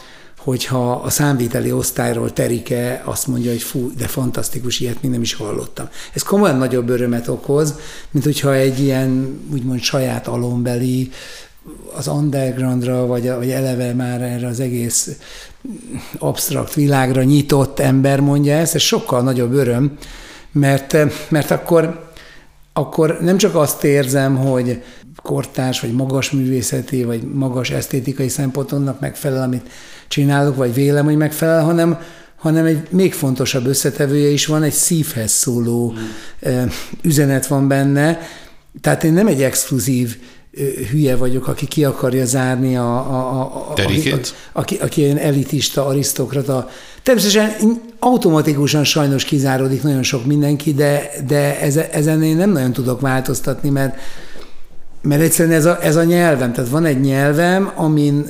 hogyha 0.45 0.93
a 0.93 1.11
számviteli 1.11 1.73
osztályról 1.73 2.33
Terike 2.33 3.03
azt 3.05 3.27
mondja, 3.27 3.51
hogy 3.51 3.63
fú, 3.63 3.93
de 3.97 4.07
fantasztikus, 4.07 4.81
ilyet 4.81 5.03
még 5.03 5.11
nem 5.11 5.23
is 5.23 5.35
hallottam. 5.35 5.89
Ez 6.13 6.23
komolyan 6.23 6.57
nagyobb 6.57 6.89
örömet 6.89 7.29
okoz, 7.29 7.75
mint 8.11 8.25
hogyha 8.25 8.55
egy 8.55 8.81
ilyen 8.81 9.41
úgymond 9.53 9.81
saját 9.81 10.27
alombeli 10.27 11.11
az 11.97 12.09
undergroundra, 12.09 13.07
vagy, 13.07 13.29
vagy 13.29 13.51
eleve 13.51 13.93
már 13.93 14.23
erre 14.23 14.47
az 14.47 14.61
egész 14.61 15.11
absztrakt 16.19 16.75
világra 16.75 17.23
nyitott 17.23 17.79
ember 17.79 18.21
mondja 18.21 18.55
ezt, 18.55 18.75
ez 18.75 18.81
sokkal 18.81 19.23
nagyobb 19.23 19.53
öröm, 19.53 19.99
mert, 20.53 20.97
mert 21.29 21.51
akkor, 21.51 22.11
akkor 22.73 23.19
nem 23.21 23.37
csak 23.37 23.55
azt 23.55 23.85
érzem, 23.85 24.37
hogy 24.37 24.83
kortárs, 25.23 25.81
vagy 25.81 25.93
magas 25.93 26.31
művészeti, 26.31 27.05
vagy 27.05 27.23
magas 27.23 27.71
esztétikai 27.71 28.29
szempontoknak 28.29 29.01
megfelel, 29.01 29.43
amit 29.43 29.69
csinálok, 30.09 30.57
vagy 30.57 30.75
vélem, 30.75 31.05
hogy 31.05 31.17
megfelel, 31.17 31.65
hanem, 31.65 31.99
hanem 32.37 32.65
egy 32.65 32.87
még 32.91 33.13
fontosabb 33.13 33.67
összetevője 33.67 34.29
is 34.29 34.47
van, 34.47 34.63
egy 34.63 34.73
szívhez 34.73 35.31
szóló 35.33 35.95
mm. 36.49 36.67
üzenet 37.03 37.47
van 37.47 37.69
benne. 37.69 38.21
Tehát 38.81 39.05
én 39.05 39.13
nem 39.13 39.27
egy 39.27 39.43
exkluzív 39.43 40.17
hülye 40.91 41.17
vagyok, 41.17 41.49
aki 41.49 41.67
ki 41.67 41.85
akarja 41.85 42.25
zárni 42.25 42.77
a, 42.77 42.97
a, 42.97 43.41
a, 43.41 43.75
a, 43.77 43.77
a 43.77 44.19
aki, 44.53 44.77
aki 44.77 45.01
ilyen 45.01 45.19
elitista, 45.19 45.87
arisztokrata. 45.87 46.69
Természetesen 47.03 47.81
automatikusan 47.99 48.85
sajnos 48.85 49.25
kizáródik 49.25 49.83
nagyon 49.83 50.03
sok 50.03 50.27
mindenki, 50.27 50.75
de, 50.75 51.11
de 51.27 51.61
ezen 51.93 52.23
én 52.23 52.37
nem 52.37 52.51
nagyon 52.51 52.73
tudok 52.73 53.01
változtatni, 53.01 53.71
mert 53.71 53.97
mert 55.05 55.23
egyszerűen 55.23 55.57
ez 55.57 55.65
a, 55.65 55.79
ez 55.83 55.97
a 55.97 56.05
nyelvem, 56.05 56.53
tehát 56.53 56.71
van 56.71 56.85
egy 56.85 57.01
nyelvem, 57.01 57.73
amin 57.75 58.27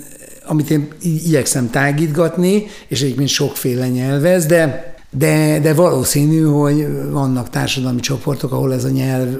amit 0.46 0.70
én 0.70 0.88
igyekszem 1.00 1.70
tágítgatni, 1.70 2.66
és 2.88 3.02
egyébként 3.02 3.28
sokféle 3.28 3.88
nyelvez, 3.88 4.46
de 4.46 4.92
de, 5.16 5.58
de 5.60 5.74
valószínű, 5.74 6.42
hogy 6.42 6.86
vannak 7.10 7.50
társadalmi 7.50 8.00
csoportok, 8.00 8.52
ahol 8.52 8.72
ez 8.72 8.84
a 8.84 8.88
nyelv 8.88 9.38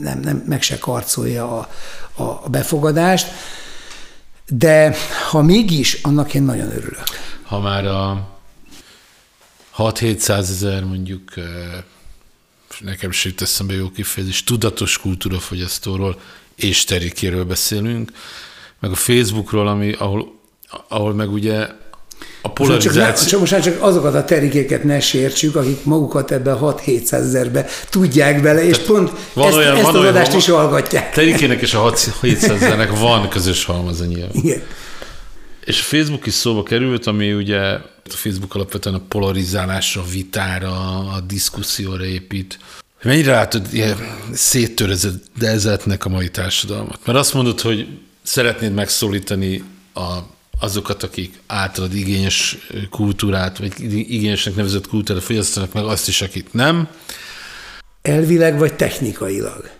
nem, 0.00 0.20
nem 0.20 0.44
meg 0.46 0.62
se 0.62 0.78
karcolja 0.78 1.58
a, 1.58 1.68
a 2.22 2.48
befogadást, 2.48 3.26
de 4.48 4.94
ha 5.30 5.42
mégis, 5.42 5.98
annak 6.02 6.34
én 6.34 6.42
nagyon 6.42 6.66
örülök. 6.66 7.04
Ha 7.42 7.60
már 7.60 7.86
a 7.86 8.28
6-700 9.76 10.38
ezer 10.38 10.84
mondjuk 10.84 11.32
nekem 12.80 13.10
is 13.10 13.24
itt 13.24 13.40
eszembe 13.40 13.74
jó 13.74 13.90
kifejezés, 13.90 14.44
tudatos 14.44 14.98
kultúrafogyasztóról 14.98 16.20
és 16.56 16.84
terikéről 16.84 17.44
beszélünk, 17.44 18.12
meg 18.80 18.90
a 18.90 18.94
Facebookról, 18.94 19.68
ami, 19.68 19.92
ahol, 19.98 20.40
ahol 20.88 21.14
meg 21.14 21.30
ugye 21.30 21.66
a 22.42 22.48
polarizáció... 22.48 23.04
Csak, 23.04 23.28
csak 23.28 23.40
most 23.40 23.62
csak 23.62 23.82
azokat 23.82 24.14
a 24.14 24.24
terikéket 24.24 24.84
ne 24.84 25.00
sértsük, 25.00 25.56
akik 25.56 25.84
magukat 25.84 26.30
ebbe 26.30 26.52
a 26.52 26.74
6-700 26.74 27.12
ezerbe 27.12 27.66
tudják 27.90 28.42
bele, 28.42 28.64
és 28.64 28.76
Tehát 28.76 28.86
pont 28.86 29.10
van 29.32 29.46
ezt, 29.46 29.56
olyan, 29.56 29.74
ezt 29.74 29.82
van 29.82 29.94
az 29.94 30.00
olyan, 30.00 30.14
adást 30.14 30.34
is 30.34 30.46
hallgatják. 30.46 31.12
Terikének 31.12 31.60
és 31.60 31.74
a 31.74 31.94
700 32.20 32.50
ezernek 32.62 32.98
van 32.98 33.28
közös 33.28 33.64
halmaz 33.64 34.06
nyilván. 34.06 34.30
Igen. 34.32 34.62
És 35.64 35.80
a 35.80 35.82
Facebook 35.82 36.26
is 36.26 36.32
szóba 36.32 36.62
került, 36.62 37.06
ami 37.06 37.32
ugye 37.32 37.60
a 37.60 37.82
Facebook 38.08 38.54
alapvetően 38.54 38.94
a 38.94 39.02
polarizálásra, 39.08 40.02
vitára, 40.12 40.98
a 40.98 41.20
diszkuszióra 41.26 42.04
épít. 42.04 42.58
Mennyire 43.02 43.32
látod 43.32 43.66
ilyen 43.72 43.96
széttörezettnek 44.32 46.04
a 46.04 46.08
mai 46.08 46.28
társadalmat? 46.28 46.98
Mert 47.06 47.18
azt 47.18 47.34
mondod, 47.34 47.60
hogy 47.60 47.98
szeretnéd 48.22 48.72
megszólítani 48.72 49.64
a, 49.94 50.18
azokat, 50.60 51.02
akik 51.02 51.40
általad 51.46 51.94
igényes 51.94 52.58
kultúrát, 52.90 53.58
vagy 53.58 53.72
igényesnek 54.12 54.54
nevezett 54.54 54.88
kultúrát 54.88 55.22
fogyasztanak 55.22 55.72
meg, 55.72 55.84
azt 55.84 56.08
is, 56.08 56.22
akik 56.22 56.52
nem. 56.52 56.88
Elvileg 58.02 58.58
vagy 58.58 58.74
technikailag? 58.74 59.70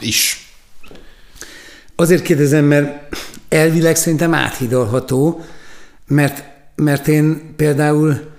Is. 0.00 0.48
Azért 1.96 2.22
kérdezem, 2.22 2.64
mert 2.64 3.16
elvileg 3.48 3.96
szerintem 3.96 4.34
áthidalható, 4.34 5.44
mert, 6.06 6.44
mert 6.74 7.08
én 7.08 7.54
például 7.56 8.30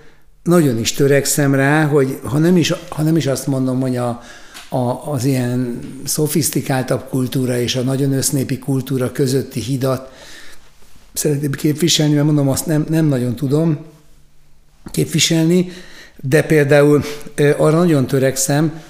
nagyon 0.42 0.78
is 0.78 0.92
törekszem 0.92 1.54
rá, 1.54 1.86
hogy 1.86 2.18
ha 2.22 2.38
nem 2.38 2.56
is, 2.56 2.72
ha 2.88 3.02
nem 3.02 3.16
is 3.16 3.26
azt 3.26 3.46
mondom, 3.46 3.80
hogy 3.80 3.96
a, 3.96 4.22
a, 4.68 5.10
az 5.12 5.24
ilyen 5.24 5.78
szofisztikáltabb 6.04 7.08
kultúra 7.08 7.58
és 7.58 7.76
a 7.76 7.82
nagyon 7.82 8.12
össznépi 8.12 8.58
kultúra 8.58 9.12
közötti 9.12 9.60
hidat 9.60 10.12
szeretném 11.12 11.50
képviselni, 11.50 12.14
mert 12.14 12.26
mondom, 12.26 12.48
azt 12.48 12.66
nem, 12.66 12.86
nem 12.88 13.06
nagyon 13.06 13.34
tudom 13.36 13.78
képviselni, 14.90 15.68
de 16.20 16.42
például 16.42 17.02
arra 17.56 17.76
nagyon 17.76 18.06
törekszem, 18.06 18.82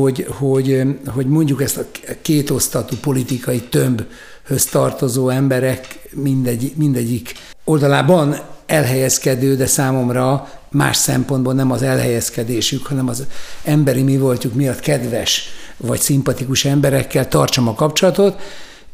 hogy, 0.00 0.26
hogy, 0.28 0.82
hogy 1.06 1.26
mondjuk 1.26 1.62
ezt 1.62 1.76
a 1.76 1.84
kétosztatú 2.22 2.96
politikai 2.96 3.60
tömbhöz 3.60 4.64
tartozó 4.70 5.28
emberek 5.28 6.08
mindegy, 6.10 6.72
mindegyik 6.76 7.32
oldalában 7.64 8.36
elhelyezkedő, 8.66 9.56
de 9.56 9.66
számomra 9.66 10.48
más 10.70 10.96
szempontból 10.96 11.54
nem 11.54 11.70
az 11.70 11.82
elhelyezkedésük, 11.82 12.86
hanem 12.86 13.08
az 13.08 13.26
emberi 13.62 14.02
mi 14.02 14.18
voltjuk 14.18 14.54
miatt 14.54 14.80
kedves 14.80 15.48
vagy 15.76 16.00
szimpatikus 16.00 16.64
emberekkel 16.64 17.28
tartsam 17.28 17.68
a 17.68 17.74
kapcsolatot, 17.74 18.40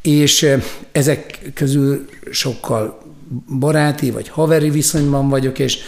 és 0.02 0.56
ezek 0.92 1.50
közül 1.54 2.08
sokkal 2.30 3.02
baráti 3.58 4.10
vagy 4.10 4.28
haveri 4.28 4.70
viszonyban 4.70 5.28
vagyok, 5.28 5.58
és 5.58 5.78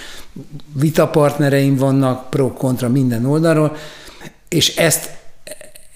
vitapartnereim 0.73 1.77
vannak 1.77 2.31
pro-kontra 2.31 2.89
minden 2.89 3.27
oldalról, 3.27 3.77
és 4.53 4.77
ezt 4.77 5.11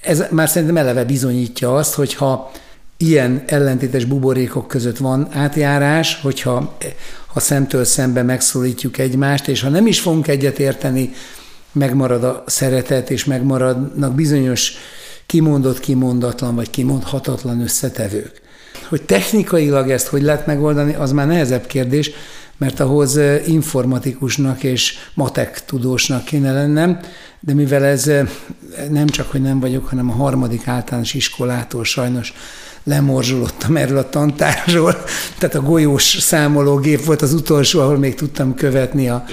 ez 0.02 0.24
már 0.30 0.48
szerintem 0.48 0.76
eleve 0.76 1.04
bizonyítja 1.04 1.74
azt, 1.74 1.94
hogyha 1.94 2.50
ilyen 2.96 3.42
ellentétes 3.46 4.04
buborékok 4.04 4.68
között 4.68 4.96
van 4.96 5.28
átjárás, 5.32 6.20
hogyha 6.22 6.76
ha 7.26 7.40
szemtől 7.40 7.84
szembe 7.84 8.22
megszólítjuk 8.22 8.98
egymást, 8.98 9.48
és 9.48 9.60
ha 9.60 9.68
nem 9.68 9.86
is 9.86 10.00
fogunk 10.00 10.28
egyet 10.28 10.58
érteni, 10.58 11.12
megmarad 11.72 12.24
a 12.24 12.44
szeretet, 12.46 13.10
és 13.10 13.24
megmaradnak 13.24 14.14
bizonyos 14.14 14.72
kimondott, 15.26 15.80
kimondatlan 15.80 16.54
vagy 16.54 16.70
kimondhatatlan 16.70 17.60
összetevők. 17.60 18.40
Hogy 18.88 19.02
technikailag 19.02 19.90
ezt 19.90 20.06
hogy 20.06 20.22
lehet 20.22 20.46
megoldani, 20.46 20.94
az 20.94 21.12
már 21.12 21.26
nehezebb 21.26 21.66
kérdés, 21.66 22.10
mert 22.56 22.80
ahhoz 22.80 23.18
informatikusnak 23.46 24.62
és 24.62 24.94
matek 25.14 25.64
tudósnak 25.64 26.24
kéne 26.24 26.52
lennem, 26.52 27.00
de 27.46 27.54
mivel 27.54 27.84
ez 27.84 28.10
nem 28.90 29.06
csak, 29.06 29.30
hogy 29.30 29.40
nem 29.40 29.60
vagyok, 29.60 29.86
hanem 29.86 30.10
a 30.10 30.14
harmadik 30.14 30.68
általános 30.68 31.14
iskolától 31.14 31.84
sajnos 31.84 32.32
lemorzsolottam 32.84 33.76
erről 33.76 33.98
a 33.98 34.08
tantárról, 34.08 34.96
tehát 35.38 35.54
a 35.54 35.62
golyós 35.62 36.02
számológép 36.20 37.04
volt 37.04 37.22
az 37.22 37.32
utolsó, 37.32 37.80
ahol 37.80 37.98
még 37.98 38.14
tudtam 38.14 38.54
követni 38.54 39.08
a... 39.08 39.24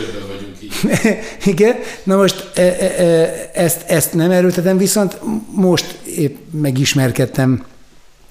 Igen, 1.46 1.76
na 2.04 2.16
most 2.16 2.52
e, 2.54 2.62
e, 2.62 3.04
e, 3.04 3.50
ezt, 3.54 3.82
ezt 3.88 4.14
nem 4.14 4.32
erőltetem, 4.32 4.78
viszont 4.78 5.20
most 5.52 6.00
épp 6.06 6.38
megismerkedtem 6.52 7.64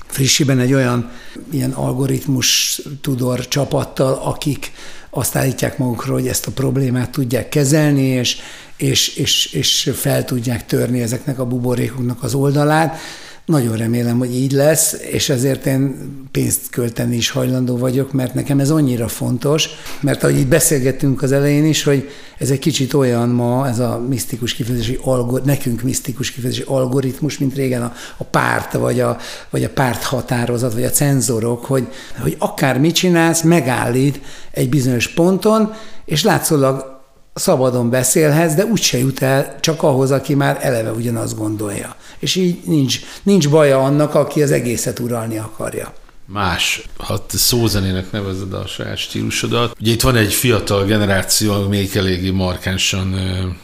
frissiben 0.07 0.59
egy 0.59 0.73
olyan 0.73 1.11
ilyen 1.51 1.71
algoritmus 1.71 2.81
tudor 3.01 3.49
csapattal, 3.49 4.21
akik 4.25 4.73
azt 5.15 5.37
állítják 5.37 5.79
magukról, 5.79 6.19
hogy 6.19 6.29
ezt 6.29 6.47
a 6.47 6.51
problémát 6.51 7.11
tudják 7.11 7.49
kezelni, 7.49 8.03
és, 8.03 8.37
és, 8.77 9.17
és, 9.17 9.53
és 9.53 9.91
fel 9.95 10.25
tudják 10.25 10.67
törni 10.67 11.03
ezeknek 11.03 11.39
a 11.39 11.47
buborékoknak 11.47 12.23
az 12.23 12.35
oldalát. 12.35 12.99
Nagyon 13.45 13.77
remélem, 13.77 14.19
hogy 14.19 14.35
így 14.35 14.53
lesz, 14.53 14.93
és 15.11 15.29
ezért 15.29 15.67
én 15.67 15.97
pénzt 16.31 16.71
költeni 16.71 17.17
is 17.17 17.31
hajlandó 17.31 17.77
vagyok, 17.77 18.13
mert 18.13 18.35
nekem 18.35 18.61
ez 18.61 18.71
annyira 18.71 19.09
fontos, 19.09 19.69
mert 20.01 20.23
ahogy 20.23 20.39
itt 20.39 20.47
beszélgettünk 20.47 21.23
az 21.23 21.33
elején 21.33 21.65
is, 21.65 21.83
hogy 21.83 22.09
ez 22.39 22.51
egy 22.51 22.59
kicsit 22.59 22.95
olyan 22.95 23.29
ma, 23.29 23.69
ez 23.69 23.79
a 23.79 24.05
misztikus 24.09 24.55
kifejezési, 24.55 24.99
algor, 25.03 25.43
nekünk 25.43 25.83
misztikus 25.83 26.31
kifejezési 26.31 26.65
algoritmus, 26.67 27.39
mint 27.39 27.55
régen 27.55 27.83
a, 27.83 27.93
a 28.17 28.25
párt, 28.25 28.73
vagy 28.73 29.01
a, 29.01 29.17
vagy 29.51 29.65
a 29.65 29.71
párt 29.71 30.03
határozat, 30.03 30.73
vagy 30.73 30.85
a 30.85 30.91
cenzorok, 30.91 31.65
hogy, 31.65 31.89
hogy 32.19 32.37
akár 32.39 32.79
mit 32.79 32.95
csinálsz, 32.95 33.43
megállít 33.43 34.21
egy 34.51 34.69
bizonyos 34.69 35.09
ponton, 35.09 35.73
és 36.05 36.23
látszólag 36.25 36.92
szabadon 37.35 37.91
beszélhetsz, 37.91 38.55
de 38.55 38.65
úgyse 38.65 38.99
jut 38.99 39.23
el 39.23 39.57
csak 39.61 39.83
ahhoz, 39.83 40.11
aki 40.11 40.35
már 40.35 40.59
eleve 40.61 40.91
ugyanazt 40.91 41.37
gondolja. 41.37 41.97
És 42.19 42.35
így 42.35 42.59
nincs, 42.65 43.01
nincs 43.23 43.51
baja 43.51 43.83
annak, 43.83 44.15
aki 44.15 44.43
az 44.43 44.51
egészet 44.51 44.99
uralni 44.99 45.39
akarja 45.39 45.93
más, 46.33 46.83
ha 46.97 47.27
te 47.27 47.37
szózenének 47.37 48.11
nevezed 48.11 48.53
a 48.53 48.67
saját 48.67 48.97
stílusodat. 48.97 49.77
Ugye 49.81 49.93
itt 49.93 50.01
van 50.01 50.17
egy 50.17 50.33
fiatal 50.33 50.85
generáció, 50.85 51.69
még 51.69 51.97
eléggé 51.97 52.31
markánsan 52.31 53.15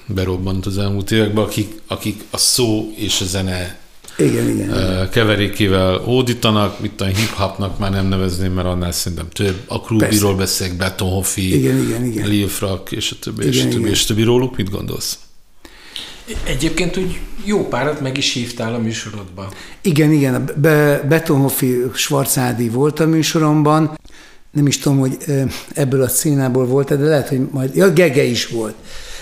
berobbant 0.07 0.67
az 0.67 0.79
elmúlt 0.79 1.11
években, 1.11 1.45
akik, 1.45 1.81
akik 1.87 2.25
a 2.31 2.37
szó 2.37 2.93
és 2.97 3.21
a 3.21 3.25
zene 3.25 3.78
igen, 4.19 4.49
igen. 4.49 5.09
keverékével 5.11 5.99
hódítanak, 5.99 6.81
mit 6.81 7.01
a 7.01 7.05
hip-hopnak 7.05 7.79
már 7.79 7.91
nem 7.91 8.07
nevezném, 8.07 8.53
mert 8.53 8.67
annál 8.67 8.93
szerintem 8.93 9.29
több. 9.29 9.57
A 9.67 9.81
Krubiról 9.81 10.35
beszélek, 10.35 10.77
Betonhoffi, 10.77 11.55
igen, 11.55 11.79
igen, 11.79 12.05
igen. 12.05 12.29
Lil 12.29 12.49
Frak, 12.49 12.93
és 12.93 13.11
a 13.11 13.17
többi, 13.21 13.47
igen, 13.47 13.53
és 13.53 13.61
a 13.61 13.69
többi, 13.69 13.79
igen. 13.79 13.93
és 13.93 14.03
a 14.03 14.07
többi 14.07 14.23
róluk. 14.23 14.57
Mit 14.57 14.71
gondolsz? 14.71 15.19
Egyébként 16.45 16.97
úgy 16.97 17.19
jó 17.45 17.69
párat 17.69 18.01
meg 18.01 18.17
is 18.17 18.33
hívtál 18.33 18.75
a 18.75 18.79
műsorodba. 18.79 19.53
Igen, 19.81 20.13
igen. 20.13 20.51
Be, 20.57 21.03
Betonhoffi 21.09 21.77
Schwarzádi 21.95 22.69
volt 22.69 23.01
a 23.01 23.07
műsoromban. 23.07 23.99
Nem 24.51 24.67
is 24.67 24.79
tudom, 24.79 24.99
hogy 24.99 25.17
ebből 25.75 26.03
a 26.03 26.09
színából 26.09 26.67
volt 26.67 26.89
de 26.89 27.05
lehet, 27.05 27.29
hogy 27.29 27.41
majd... 27.51 27.75
Ja, 27.75 27.93
Gege 27.93 28.25
is 28.25 28.47
volt. 28.47 28.75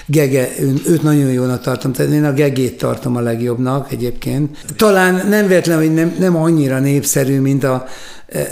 Gege, 0.06 0.48
őt 0.86 1.02
nagyon 1.02 1.32
jónak 1.32 1.62
tartom, 1.62 1.92
tehát 1.92 2.12
én 2.12 2.24
a 2.24 2.32
Gegét 2.32 2.78
tartom 2.78 3.16
a 3.16 3.20
legjobbnak 3.20 3.92
egyébként. 3.92 4.64
Talán 4.76 5.28
nem 5.28 5.46
véletlen, 5.46 5.78
hogy 5.78 5.94
nem, 5.94 6.16
nem 6.18 6.36
annyira 6.36 6.78
népszerű, 6.78 7.40
mint 7.40 7.64
a, 7.64 7.86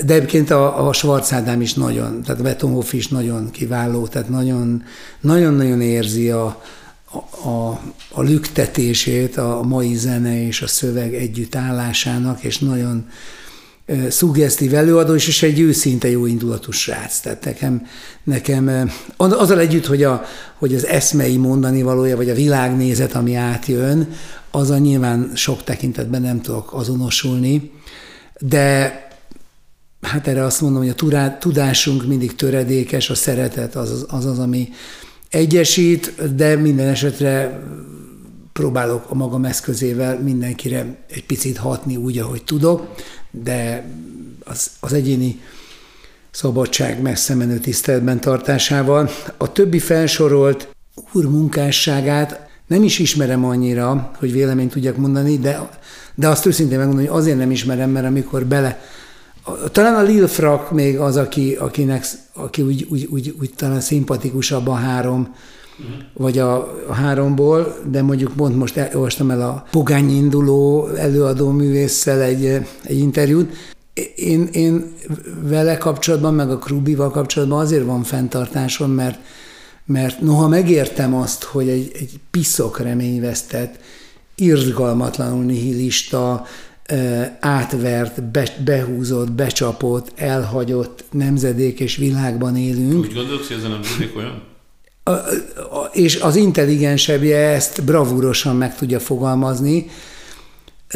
de 0.05 0.15
egyébként 0.15 0.51
a, 0.51 0.87
a 0.89 0.93
Schwarzádám 0.93 1.61
is 1.61 1.75
nagyon, 1.75 2.23
tehát 2.23 2.41
a 2.41 2.43
Betonhoff 2.43 2.93
is 2.93 3.09
nagyon 3.09 3.51
kiváló, 3.51 4.07
tehát 4.07 4.29
nagyon, 4.29 4.83
nagyon-nagyon 5.21 5.81
érzi 5.81 6.31
a, 6.31 6.63
a, 7.45 7.81
a 8.11 8.23
lüktetését 8.23 9.37
a 9.37 9.63
mai 9.63 9.95
zene 9.95 10.47
és 10.47 10.63
a 10.63 10.67
szöveg 10.67 11.15
együttállásának, 11.15 12.43
és 12.43 12.59
nagyon 12.59 13.07
szuggesztív 14.09 14.75
előadó, 14.75 15.15
és 15.15 15.43
egy 15.43 15.61
őszinte 15.61 16.11
jó 16.11 16.27
indulatú 16.27 16.71
srác. 16.71 17.21
Tehát 17.21 17.45
nekem, 17.45 17.87
nekem 18.25 18.91
azzal 19.17 19.59
együtt, 19.59 19.87
hogy, 19.87 20.03
a, 20.03 20.25
hogy 20.59 20.75
az 20.75 20.87
eszmei 20.87 21.37
mondani 21.37 21.83
valója, 21.83 22.17
vagy 22.17 22.31
a 22.31 22.35
világnézet, 22.35 23.15
ami 23.15 23.35
átjön, 23.35 24.09
az 24.51 24.71
a 24.71 24.79
nyilván 24.79 25.31
sok 25.35 25.65
tekintetben 25.65 26.23
nem 26.23 26.41
tudok 26.41 26.73
azonosulni, 26.73 27.73
de 28.39 28.99
hát 30.01 30.29
erre 30.29 30.45
azt 30.45 30.61
mondom, 30.61 30.83
hogy 30.83 30.95
a 30.99 31.39
tudásunk 31.39 32.07
mindig 32.07 32.35
töredékes, 32.35 33.11
a 33.11 33.15
szeretet 33.15 33.75
az 33.75 33.91
az, 33.91 34.07
az, 34.09 34.25
az 34.25 34.39
ami 34.39 34.69
egyesít, 35.31 36.35
de 36.37 36.57
minden 36.57 36.89
esetre 36.89 37.63
próbálok 38.53 39.11
a 39.11 39.15
magam 39.15 39.45
eszközével 39.45 40.21
mindenkire 40.21 41.05
egy 41.11 41.25
picit 41.25 41.57
hatni 41.57 41.97
úgy, 41.97 42.19
ahogy 42.19 42.45
tudok, 42.45 42.95
de 43.43 43.85
az, 44.45 44.71
az 44.81 44.93
egyéni 44.93 45.41
szabadság 46.31 47.03
messze 47.03 47.35
menő 47.35 47.59
tiszteletben 47.59 48.21
tartásával. 48.21 49.11
A 49.37 49.53
többi 49.53 49.79
felsorolt 49.79 50.69
úr 51.13 51.25
munkásságát 51.25 52.49
nem 52.67 52.83
is 52.83 52.99
ismerem 52.99 53.45
annyira, 53.45 54.11
hogy 54.19 54.33
véleményt 54.33 54.73
tudjak 54.73 54.97
mondani, 54.97 55.39
de, 55.39 55.69
de 56.15 56.29
azt 56.29 56.47
őszintén 56.47 56.79
megmondani, 56.79 57.07
hogy 57.07 57.19
azért 57.19 57.39
nem 57.39 57.51
ismerem, 57.51 57.91
mert 57.91 58.07
amikor 58.07 58.45
bele 58.45 58.81
talán 59.73 59.95
a 59.95 60.03
Lil 60.03 60.27
Frak 60.27 60.71
még 60.71 60.99
az, 60.99 61.17
aki, 61.17 61.55
akinek, 61.55 62.07
aki 62.33 62.63
úgy, 62.63 62.87
úgy, 62.91 63.09
úgy, 63.11 63.35
úgy 63.41 63.51
talán 63.57 63.81
szimpatikusabb 63.81 64.69
a 64.69 64.75
három, 64.75 65.35
uh-huh. 65.79 65.95
vagy 66.13 66.39
a, 66.39 66.57
a 66.89 66.93
háromból, 66.93 67.77
de 67.91 68.03
mondjuk 68.03 68.33
pont 68.33 68.57
most 68.57 68.89
olvastam 68.95 69.31
el 69.31 69.43
a 69.43 69.65
Pogány 69.71 70.11
induló 70.11 70.89
előadó 70.89 71.51
művésszel 71.51 72.21
egy, 72.21 72.45
egy 72.83 72.99
interjút. 72.99 73.53
Én, 74.17 74.49
én 74.53 74.93
vele 75.43 75.79
kapcsolatban, 75.79 76.35
meg 76.35 76.51
a 76.51 76.59
Krubival 76.59 77.11
kapcsolatban 77.11 77.61
azért 77.61 77.85
van 77.85 78.03
fenntartásom, 78.03 78.91
mert, 78.91 79.19
mert 79.87 80.21
noha 80.21 80.49
megértem 80.49 81.15
azt, 81.15 81.43
hogy 81.45 81.69
egy, 81.69 81.91
egy 81.95 82.21
piszok 82.31 82.81
reményvesztett, 82.81 83.79
irgalmatlanul 84.35 85.45
nihilista, 85.45 86.47
átvert, 87.41 88.23
be, 88.23 88.57
behúzott, 88.65 89.33
becsapott, 89.33 90.13
elhagyott 90.15 91.05
nemzedék 91.11 91.81
és 91.81 91.97
világban 91.97 92.57
élünk. 92.57 93.05
Úgy 93.05 93.15
gondolsz, 93.15 93.47
hogy 93.49 93.57
ez 93.57 93.65
a 93.65 93.69
nemzedék 93.69 94.17
olyan? 94.17 94.43
És 95.93 96.17
az 96.17 96.37
intelligensebbje 96.37 97.39
ezt 97.39 97.85
bravúrosan 97.85 98.57
meg 98.57 98.77
tudja 98.77 99.01
fogalmazni, 99.01 99.87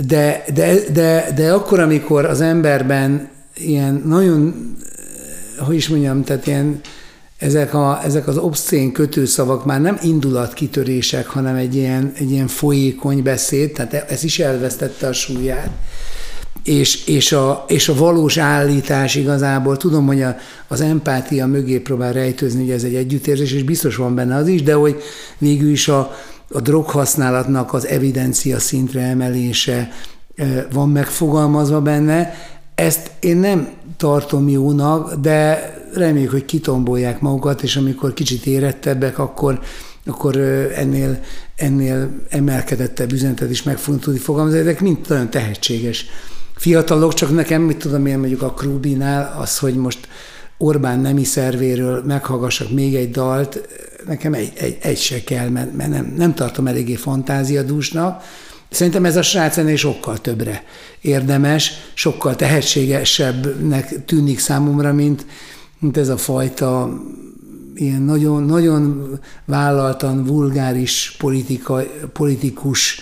de, 0.07 0.45
de, 0.55 0.75
de, 0.93 1.33
de 1.37 1.53
akkor, 1.53 1.81
amikor 1.81 2.25
az 2.25 2.41
emberben 2.41 3.31
ilyen 3.57 4.03
nagyon, 4.07 4.55
hogy 5.59 5.75
is 5.75 5.89
mondjam, 5.89 6.25
tehát 6.25 6.47
ilyen 6.47 6.81
ezek, 7.39 7.75
a, 7.75 8.01
ezek 8.05 8.29
az 8.29 8.37
obszcén 8.37 8.93
kötőszavak 8.93 9.65
már 9.65 9.81
nem 9.81 9.99
indulatkitörések, 10.03 11.27
hanem 11.27 11.57
egy 11.57 11.75
ilyen, 11.75 12.13
egy 12.15 12.31
ilyen 12.31 12.47
folyékony 12.47 13.23
beszéd, 13.23 13.73
tehát 13.73 14.11
ez 14.11 14.25
is 14.25 14.39
elvesztette 14.39 15.07
a 15.07 15.13
súlyát. 15.13 15.71
És, 16.65 17.07
és, 17.07 17.33
a, 17.33 17.65
és 17.69 17.89
a 17.89 17.95
valós 17.95 18.37
állítás 18.37 19.15
igazából, 19.15 19.77
tudom, 19.77 20.07
hogy 20.07 20.23
a, 20.23 20.37
az 20.69 20.81
empátia 20.81 21.47
mögé 21.47 21.79
próbál 21.79 22.13
rejtőzni, 22.13 22.61
hogy 22.61 22.71
ez 22.71 22.83
egy 22.83 22.95
együttérzés, 22.95 23.53
és 23.53 23.63
biztos 23.63 23.97
van 23.97 24.15
benne 24.15 24.37
az 24.37 24.49
is, 24.49 24.63
de 24.63 24.75
hogy 24.75 24.97
végül 25.39 25.71
is 25.71 25.89
a, 25.89 26.17
a 26.53 26.61
droghasználatnak 26.61 27.73
az 27.73 27.87
evidencia 27.87 28.59
szintre 28.59 29.01
emelése 29.01 29.91
van 30.73 30.89
megfogalmazva 30.89 31.81
benne, 31.81 32.35
ezt 32.75 33.11
én 33.21 33.37
nem 33.37 33.69
tartom 33.97 34.49
jónak, 34.49 35.15
de 35.15 35.73
reméljük, 35.95 36.31
hogy 36.31 36.45
kitombolják 36.45 37.21
magukat, 37.21 37.63
és 37.63 37.77
amikor 37.77 38.15
kicsit 38.15 38.47
érettebbek, 38.47 39.19
akkor, 39.19 39.61
akkor 40.07 40.37
ennél, 40.77 41.21
ennél 41.57 42.11
emelkedettebb 42.29 43.13
üzenetet 43.13 43.51
is 43.51 43.63
meg 43.63 43.79
fogunk 43.79 44.03
tudni 44.03 44.19
fogalmazni. 44.19 44.59
Ezek 44.59 44.81
mind 44.81 44.99
nagyon 45.09 45.31
tehetséges 45.31 46.07
fiatalok, 46.59 47.15
csak 47.15 47.35
nekem, 47.35 47.63
mit 47.63 47.77
tudom 47.77 48.07
én 48.07 48.19
mondjuk 48.19 48.43
a 48.43 48.53
Krubinál, 48.53 49.37
az, 49.41 49.59
hogy 49.59 49.75
most 49.75 50.09
Orbán 50.59 51.01
nemi 51.01 51.25
szervéről 51.25 52.03
meghallgassak 52.07 52.71
még 52.71 52.95
egy 52.95 53.11
dalt, 53.11 53.69
nekem 54.07 54.35
egy, 54.35 54.53
egy, 54.57 54.79
egy 54.81 54.99
se 54.99 55.25
kell, 55.25 55.49
mert, 55.49 55.77
mert 55.77 55.91
nem, 55.91 56.15
nem 56.17 56.35
tartom 56.35 56.67
eléggé 56.67 56.95
fantáziadúsnak, 56.95 58.23
Szerintem 58.71 59.05
ez 59.05 59.17
a 59.17 59.23
srác 59.23 59.57
ennél 59.57 59.77
sokkal 59.77 60.19
többre 60.19 60.63
érdemes, 61.01 61.73
sokkal 61.95 62.37
tehetségesebbnek 62.37 64.05
tűnik 64.05 64.39
számomra, 64.39 64.93
mint, 64.93 65.27
mint 65.79 65.97
ez 65.97 66.09
a 66.09 66.17
fajta 66.17 67.01
ilyen 67.75 68.03
nagyon, 68.03 68.43
nagyon 68.43 69.11
vállaltan, 69.45 70.25
vulgáris 70.25 71.15
politika, 71.19 71.83
politikus 72.13 73.01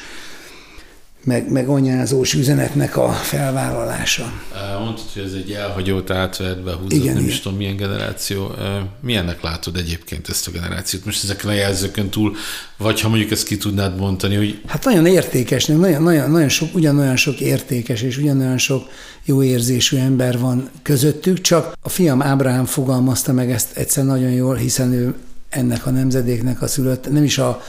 meg, 1.26 1.52
meg 1.52 1.68
anyázós 1.68 2.34
üzenetnek 2.34 2.96
a 2.96 3.12
felvállalása. 3.12 4.32
Mondtad, 4.78 5.04
hogy 5.14 5.22
ez 5.22 5.32
egy 5.32 5.50
elhagyót 5.50 6.10
átvert, 6.10 6.62
behúzott, 6.62 6.92
igen, 6.92 7.06
nem 7.06 7.16
igen. 7.16 7.28
is 7.28 7.40
tudom 7.40 7.58
milyen 7.58 7.76
generáció. 7.76 8.54
Milyennek 9.00 9.42
látod 9.42 9.76
egyébként 9.76 10.28
ezt 10.28 10.48
a 10.48 10.50
generációt? 10.50 11.04
Most 11.04 11.24
ezeken 11.24 11.50
a 11.50 11.52
jelzőkön 11.52 12.08
túl, 12.08 12.36
vagy 12.76 13.00
ha 13.00 13.08
mondjuk 13.08 13.30
ezt 13.30 13.46
ki 13.46 13.56
tudnád 13.56 13.98
mondani, 13.98 14.36
hogy... 14.36 14.60
Hát 14.66 14.84
nagyon 14.84 15.06
értékes, 15.06 15.64
nagyon, 15.64 16.02
nagyon, 16.02 16.30
nagyon 16.30 16.48
sok, 16.48 16.74
ugyanolyan 16.74 17.16
sok 17.16 17.40
értékes 17.40 18.02
és 18.02 18.16
ugyanolyan 18.16 18.58
sok 18.58 18.88
jó 19.24 19.42
érzésű 19.42 19.96
ember 19.96 20.38
van 20.38 20.70
közöttük, 20.82 21.40
csak 21.40 21.72
a 21.80 21.88
fiam 21.88 22.22
Ábrahám 22.22 22.64
fogalmazta 22.64 23.32
meg 23.32 23.50
ezt 23.50 23.76
egyszer 23.76 24.04
nagyon 24.04 24.30
jól, 24.30 24.54
hiszen 24.54 24.92
ő 24.92 25.14
ennek 25.48 25.86
a 25.86 25.90
nemzedéknek 25.90 26.62
a 26.62 26.66
szülött, 26.66 27.10
nem 27.10 27.24
is 27.24 27.38
a 27.38 27.62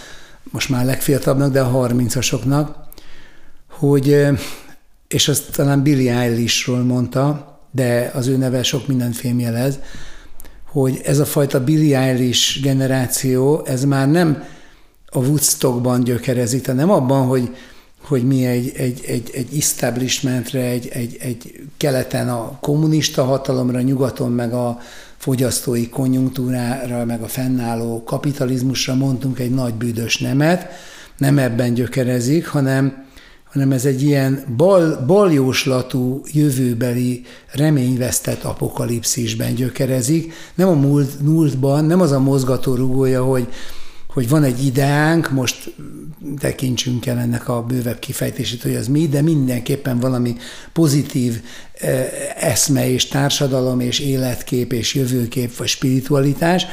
most 0.52 0.70
már 0.70 0.86
legfiatalabbnak, 0.86 1.52
de 1.52 1.62
a 1.62 1.68
harmincasoknak, 1.68 2.87
hogy, 3.78 4.26
és 5.08 5.28
azt 5.28 5.52
talán 5.52 5.84
Billy 5.84 6.10
Eilishról 6.10 6.84
mondta, 6.84 7.56
de 7.72 8.12
az 8.14 8.28
ő 8.28 8.38
neve 8.38 8.64
sok 8.64 8.88
mindent 8.88 9.16
fémjelez, 9.16 9.80
hogy 10.66 11.02
ez 11.04 11.20
a 11.20 11.26
fajta 11.26 11.64
Billy 11.64 11.94
Eilish 11.94 12.62
generáció, 12.62 13.66
ez 13.66 13.84
már 13.84 14.10
nem 14.10 14.44
a 15.06 15.18
Woodstockban 15.20 16.04
gyökerezik, 16.04 16.66
hanem 16.66 16.90
abban, 16.90 17.26
hogy, 17.26 17.56
hogy 18.02 18.24
mi 18.24 18.46
egy, 18.46 18.72
egy, 18.76 19.04
egy, 19.08 19.32
egy 19.34 19.58
establishmentre, 19.58 20.62
egy, 20.62 20.88
egy, 20.88 21.18
egy 21.20 21.64
keleten 21.78 22.30
a 22.30 22.58
kommunista 22.62 23.24
hatalomra, 23.24 23.82
nyugaton 23.82 24.32
meg 24.32 24.54
a 24.54 24.80
fogyasztói 25.18 25.90
konjunktúrára, 25.90 27.06
meg 27.06 27.22
a 27.22 27.28
fennálló 27.28 28.04
kapitalizmusra 28.04 28.96
mondtunk 28.96 29.40
egy 29.40 29.52
nagy 29.54 29.74
bűdös 29.74 30.18
nemet, 30.18 30.68
nem 31.18 31.38
ebben 31.38 31.74
gyökerezik, 31.74 32.48
hanem, 32.48 33.07
hanem 33.52 33.72
ez 33.72 33.86
egy 33.86 34.02
ilyen 34.02 34.44
bal, 34.58 35.04
baljóslatú, 35.08 36.22
jövőbeli, 36.32 37.24
reményvesztett 37.52 38.44
apokalipszisben 38.44 39.56
gyökerezik. 39.56 40.34
Nem 40.56 40.68
a 40.68 40.74
múlt, 40.74 41.22
múltban, 41.22 41.86
nem 41.86 42.02
az 42.02 42.12
a 42.12 42.20
mozgató 42.20 42.76
rugója, 42.76 43.24
hogy, 43.24 43.48
hogy 44.08 44.30
van 44.30 44.44
egy 44.44 44.66
ideánk, 44.66 45.32
most 45.32 45.74
tekintsünk 46.40 47.06
el 47.06 47.18
ennek 47.18 47.50
a 47.50 47.64
bővebb 47.64 48.00
kifejtését, 48.00 48.62
hogy 48.62 48.76
az 48.76 48.88
mi, 48.88 49.08
de 49.08 49.22
mindenképpen 49.22 50.00
valami 50.00 50.36
pozitív 50.74 51.42
eh, 51.74 52.08
eszme 52.36 52.90
és 52.90 53.08
társadalom 53.08 53.80
és 53.80 54.00
életkép 54.00 54.74
és 54.74 54.96
jövőkép 54.96 55.58
vagy 55.58 55.68
spiritualitás, 55.68 56.66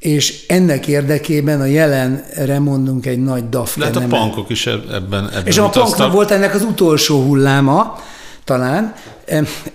és 0.00 0.44
ennek 0.46 0.88
érdekében 0.88 1.60
a 1.60 1.64
jelenre 1.64 2.58
mondunk 2.58 3.06
egy 3.06 3.22
nagy 3.22 3.48
dafke. 3.48 3.80
Lehet 3.80 3.96
a 3.96 4.06
pankok 4.08 4.50
is 4.50 4.66
ebben, 4.66 4.94
ebben 4.94 5.46
És 5.46 5.58
a 5.58 5.68
punknak 5.68 6.12
volt 6.12 6.30
ennek 6.30 6.54
az 6.54 6.62
utolsó 6.62 7.22
hulláma, 7.22 7.98
talán, 8.44 8.94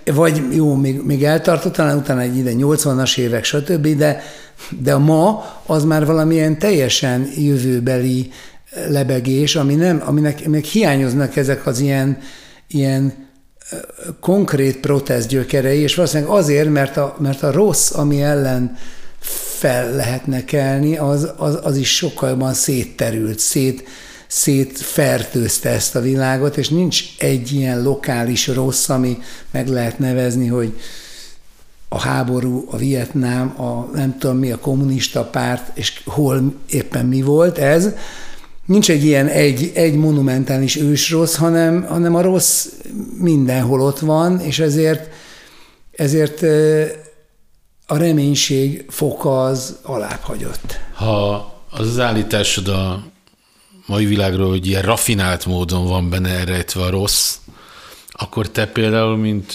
vagy 0.06 0.42
jó, 0.52 0.76
még, 0.76 1.02
még 1.02 1.24
eltartott, 1.24 1.74
talán 1.74 1.98
utána 1.98 2.22
egy 2.22 2.38
ide 2.38 2.52
80-as 2.54 3.18
évek, 3.18 3.44
stb., 3.44 3.88
de, 3.88 4.24
de 4.80 4.94
a 4.94 5.00
ma 5.00 5.46
az 5.66 5.84
már 5.84 6.06
valamilyen 6.06 6.60
teljesen 6.60 7.30
jövőbeli 7.38 8.32
lebegés, 8.88 9.56
ami 9.56 9.76
nem, 9.76 10.02
aminek, 10.06 10.42
aminek 10.46 10.66
hiányoznak 10.66 11.36
ezek 11.36 11.66
az 11.66 11.80
ilyen, 11.80 12.18
ilyen 12.68 13.14
konkrét 14.20 14.80
protest 14.80 15.28
gyökerei, 15.28 15.80
és 15.80 15.96
valószínűleg 15.96 16.32
azért, 16.32 16.70
mert 16.70 16.98
a, 16.98 17.16
mert 17.20 17.44
a 17.44 17.52
rossz, 17.52 17.92
ami 17.92 18.22
ellen 18.22 18.78
fel 19.66 19.96
lehetne 19.96 20.44
kelni, 20.44 20.98
az, 20.98 21.32
az, 21.38 21.60
az 21.64 21.78
is 21.78 21.96
sokkal 21.96 22.30
jobban 22.30 22.54
szétterült, 22.54 23.40
szét, 23.40 23.88
szétfertőzte 24.28 25.70
ezt 25.70 25.96
a 25.96 26.02
világot, 26.02 26.58
és 26.58 26.70
nincs 26.70 27.04
egy 27.18 27.52
ilyen 27.52 27.84
lokális 27.84 28.48
rossz, 28.48 28.90
ami 28.90 29.18
meg 29.52 29.68
lehet 29.68 30.00
nevezni, 30.00 30.48
hogy 30.48 30.80
a 31.90 32.00
háború, 32.00 32.68
a 32.72 32.78
Vietnám, 32.78 33.62
a 33.62 33.90
nem 33.94 34.18
tudom 34.18 34.38
mi, 34.38 34.52
a 34.52 34.60
kommunista 34.60 35.24
párt, 35.24 35.78
és 35.78 36.02
hol 36.06 36.54
éppen 36.70 37.06
mi 37.06 37.22
volt 37.22 37.58
ez. 37.58 37.90
Nincs 38.66 38.90
egy 38.90 39.06
ilyen 39.06 39.28
egy, 39.28 39.72
egy 39.74 39.96
monumentális 39.96 40.76
ősrossz, 40.76 41.36
hanem, 41.36 41.84
hanem 41.84 42.16
a 42.16 42.22
rossz 42.22 42.68
mindenhol 43.20 43.82
ott 43.82 44.00
van, 44.00 44.40
és 44.40 44.60
ezért, 44.60 45.10
ezért 45.92 46.44
a 47.86 47.98
reménység 47.98 48.86
foka 48.90 49.46
az 49.46 49.80
alább 49.84 50.22
hagyott. 50.22 50.80
Ha 50.94 51.36
az 51.70 51.88
az 51.88 52.00
állításod 52.00 52.68
a 52.68 53.04
mai 53.86 54.06
világról, 54.06 54.50
hogy 54.50 54.68
ilyen 54.68 54.82
rafinált 54.82 55.46
módon 55.46 55.88
van 55.88 56.10
benne 56.10 56.30
elrejtve 56.30 56.82
a 56.82 56.90
rossz, 56.90 57.36
akkor 58.12 58.50
te 58.50 58.68
például, 58.68 59.18
mint 59.18 59.54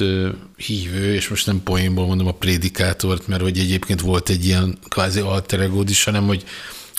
hívő, 0.56 1.14
és 1.14 1.28
most 1.28 1.46
nem 1.46 1.62
poénból 1.62 2.06
mondom 2.06 2.26
a 2.26 2.32
prédikátort, 2.32 3.26
mert 3.26 3.42
hogy 3.42 3.58
egyébként 3.58 4.00
volt 4.00 4.28
egy 4.28 4.44
ilyen 4.44 4.78
kvázi 4.88 5.20
alter 5.20 5.70
is, 5.86 6.04
hanem 6.04 6.26
hogy 6.26 6.44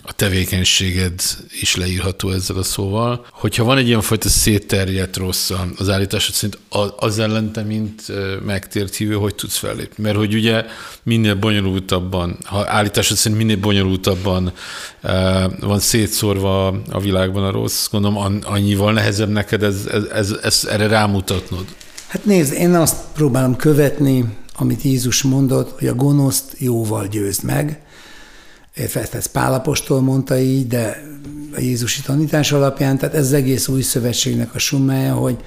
a 0.03 0.13
tevékenységed 0.13 1.21
is 1.61 1.75
leírható 1.75 2.31
ezzel 2.31 2.57
a 2.57 2.63
szóval. 2.63 3.25
Hogyha 3.31 3.63
van 3.63 3.77
egy 3.77 3.87
ilyen 3.87 4.01
fajta 4.01 4.29
szétterjedt 4.29 5.17
rossz 5.17 5.51
az 5.77 5.89
állításod 5.89 6.33
szerint, 6.33 6.59
az 6.97 7.19
ellen 7.19 7.51
mint 7.67 8.03
megtért 8.45 8.95
hívő, 8.95 9.13
hogy 9.13 9.35
tudsz 9.35 9.57
fellépni? 9.57 10.03
Mert 10.03 10.15
hogy 10.15 10.33
ugye 10.33 10.65
minél 11.03 11.35
bonyolultabban, 11.35 12.37
ha 12.43 12.67
állításod 12.67 13.17
szerint 13.17 13.41
minél 13.41 13.57
bonyolultabban 13.59 14.51
van 15.59 15.79
szétszórva 15.79 16.67
a 16.67 16.99
világban 16.99 17.43
a 17.43 17.51
rossz, 17.51 17.87
gondolom 17.91 18.39
annyival 18.43 18.93
nehezebb 18.93 19.29
neked 19.29 19.63
ez, 19.63 19.85
ez, 19.91 20.03
ez, 20.03 20.35
ez 20.43 20.67
erre 20.69 20.87
rámutatnod. 20.87 21.65
Hát 22.07 22.25
nézd, 22.25 22.53
én 22.53 22.73
azt 22.73 22.95
próbálom 23.13 23.55
követni, 23.55 24.25
amit 24.55 24.81
Jézus 24.81 25.21
mondott, 25.21 25.79
hogy 25.79 25.87
a 25.87 25.95
gonoszt 25.95 26.55
jóval 26.57 27.07
győzd 27.07 27.43
meg, 27.43 27.81
ezt, 28.73 29.13
ezt 29.13 29.31
Pálapostól 29.31 30.01
mondta 30.01 30.39
így, 30.39 30.67
de 30.67 31.03
a 31.55 31.59
Jézusi 31.59 32.01
tanítás 32.01 32.51
alapján, 32.51 32.97
tehát 32.97 33.15
ez 33.15 33.25
az 33.25 33.33
egész 33.33 33.67
új 33.67 33.81
szövetségnek 33.81 34.55
a 34.55 34.59
summája, 34.59 35.13
hogy, 35.13 35.37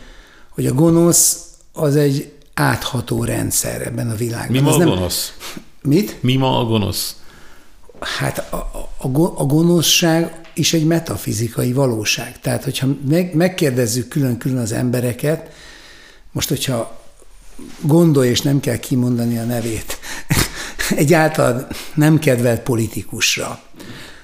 hogy 0.50 0.66
a 0.66 0.72
gonosz 0.72 1.38
az 1.72 1.96
egy 1.96 2.32
átható 2.54 3.24
rendszer 3.24 3.86
ebben 3.86 4.10
a 4.10 4.14
világban. 4.14 4.50
Mi 4.50 4.60
ma 4.60 4.74
a 4.74 4.76
nem... 4.76 4.88
gonosz? 4.88 5.36
Mit? 5.82 6.22
Mi 6.22 6.36
ma 6.36 6.58
a 6.58 6.64
gonosz? 6.64 7.16
Hát 8.00 8.38
a, 8.52 8.56
a, 8.96 9.08
a 9.36 9.44
gonoszság 9.44 10.40
is 10.54 10.72
egy 10.72 10.86
metafizikai 10.86 11.72
valóság. 11.72 12.40
Tehát, 12.40 12.64
hogyha 12.64 12.86
meg, 13.08 13.34
megkérdezzük 13.34 14.08
külön-külön 14.08 14.58
az 14.58 14.72
embereket, 14.72 15.52
most, 16.32 16.48
hogyha 16.48 17.02
gondolj, 17.80 18.28
és 18.28 18.40
nem 18.40 18.60
kell 18.60 18.76
kimondani 18.76 19.38
a 19.38 19.44
nevét, 19.44 19.98
egy 20.96 21.14
által 21.14 21.66
nem 21.94 22.18
kedvelt 22.18 22.60
politikusra. 22.60 23.60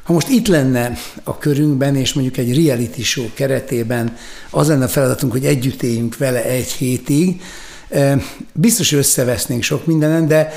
Ha 0.02 0.12
most 0.12 0.28
itt 0.28 0.46
lenne 0.46 0.92
a 1.24 1.38
körünkben, 1.38 1.96
és 1.96 2.12
mondjuk 2.12 2.36
egy 2.36 2.64
reality 2.64 3.02
show 3.02 3.32
keretében 3.34 4.16
az 4.50 4.68
lenne 4.68 4.84
a 4.84 4.88
feladatunk, 4.88 5.32
hogy 5.32 5.44
együtt 5.44 5.82
éljünk 5.82 6.16
vele 6.16 6.44
egy 6.44 6.70
hétig, 6.70 7.42
biztos 8.52 8.92
összevesznénk 8.92 9.62
sok 9.62 9.86
mindenen, 9.86 10.26
de, 10.26 10.52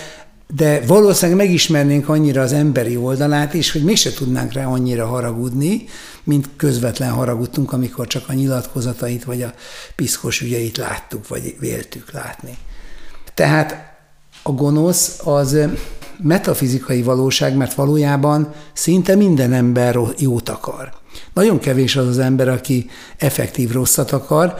de 0.56 0.82
valószínűleg 0.86 1.45
megismernénk 1.45 2.10
annyira 2.10 2.41
az 2.41 2.54
emberi 2.54 2.97
oldalát 2.97 3.54
is, 3.54 3.72
hogy 3.72 3.84
mégse 3.84 4.14
tudnánk 4.14 4.54
rá 4.54 4.66
annyira 4.66 5.06
haragudni, 5.06 5.86
mint 6.24 6.49
közvetlen 6.58 7.12
haragudtunk, 7.12 7.74
amikor 7.74 8.08
csak 8.08 8.24
a 8.28 8.34
nyilatkozatait 8.34 9.24
vagy 9.24 9.41
a 9.41 9.54
piszkos 9.95 10.41
ügyeit 10.41 10.78
láttuk, 10.78 11.28
vagy 11.28 11.56
véltük 11.60 12.12
látni. 12.12 12.58
Tehát 13.34 13.93
a 14.44 14.52
gonosz 14.52 15.20
az 15.24 15.58
metafizikai 16.18 17.02
valóság, 17.02 17.56
mert 17.56 17.74
valójában 17.74 18.54
szinte 18.74 19.16
minden 19.16 19.54
ember 19.54 20.00
jót 20.18 20.50
akar. 20.50 20.94
Nagyon 21.34 21.60
kevés 21.60 21.96
az 21.96 22.08
az 22.08 22.20
ember, 22.20 22.48
aki 22.48 22.89
effektív 23.18 23.72
rosszat 23.72 24.12
akar, 24.12 24.56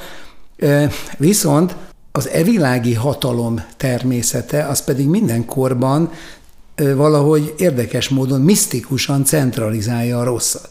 viszont 1.18 1.76
az 2.12 2.28
evilági 2.28 2.94
hatalom 2.94 3.64
természete, 3.78 4.68
az 4.68 4.84
pedig 4.84 5.08
mindenkorban 5.08 6.12
valahogy 6.76 7.54
érdekes 7.58 8.10
módon 8.10 8.42
misztikusan 8.42 9.26
centralizálja 9.26 10.20
a 10.20 10.24
rosszat. 10.24 10.70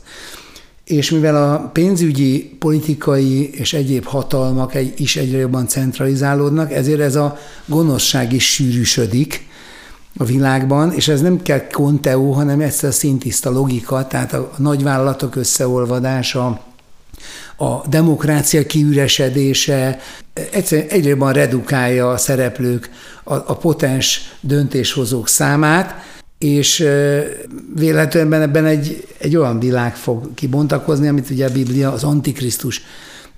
És 0.93 1.11
mivel 1.11 1.37
a 1.37 1.71
pénzügyi, 1.73 2.57
politikai 2.59 3.51
és 3.51 3.73
egyéb 3.73 4.05
hatalmak 4.05 4.73
is 4.97 5.17
egyre 5.17 5.39
jobban 5.39 5.69
centralizálódnak, 5.69 6.73
ezért 6.73 7.01
ez 7.01 7.15
a 7.15 7.39
gonoszság 7.67 8.33
is 8.33 8.53
sűrűsödik 8.53 9.47
a 10.17 10.25
világban, 10.25 10.93
és 10.93 11.09
ez 11.09 11.21
nem 11.21 11.43
kell 11.43 11.67
konteó, 11.67 12.33
hanem 12.33 12.61
ez 12.61 12.85
a 12.85 12.91
szintiszta 12.93 13.51
logika, 13.51 14.07
tehát 14.07 14.33
a 14.33 14.51
nagyvállalatok 14.57 15.37
összeolvadása, 15.37 16.61
a 17.57 17.89
demokrácia 17.89 18.67
kiüresedése 18.67 19.99
egyszerűen 20.51 20.89
egyre 20.89 21.09
jobban 21.09 21.33
redukálja 21.33 22.11
a 22.11 22.17
szereplők 22.17 22.91
a, 23.25 23.35
a 23.35 23.57
potens 23.57 24.21
döntéshozók 24.41 25.29
számát, 25.29 25.95
és 26.43 26.87
véletlenben 27.75 28.43
ebben 28.43 28.65
egy, 28.65 29.07
egy 29.19 29.37
olyan 29.37 29.59
világ 29.59 29.97
fog 29.97 30.35
kibontakozni, 30.35 31.09
amit 31.09 31.31
ugye 31.31 31.47
a 31.47 31.53
Biblia 31.53 31.93
az 31.93 32.05
Antikrisztus 32.05 32.83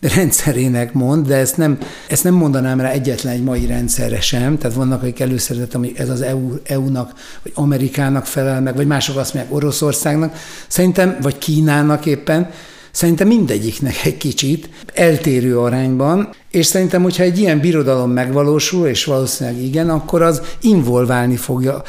rendszerének 0.01 0.93
mond, 0.93 1.27
de 1.27 1.37
ezt 1.37 1.57
nem, 1.57 1.79
ezt 2.09 2.25
nem 2.25 2.35
mondanám 2.35 2.81
rá 2.81 2.91
egyetlen 2.91 3.33
egy 3.33 3.43
mai 3.43 3.67
rendszerre 3.67 4.21
sem, 4.21 4.59
tehát 4.59 4.77
vannak, 4.77 5.03
akik 5.03 5.21
előszeretettem, 5.21 5.81
hogy 5.81 5.93
ez 5.97 6.09
az 6.09 6.21
EU, 6.21 6.53
EU-nak, 6.63 7.13
vagy 7.43 7.53
Amerikának 7.55 8.27
felel 8.27 8.61
meg, 8.61 8.77
vagy 8.77 8.87
mások 8.87 9.17
azt 9.17 9.35
mondják 9.35 9.55
Oroszországnak, 9.55 10.37
szerintem, 10.69 11.17
vagy 11.23 11.39
Kínának 11.39 12.07
éppen, 12.07 12.51
Szerintem 12.95 13.27
mindegyiknek 13.27 14.05
egy 14.05 14.17
kicsit 14.17 14.69
eltérő 14.95 15.59
arányban, 15.59 16.31
és 16.51 16.67
szerintem, 16.67 17.03
hogyha 17.03 17.23
egy 17.23 17.39
ilyen 17.39 17.61
birodalom 17.61 18.11
megvalósul, 18.11 18.87
és 18.87 19.05
valószínűleg 19.05 19.63
igen, 19.63 19.91
akkor 19.91 20.23
az 20.23 20.43
involválni 20.61 21.37
fogja 21.37 21.83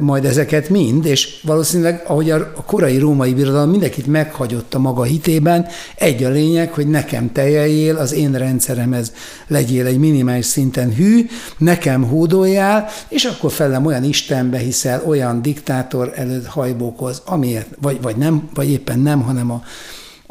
majd 0.00 0.24
ezeket 0.24 0.68
mind, 0.68 1.04
és 1.04 1.40
valószínűleg, 1.42 2.02
ahogy 2.06 2.30
a 2.30 2.52
korai 2.66 2.98
római 2.98 3.34
birodalom 3.34 3.70
mindenkit 3.70 4.06
meghagyott 4.06 4.74
a 4.74 4.78
maga 4.78 5.02
hitében, 5.02 5.66
egy 5.94 6.24
a 6.24 6.28
lényeg, 6.28 6.72
hogy 6.72 6.88
nekem 6.88 7.32
teljél, 7.32 7.96
az 7.96 8.12
én 8.12 8.32
rendszeremhez 8.32 9.12
legyél 9.46 9.86
egy 9.86 9.98
minimális 9.98 10.46
szinten 10.46 10.94
hű, 10.94 11.26
nekem 11.58 12.04
hódoljál, 12.04 12.86
és 13.08 13.24
akkor 13.24 13.52
felem 13.52 13.86
olyan 13.86 14.04
Istenbe 14.04 14.58
hiszel, 14.58 15.02
olyan 15.06 15.42
diktátor 15.42 16.12
előtt 16.14 16.46
hajbókoz, 16.46 17.22
amiért, 17.24 17.68
vagy, 17.80 18.02
vagy 18.02 18.16
nem, 18.16 18.48
vagy 18.54 18.70
éppen 18.70 18.98
nem, 18.98 19.20
hanem 19.20 19.50
a, 19.50 19.62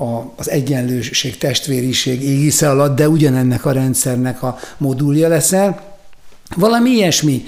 a, 0.03 0.33
az 0.35 0.49
egyenlőség, 0.49 1.37
testvériség 1.37 2.23
égisze 2.23 2.69
alatt, 2.69 2.95
de 2.95 3.09
ugyanennek 3.09 3.65
a 3.65 3.71
rendszernek 3.71 4.43
a 4.43 4.57
modulja 4.77 5.27
leszel. 5.27 5.81
Valami 6.55 6.89
ilyesmi 6.89 7.45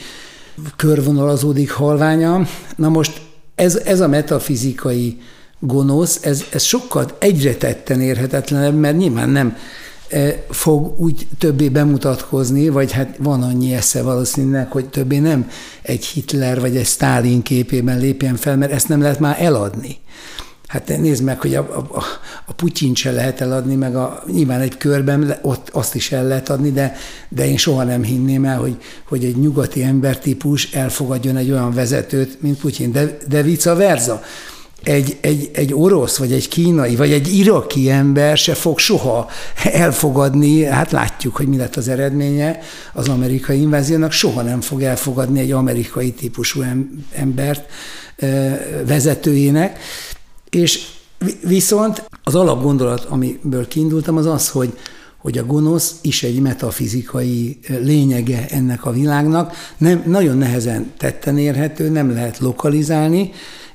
körvonalazódik 0.76 1.72
halványa. 1.72 2.48
Na 2.76 2.90
most 2.90 3.22
ez, 3.56 3.76
ez 3.76 4.00
a 4.00 4.08
metafizikai 4.08 5.18
gonosz, 5.60 6.20
ez, 6.24 6.44
ez 6.52 6.64
sokkal 6.64 7.06
egyre 7.20 7.56
tetten 7.56 8.02
érhetetlenebb, 8.02 8.76
mert 8.76 8.98
nyilván 8.98 9.30
nem 9.30 9.58
e, 10.10 10.44
fog 10.50 11.00
úgy 11.00 11.28
többé 11.38 11.70
bemutatkozni, 11.70 12.70
vagy 12.70 12.92
hát 12.92 13.16
van 13.20 13.44
annyi 13.44 13.74
esze 13.74 14.04
valószínűleg, 14.04 14.72
hogy 14.72 14.90
többé 14.90 15.18
nem 15.18 15.50
egy 15.82 16.06
Hitler 16.06 16.60
vagy 16.60 16.78
egy 16.78 16.86
Stalin 16.86 17.42
képében 17.42 18.00
lépjen 18.00 18.36
fel, 18.36 18.58
mert 18.58 18.72
ezt 18.72 18.88
nem 18.88 19.02
lehet 19.02 19.20
már 19.20 19.36
eladni. 19.40 19.98
Hát 20.70 20.98
nézd 20.98 21.24
meg, 21.24 21.42
hogy 21.42 21.56
a, 21.56 21.60
a, 21.92 22.04
a 22.46 22.54
Putyin 22.54 22.96
se 22.96 23.12
lehet 23.12 23.42
eladni, 23.42 23.76
meg 23.76 23.96
a, 23.96 24.24
nyilván 24.32 24.62
egy 24.62 24.78
körben 24.78 25.38
ott 25.42 25.70
azt 25.70 25.96
is 25.96 26.12
el 26.12 26.28
lehet 26.28 26.50
adni, 26.50 26.72
de, 26.72 26.96
de 27.30 27.48
én 27.48 27.58
soha 27.58 27.84
nem 27.84 28.04
hinném 28.04 28.46
el, 28.46 28.60
hogy, 28.60 28.78
hogy 29.08 29.26
egy 29.26 29.38
nyugati 29.38 29.84
embertípus 29.84 30.72
elfogadjon 30.72 31.38
egy 31.38 31.52
olyan 31.52 31.74
vezetőt, 31.74 32.42
mint 32.42 32.60
Putyin, 32.60 32.92
de, 32.92 33.18
de 33.28 33.42
vice 33.42 33.74
versa. 33.74 34.22
Egy, 34.84 35.18
egy, 35.22 35.50
egy 35.54 35.74
orosz, 35.74 36.18
vagy 36.18 36.32
egy 36.32 36.48
kínai, 36.48 36.96
vagy 36.96 37.12
egy 37.12 37.38
iraki 37.38 37.90
ember 37.90 38.38
se 38.38 38.54
fog 38.54 38.80
soha 38.80 39.30
elfogadni, 39.64 40.64
hát 40.64 40.92
látjuk, 40.92 41.36
hogy 41.36 41.48
mi 41.48 41.58
lett 41.58 41.76
az 41.76 41.88
eredménye 41.88 42.60
az 42.94 43.08
amerikai 43.08 43.62
inváziónak, 43.62 44.12
soha 44.12 44.42
nem 44.42 44.62
fog 44.62 44.82
elfogadni 44.82 45.40
egy 45.40 45.52
amerikai 45.52 46.12
típusú 46.12 46.64
embert 47.12 47.66
vezetőjének, 48.86 49.80
és 50.50 50.88
viszont 51.44 52.10
az 52.24 52.36
alapgondolat, 52.36 53.04
amiből 53.04 53.68
kiindultam, 53.68 54.18
az 54.18 54.26
az, 54.26 54.50
hogy 54.50 54.78
hogy 55.18 55.38
a 55.38 55.46
gonosz 55.46 55.96
is 56.02 56.24
egy 56.24 56.40
metafizikai 56.40 57.60
lényege 57.68 58.48
ennek 58.50 58.86
a 58.86 58.92
világnak, 58.92 59.54
nem, 59.78 60.04
nagyon 60.06 60.38
nehezen 60.38 60.92
tetten 60.98 61.38
érhető, 61.38 61.90
nem 61.90 62.14
lehet 62.14 62.38
lokalizálni, 62.38 63.32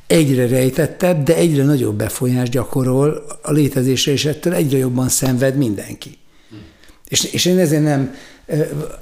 egyre 0.06 0.46
rejtettebb, 0.46 1.22
de 1.22 1.36
egyre 1.36 1.64
nagyobb 1.64 1.96
befolyást 1.96 2.52
gyakorol 2.52 3.24
a 3.42 3.52
létezésre, 3.52 4.12
és 4.12 4.24
ettől 4.24 4.52
egyre 4.52 4.78
jobban 4.78 5.08
szenved 5.08 5.56
mindenki. 5.56 6.18
És, 7.08 7.24
és 7.24 7.44
én 7.44 7.58
ezért 7.58 7.82
nem 7.82 8.14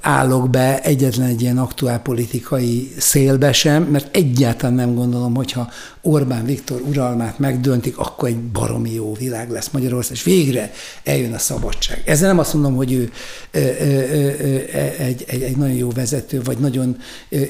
állok 0.01 0.49
be 0.49 0.81
egyetlen 0.81 1.27
egy 1.27 1.41
ilyen 1.41 1.57
aktuál 1.57 1.99
politikai 1.99 2.93
szélbe 2.97 3.51
sem, 3.51 3.83
mert 3.83 4.15
egyáltalán 4.15 4.75
nem 4.75 4.95
gondolom, 4.95 5.35
hogyha 5.35 5.69
Orbán 6.01 6.45
Viktor 6.45 6.81
uralmát 6.81 7.39
megdöntik, 7.39 7.97
akkor 7.97 8.29
egy 8.29 8.37
baromi 8.39 8.93
jó 8.93 9.13
világ 9.13 9.49
lesz 9.49 9.69
Magyarország, 9.69 10.15
és 10.15 10.23
végre 10.23 10.71
eljön 11.03 11.33
a 11.33 11.37
szabadság. 11.37 12.01
Ezzel 12.05 12.27
nem 12.27 12.39
azt 12.39 12.53
mondom, 12.53 12.75
hogy 12.75 12.91
ő 12.91 13.11
egy, 14.97 15.23
egy, 15.27 15.41
egy 15.41 15.57
nagyon 15.57 15.75
jó 15.75 15.89
vezető, 15.89 16.41
vagy 16.41 16.57
nagyon 16.57 16.97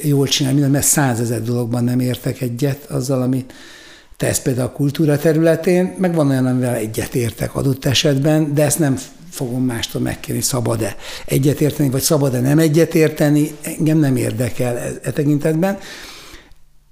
jól 0.04 0.28
csinál 0.28 0.52
mindent, 0.52 0.74
mert 0.74 0.86
százezer 0.86 1.42
dologban 1.42 1.84
nem 1.84 2.00
értek 2.00 2.42
egyet 2.42 2.86
azzal, 2.86 3.22
amit 3.22 3.54
tesz 4.18 4.40
például 4.40 4.68
a 4.68 4.72
kultúra 4.72 5.18
területén, 5.18 5.96
meg 5.98 6.16
van 6.16 6.30
olyan, 6.30 6.46
amivel 6.46 6.76
egyet 6.76 7.16
értek 7.16 7.56
adott 7.56 7.86
esetben, 7.86 8.54
de 8.54 8.64
ezt 8.64 8.80
nem 8.80 8.98
fogom 9.34 9.64
mástól 9.64 10.02
megkérni, 10.02 10.42
szabad-e 10.42 10.96
egyetérteni, 11.26 11.90
vagy 11.90 12.02
szabad-e 12.02 12.40
nem 12.40 12.60
egyetérteni, 12.60 13.52
engem 13.62 13.98
nem 13.98 14.16
érdekel 14.16 14.78
e, 14.78 14.92
e 15.02 15.12
tekintetben. 15.12 15.78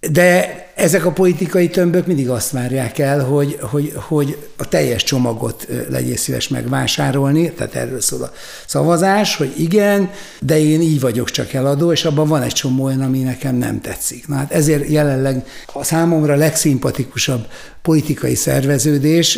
De 0.10 0.62
ezek 0.76 1.06
a 1.06 1.12
politikai 1.12 1.70
tömbök 1.70 2.08
mindig 2.08 2.30
azt 2.30 2.52
várják 2.52 2.98
el, 2.98 3.24
hogy, 3.24 3.58
hogy, 3.62 3.94
hogy 3.96 4.38
a 4.58 4.68
teljes 4.68 5.04
csomagot 5.04 5.68
legyél 5.90 6.18
szíves 6.18 6.48
megvásárolni, 6.48 7.52
tehát 7.52 7.76
erről 7.76 8.02
szól 8.02 8.22
a 8.22 8.32
szavazás, 8.66 9.36
hogy 9.36 9.54
igen, 9.58 10.10
de 10.40 10.60
én 10.60 10.82
így 10.82 11.00
vagyok 11.00 11.30
csak 11.30 11.54
eladó, 11.54 11.92
és 11.92 12.06
abban 12.06 12.28
van 12.28 12.42
egy 12.42 12.54
csomó 12.54 12.84
olyan, 12.84 13.02
ami 13.02 13.20
nekem 13.20 13.56
nem 13.56 13.82
tetszik. 13.82 14.28
Na 14.28 14.36
hát 14.36 14.52
ezért 14.52 14.90
jelenleg 14.90 15.46
a 15.74 15.84
számomra 15.84 16.36
legszimpatikusabb 16.36 17.48
politikai 17.82 18.36
szerveződés, 18.36 19.36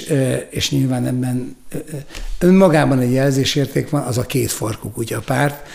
és 0.50 0.72
nyilván 0.72 1.06
ebben 1.06 1.56
önmagában 2.40 3.00
egy 3.00 3.12
jelzésérték 3.12 3.90
van, 3.90 4.02
az 4.02 4.18
a 4.18 4.26
két 4.26 4.52
farkú 4.52 4.92
kutyapárt, 4.92 5.68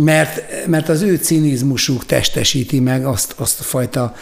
mert, 0.00 0.66
mert 0.66 0.88
az 0.88 1.02
ő 1.02 1.16
cinizmusuk 1.16 2.06
testesíti 2.06 2.80
meg 2.80 3.06
azt, 3.06 3.34
azt 3.36 3.60
a 3.60 3.62
fajta 3.62 4.14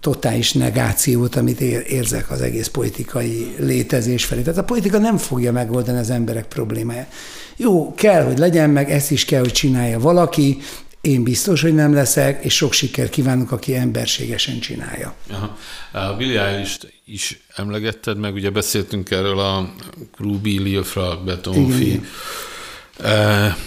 totális 0.00 0.52
negációt, 0.52 1.36
amit 1.36 1.60
érzek 1.60 2.30
az 2.30 2.40
egész 2.40 2.68
politikai 2.68 3.54
létezés 3.58 4.24
felé. 4.24 4.40
Tehát 4.40 4.58
a 4.58 4.64
politika 4.64 4.98
nem 4.98 5.16
fogja 5.16 5.52
megoldani 5.52 5.98
az 5.98 6.10
emberek 6.10 6.46
problémáját. 6.46 7.12
Jó, 7.56 7.94
kell, 7.94 8.24
hogy 8.24 8.38
legyen 8.38 8.70
meg, 8.70 8.90
ezt 8.90 9.10
is 9.10 9.24
kell, 9.24 9.40
hogy 9.40 9.52
csinálja 9.52 9.98
valaki, 9.98 10.58
én 11.00 11.22
biztos, 11.22 11.62
hogy 11.62 11.74
nem 11.74 11.94
leszek, 11.94 12.44
és 12.44 12.54
sok 12.54 12.72
siker 12.72 13.08
kívánok, 13.08 13.52
aki 13.52 13.74
emberségesen 13.74 14.60
csinálja. 14.60 15.14
Aha. 15.30 15.56
A 15.92 16.16
Billy 16.16 16.36
eilish 16.36 16.86
is 17.04 17.40
emlegetted, 17.56 18.18
meg 18.18 18.34
ugye 18.34 18.50
beszéltünk 18.50 19.10
erről 19.10 19.38
a 19.38 19.74
Ruby, 20.16 20.58
Liofrag, 20.58 21.24
Betonfi 21.24 22.00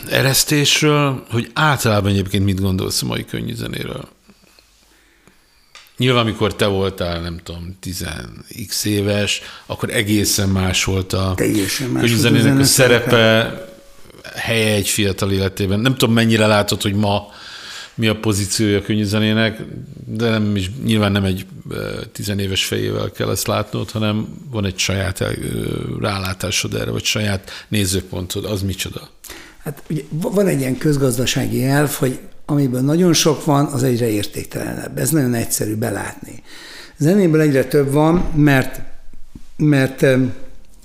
eresztésről, 0.09 1.25
hogy 1.29 1.51
általában 1.53 2.11
egyébként 2.11 2.45
mit 2.45 2.61
gondolsz 2.61 3.01
a 3.01 3.05
mai 3.05 3.25
könnyű 3.25 3.53
zenéről? 3.53 4.09
Nyilván, 5.97 6.21
amikor 6.21 6.55
te 6.55 6.65
voltál, 6.65 7.19
nem 7.19 7.39
tudom, 7.43 7.77
10x 7.83 8.83
éves, 8.83 9.41
akkor 9.65 9.89
egészen 9.89 10.49
más 10.49 10.83
volt 10.83 11.13
a 11.13 11.33
könyvzenének 11.35 12.59
a 12.59 12.63
szerepe, 12.63 13.53
helye 14.35 14.73
egy 14.73 14.89
fiatal 14.89 15.31
életében. 15.31 15.79
Nem 15.79 15.95
tudom, 15.95 16.13
mennyire 16.13 16.47
látod, 16.47 16.81
hogy 16.81 16.93
ma 16.93 17.27
mi 17.95 18.07
a 18.07 18.19
pozíciója 18.19 18.77
a 18.77 18.81
könyvzenének, 18.81 19.61
de 20.05 20.29
nem 20.29 20.55
is, 20.55 20.71
nyilván 20.83 21.11
nem 21.11 21.23
egy 21.23 21.45
tizenéves 22.11 22.65
fejével 22.65 23.11
kell 23.11 23.29
ezt 23.29 23.47
látnod, 23.47 23.91
hanem 23.91 24.27
van 24.51 24.65
egy 24.65 24.77
saját 24.77 25.23
rálátásod 25.99 26.73
erre, 26.73 26.91
vagy 26.91 27.03
saját 27.03 27.51
nézőpontod, 27.67 28.45
az 28.45 28.61
micsoda? 28.61 29.09
Hát 29.63 29.83
ugye 29.89 30.01
van 30.09 30.47
egy 30.47 30.59
ilyen 30.59 30.77
közgazdasági 30.77 31.65
elv, 31.65 31.91
hogy 31.91 32.19
amiből 32.45 32.81
nagyon 32.81 33.13
sok 33.13 33.45
van, 33.45 33.65
az 33.65 33.83
egyre 33.83 34.09
értéktelenebb. 34.09 34.97
Ez 34.97 35.09
nagyon 35.09 35.33
egyszerű 35.33 35.75
belátni. 35.75 36.43
Zenéből 36.97 37.41
egyre 37.41 37.65
több 37.65 37.91
van, 37.91 38.31
mert, 38.35 38.81
mert 39.57 40.05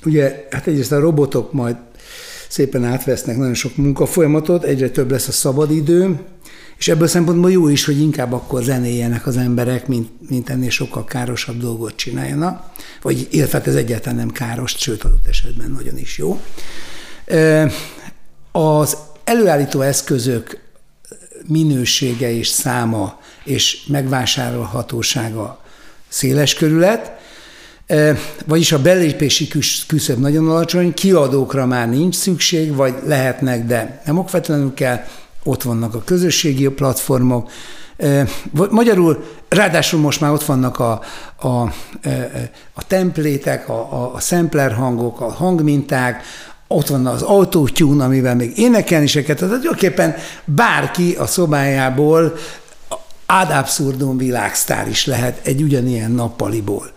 ugye, 0.05 0.47
hát 0.51 0.67
egyrészt 0.67 0.93
a 0.93 1.01
robotok 1.01 1.53
majd 1.53 1.77
szépen 2.49 2.85
átvesznek 2.85 3.37
nagyon 3.37 3.55
sok 3.55 3.77
munkafolyamatot, 3.77 4.65
egyre 4.65 4.91
több 4.91 5.11
lesz 5.11 5.29
a 5.29 5.33
szabadidő, 5.33 6.19
és 6.79 6.89
ebből 6.89 7.07
szempontból 7.07 7.51
jó 7.51 7.69
is, 7.69 7.85
hogy 7.85 8.01
inkább 8.01 8.33
akkor 8.33 8.63
zenéljenek 8.63 9.27
az 9.27 9.37
emberek, 9.37 9.87
mint, 9.87 10.09
mint 10.29 10.51
ennél 10.51 10.71
sokkal 10.71 11.05
károsabb 11.05 11.59
dolgot 11.59 11.97
csináljanak, 11.97 12.65
vagy 13.03 13.29
illetve 13.31 13.59
hát 13.59 13.67
ez 13.67 13.75
egyáltalán 13.75 14.19
nem 14.19 14.31
káros, 14.31 14.75
sőt 14.79 15.05
adott 15.05 15.27
esetben 15.27 15.71
nagyon 15.71 15.99
is 15.99 16.19
jó. 16.19 16.41
Az 18.53 18.97
előállító 19.25 19.81
eszközök 19.81 20.59
minősége 21.47 22.33
és 22.33 22.49
száma 22.49 23.21
és 23.45 23.87
megvásárolhatósága 23.87 25.65
széles 26.09 26.55
körület, 26.55 27.13
vagyis 28.47 28.73
a 28.73 28.83
belépési 28.83 29.49
küszöb 29.87 30.19
nagyon 30.19 30.51
alacsony, 30.51 30.95
kiadókra 30.95 31.67
már 31.67 31.89
nincs 31.89 32.15
szükség, 32.15 32.75
vagy 32.75 32.95
lehetnek, 33.05 33.67
de 33.67 34.03
nem 34.05 34.19
okvetlenül 34.19 34.75
kell, 34.75 35.05
ott 35.47 35.63
vannak 35.63 35.95
a 35.95 36.03
közösségi 36.05 36.69
platformok, 36.69 37.51
Magyarul, 38.71 39.25
ráadásul 39.49 40.01
most 40.01 40.21
már 40.21 40.31
ott 40.31 40.45
vannak 40.45 40.79
a, 40.79 41.01
a, 41.37 41.47
a 42.75 42.87
templétek, 42.87 43.69
a, 43.69 43.93
a, 43.93 44.15
a 44.15 44.21
sampler 44.21 44.73
hangok, 44.73 45.21
a 45.21 45.33
hangminták, 45.33 46.23
ott 46.69 46.87
van 46.87 47.07
az 47.07 47.23
autótyún, 47.23 48.01
amivel 48.01 48.35
még 48.35 48.59
énekelni 48.59 49.07
se 49.07 49.23
kell. 49.23 49.35
Tehát 49.35 49.55
tulajdonképpen 49.55 50.15
bárki 50.45 51.15
a 51.15 51.27
szobájából 51.27 52.35
ad 53.27 53.51
abszurdum 53.51 54.17
világsztár 54.17 54.89
is 54.89 55.07
lehet 55.07 55.47
egy 55.47 55.63
ugyanilyen 55.63 56.11
nappaliból. 56.11 56.91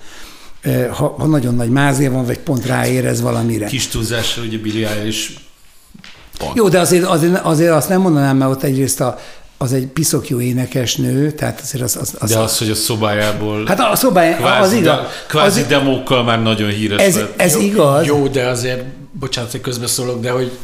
Ha, 0.92 1.16
ha 1.18 1.26
nagyon 1.26 1.56
nagy 1.56 1.70
mázé 1.70 2.08
van, 2.08 2.26
vagy 2.26 2.40
pont 2.40 2.66
ráérez 2.66 3.22
valamire. 3.22 3.66
Kis 3.66 3.88
túlzással 3.88 4.44
ugye 4.44 4.58
Billy 4.58 4.86
Eilish 4.86 5.32
Pont. 6.40 6.56
Jó, 6.56 6.70
de 6.70 6.80
azért, 6.80 7.06
azért, 7.06 7.40
azért 7.44 7.72
azt 7.72 7.90
nem 7.90 8.02
mondanám, 8.02 8.38
mert 8.38 8.52
ott 8.52 8.64
egyrészt 8.64 9.02
a, 9.02 9.18
az 9.58 9.74
egy 9.74 9.86
piszok 9.86 10.30
jó 10.30 10.42
énekesnő, 10.42 11.32
tehát 11.32 11.62
azért 11.62 11.84
az... 11.84 11.98
az, 12.02 12.16
az 12.20 12.30
De 12.30 12.38
az, 12.38 12.58
hogy 12.58 12.70
a 12.70 12.76
szobájából... 12.76 13.66
Hát 13.66 13.80
a 13.80 13.96
szobájából, 13.96 14.52
az 14.52 14.72
igaz. 14.72 14.98
De, 14.98 15.08
kvázi 15.28 15.62
az, 15.62 15.68
demókkal 15.68 16.24
már 16.24 16.42
nagyon 16.42 16.70
híres 16.70 17.02
ez, 17.02 17.16
lett. 17.16 17.42
Ez 17.42 17.54
jó, 17.54 17.62
igaz. 17.62 18.06
Jó, 18.06 18.28
de 18.28 18.48
azért, 18.48 18.84
bocsánat, 19.12 19.52
hogy 19.52 19.62
közbeszólok, 19.62 20.22
de 20.22 20.32
hogy 20.32 20.58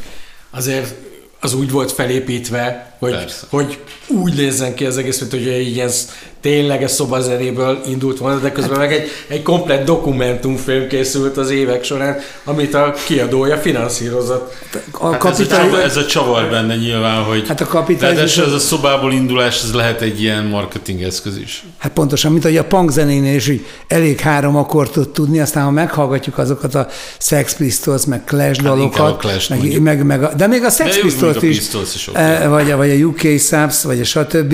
azért 0.51 0.93
az 1.39 1.53
úgy 1.53 1.71
volt 1.71 1.91
felépítve, 1.91 2.94
hogy, 2.99 3.15
hogy 3.49 3.77
úgy 4.07 4.33
nézzen 4.33 4.73
ki 4.73 4.85
az 4.85 4.97
egész, 4.97 5.19
mint 5.19 5.31
hogy 5.31 5.47
egy 5.47 5.75
ilyen 5.75 5.89
tényleges 6.45 6.91
szobazenéből 6.91 7.81
indult 7.87 8.17
volna, 8.17 8.39
de 8.39 8.51
közben 8.51 8.79
meg 8.79 8.93
egy, 8.93 9.09
egy 9.27 9.41
komplett 9.41 9.85
dokumentumfilm 9.85 10.87
készült 10.87 11.37
az 11.37 11.49
évek 11.49 11.83
során, 11.83 12.17
amit 12.43 12.73
a 12.73 12.93
kiadója 13.05 13.57
finanszírozott. 13.57 14.53
A 14.91 15.11
hát 15.11 15.25
ez, 15.25 15.39
a 15.39 15.45
csavar, 15.45 15.79
ez 15.79 15.97
a 15.97 16.05
csavar 16.05 16.49
benne 16.49 16.75
nyilván, 16.75 17.23
hogy 17.23 17.47
hát 17.47 17.61
a 17.61 17.65
kapitalizmus... 17.65 18.37
ez 18.37 18.51
a 18.51 18.59
szobából 18.59 19.13
indulás, 19.13 19.63
ez 19.63 19.73
lehet 19.73 20.01
egy 20.01 20.21
ilyen 20.21 20.43
marketing 20.43 21.01
eszköz 21.01 21.37
is. 21.37 21.65
Hát 21.77 21.91
pontosan, 21.91 22.31
mint 22.31 22.43
hogy 22.43 22.57
a 22.57 22.63
punk 22.63 22.91
zenénél 22.91 23.35
is, 23.35 23.47
hogy 23.47 23.65
elég 23.87 24.19
három 24.19 24.55
akkordot 24.55 25.09
tudni, 25.09 25.39
aztán 25.39 25.63
ha 25.63 25.71
meghallgatjuk 25.71 26.37
azokat 26.37 26.75
a 26.75 26.87
Sex 27.19 27.55
Pistols, 27.55 28.05
meg 28.05 28.23
Clash 28.23 28.61
hát 28.61 28.75
dalokat, 28.75 29.17
Clash 29.17 29.49
meg, 29.49 29.81
meg, 29.81 30.05
meg, 30.05 30.23
a, 30.23 30.33
de 30.33 30.47
még 30.47 30.63
a 30.63 30.69
Sex 30.69 30.99
Pistols 30.99 31.41
is, 31.41 31.57
is 31.95 32.07
okay. 32.07 32.47
vagy, 32.47 32.73
vagy 32.73 32.84
a 32.89 33.05
UK 33.05 33.39
Subs, 33.39 33.83
vagy 33.83 33.99
a 33.99 34.03
stb 34.03 34.53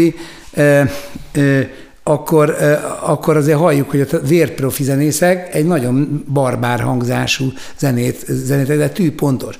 akkor, 2.03 2.55
akkor 3.01 3.37
azért 3.37 3.57
halljuk, 3.57 3.89
hogy 3.89 4.01
a 4.01 4.19
vérprofi 4.27 4.83
zenészek 4.83 5.55
egy 5.55 5.65
nagyon 5.65 6.23
barbár 6.33 6.79
hangzású 6.79 7.53
zenét, 7.77 8.25
zenét 8.27 8.67
de 8.67 8.89
tű 8.89 9.11
pontos. 9.11 9.59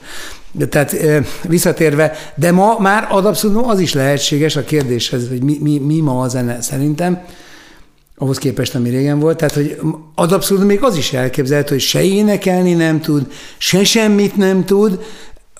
De 0.51 0.67
tehát 0.67 0.95
visszatérve, 1.47 2.13
de 2.35 2.51
ma 2.51 2.79
már 2.79 3.07
ad 3.09 3.25
abszolút 3.25 3.65
az 3.65 3.79
is 3.79 3.93
lehetséges 3.93 4.55
a 4.55 4.63
kérdéshez, 4.63 5.27
hogy 5.29 5.43
mi, 5.43 5.57
mi, 5.61 5.77
mi 5.77 5.99
ma 5.99 6.21
a 6.21 6.27
zene 6.27 6.61
szerintem, 6.61 7.21
ahhoz 8.17 8.37
képest, 8.37 8.75
ami 8.75 8.89
régen 8.89 9.19
volt. 9.19 9.37
Tehát, 9.37 9.53
hogy 9.53 9.77
ad 10.15 10.31
abszolút 10.31 10.65
még 10.65 10.83
az 10.83 10.95
is 10.95 11.13
elképzelhető, 11.13 11.73
hogy 11.73 11.83
se 11.83 12.03
énekelni 12.03 12.73
nem 12.73 13.01
tud, 13.01 13.31
se 13.57 13.83
semmit 13.83 14.35
nem 14.35 14.65
tud, 14.65 14.99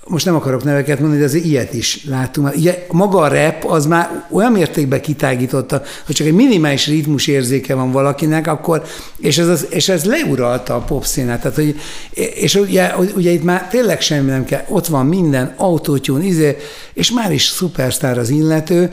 most 0.08 0.26
nem 0.26 0.36
akarok 0.36 0.64
neveket 0.64 1.00
mondani, 1.00 1.20
de 1.20 1.26
azért 1.26 1.46
ilyet 1.46 1.74
is 1.74 2.06
láttunk. 2.06 2.56
Ugye 2.56 2.86
maga 2.92 3.20
a 3.20 3.28
rap 3.28 3.66
az 3.66 3.86
már 3.86 4.26
olyan 4.32 4.52
mértékben 4.52 5.02
kitágította, 5.02 5.82
hogy 6.06 6.16
csak 6.16 6.28
egy 6.28 6.34
minimális 6.34 6.88
ritmus 6.88 7.28
érzéke 7.28 7.76
van 7.76 7.92
valakinek, 7.92 8.48
akkor, 8.48 8.84
és 9.18 9.38
ez, 9.38 9.48
az, 9.48 9.68
és 9.70 9.90
ez 9.90 10.04
leuralta 10.04 10.76
a 10.76 10.80
pop. 10.80 11.06
Tehát, 11.06 11.56
hogy, 11.56 11.76
és 12.14 12.56
ugye, 12.56 12.96
ugye 13.16 13.32
itt 13.32 13.44
már 13.44 13.68
tényleg 13.68 14.02
semmi 14.02 14.30
nem 14.30 14.46
kell, 14.46 14.64
ott 14.68 14.88
van 14.88 15.06
minden, 15.06 15.54
autótyún, 15.58 16.22
izé, 16.22 16.58
és 16.94 17.12
már 17.12 17.32
is 17.32 17.46
szupersztár 17.46 18.18
az 18.18 18.30
illető, 18.30 18.90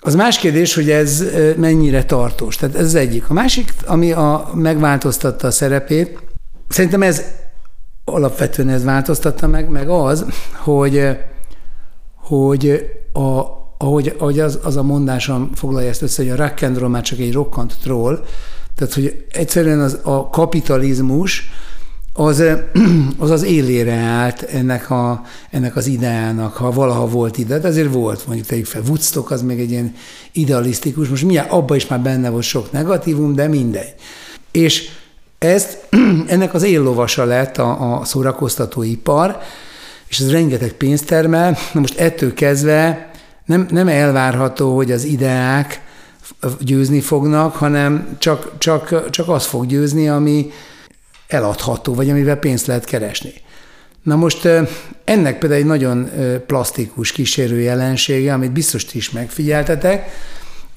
az 0.00 0.14
más 0.14 0.38
kérdés, 0.38 0.74
hogy 0.74 0.90
ez 0.90 1.24
mennyire 1.56 2.04
tartós. 2.04 2.56
Tehát 2.56 2.76
ez 2.76 2.84
az 2.84 2.94
egyik. 2.94 3.24
A 3.28 3.32
másik, 3.32 3.72
ami 3.86 4.12
a, 4.12 4.50
megváltoztatta 4.54 5.46
a 5.46 5.50
szerepét, 5.50 6.18
szerintem 6.68 7.02
ez 7.02 7.22
alapvetően 8.08 8.68
ez 8.68 8.84
változtatta 8.84 9.46
meg, 9.46 9.68
meg 9.68 9.88
az, 9.88 10.24
hogy, 10.52 11.18
hogy 12.14 12.90
a, 13.12 13.42
ahogy, 13.78 14.14
ahogy 14.18 14.40
az, 14.40 14.58
az 14.62 14.76
a 14.76 14.82
mondásom 14.82 15.50
foglalja 15.54 15.88
ezt 15.88 16.02
össze, 16.02 16.22
hogy 16.22 16.30
a 16.30 16.36
rock 16.36 16.88
már 16.88 17.02
csak 17.02 17.18
egy 17.18 17.32
rockant 17.32 17.76
troll, 17.82 18.24
tehát 18.74 18.94
hogy 18.94 19.24
egyszerűen 19.30 19.80
az, 19.80 19.98
a 20.02 20.28
kapitalizmus 20.28 21.50
az, 22.12 22.44
az 23.18 23.30
az 23.30 23.42
élére 23.42 23.94
állt 23.94 24.42
ennek, 24.42 24.90
a, 24.90 25.22
ennek 25.50 25.76
az 25.76 25.86
ideának, 25.86 26.54
ha 26.54 26.70
valaha 26.70 27.06
volt 27.06 27.38
ide, 27.38 27.58
de 27.58 27.68
azért 27.68 27.92
volt, 27.92 28.26
mondjuk 28.26 28.46
tegyük 28.46 28.66
fel, 28.66 28.82
Woodstock 28.86 29.30
az 29.30 29.42
még 29.42 29.60
egy 29.60 29.70
ilyen 29.70 29.94
idealisztikus, 30.32 31.08
most 31.08 31.24
milyen, 31.24 31.46
abban 31.48 31.76
is 31.76 31.86
már 31.86 32.00
benne 32.00 32.30
volt 32.30 32.42
sok 32.42 32.72
negatívum, 32.72 33.34
de 33.34 33.48
mindegy. 33.48 33.94
És 34.50 34.88
ezt, 35.38 35.78
ennek 36.26 36.54
az 36.54 36.62
éllovasa 36.62 37.24
lett 37.24 37.58
a, 37.58 37.98
a 37.98 38.04
szórakoztatóipar, 38.04 39.38
és 40.08 40.18
ez 40.18 40.30
rengeteg 40.30 40.72
pénzt 40.72 41.06
termel. 41.06 41.56
Na 41.72 41.80
most 41.80 41.98
ettől 41.98 42.34
kezdve 42.34 43.10
nem, 43.44 43.66
nem 43.70 43.88
elvárható, 43.88 44.76
hogy 44.76 44.92
az 44.92 45.04
ideák 45.04 45.80
győzni 46.60 47.00
fognak, 47.00 47.54
hanem 47.54 48.16
csak, 48.18 48.58
csak, 48.58 49.10
csak 49.10 49.28
az 49.28 49.46
fog 49.46 49.66
győzni, 49.66 50.08
ami 50.08 50.50
eladható, 51.28 51.94
vagy 51.94 52.10
amivel 52.10 52.36
pénzt 52.36 52.66
lehet 52.66 52.84
keresni. 52.84 53.32
Na 54.02 54.16
most 54.16 54.48
ennek 55.04 55.38
például 55.38 55.60
egy 55.60 55.66
nagyon 55.66 56.10
plastikus 56.46 57.12
kísérő 57.12 57.60
jelensége, 57.60 58.32
amit 58.32 58.52
biztos 58.52 58.86
is 58.92 59.10
megfigyeltetek, 59.10 60.10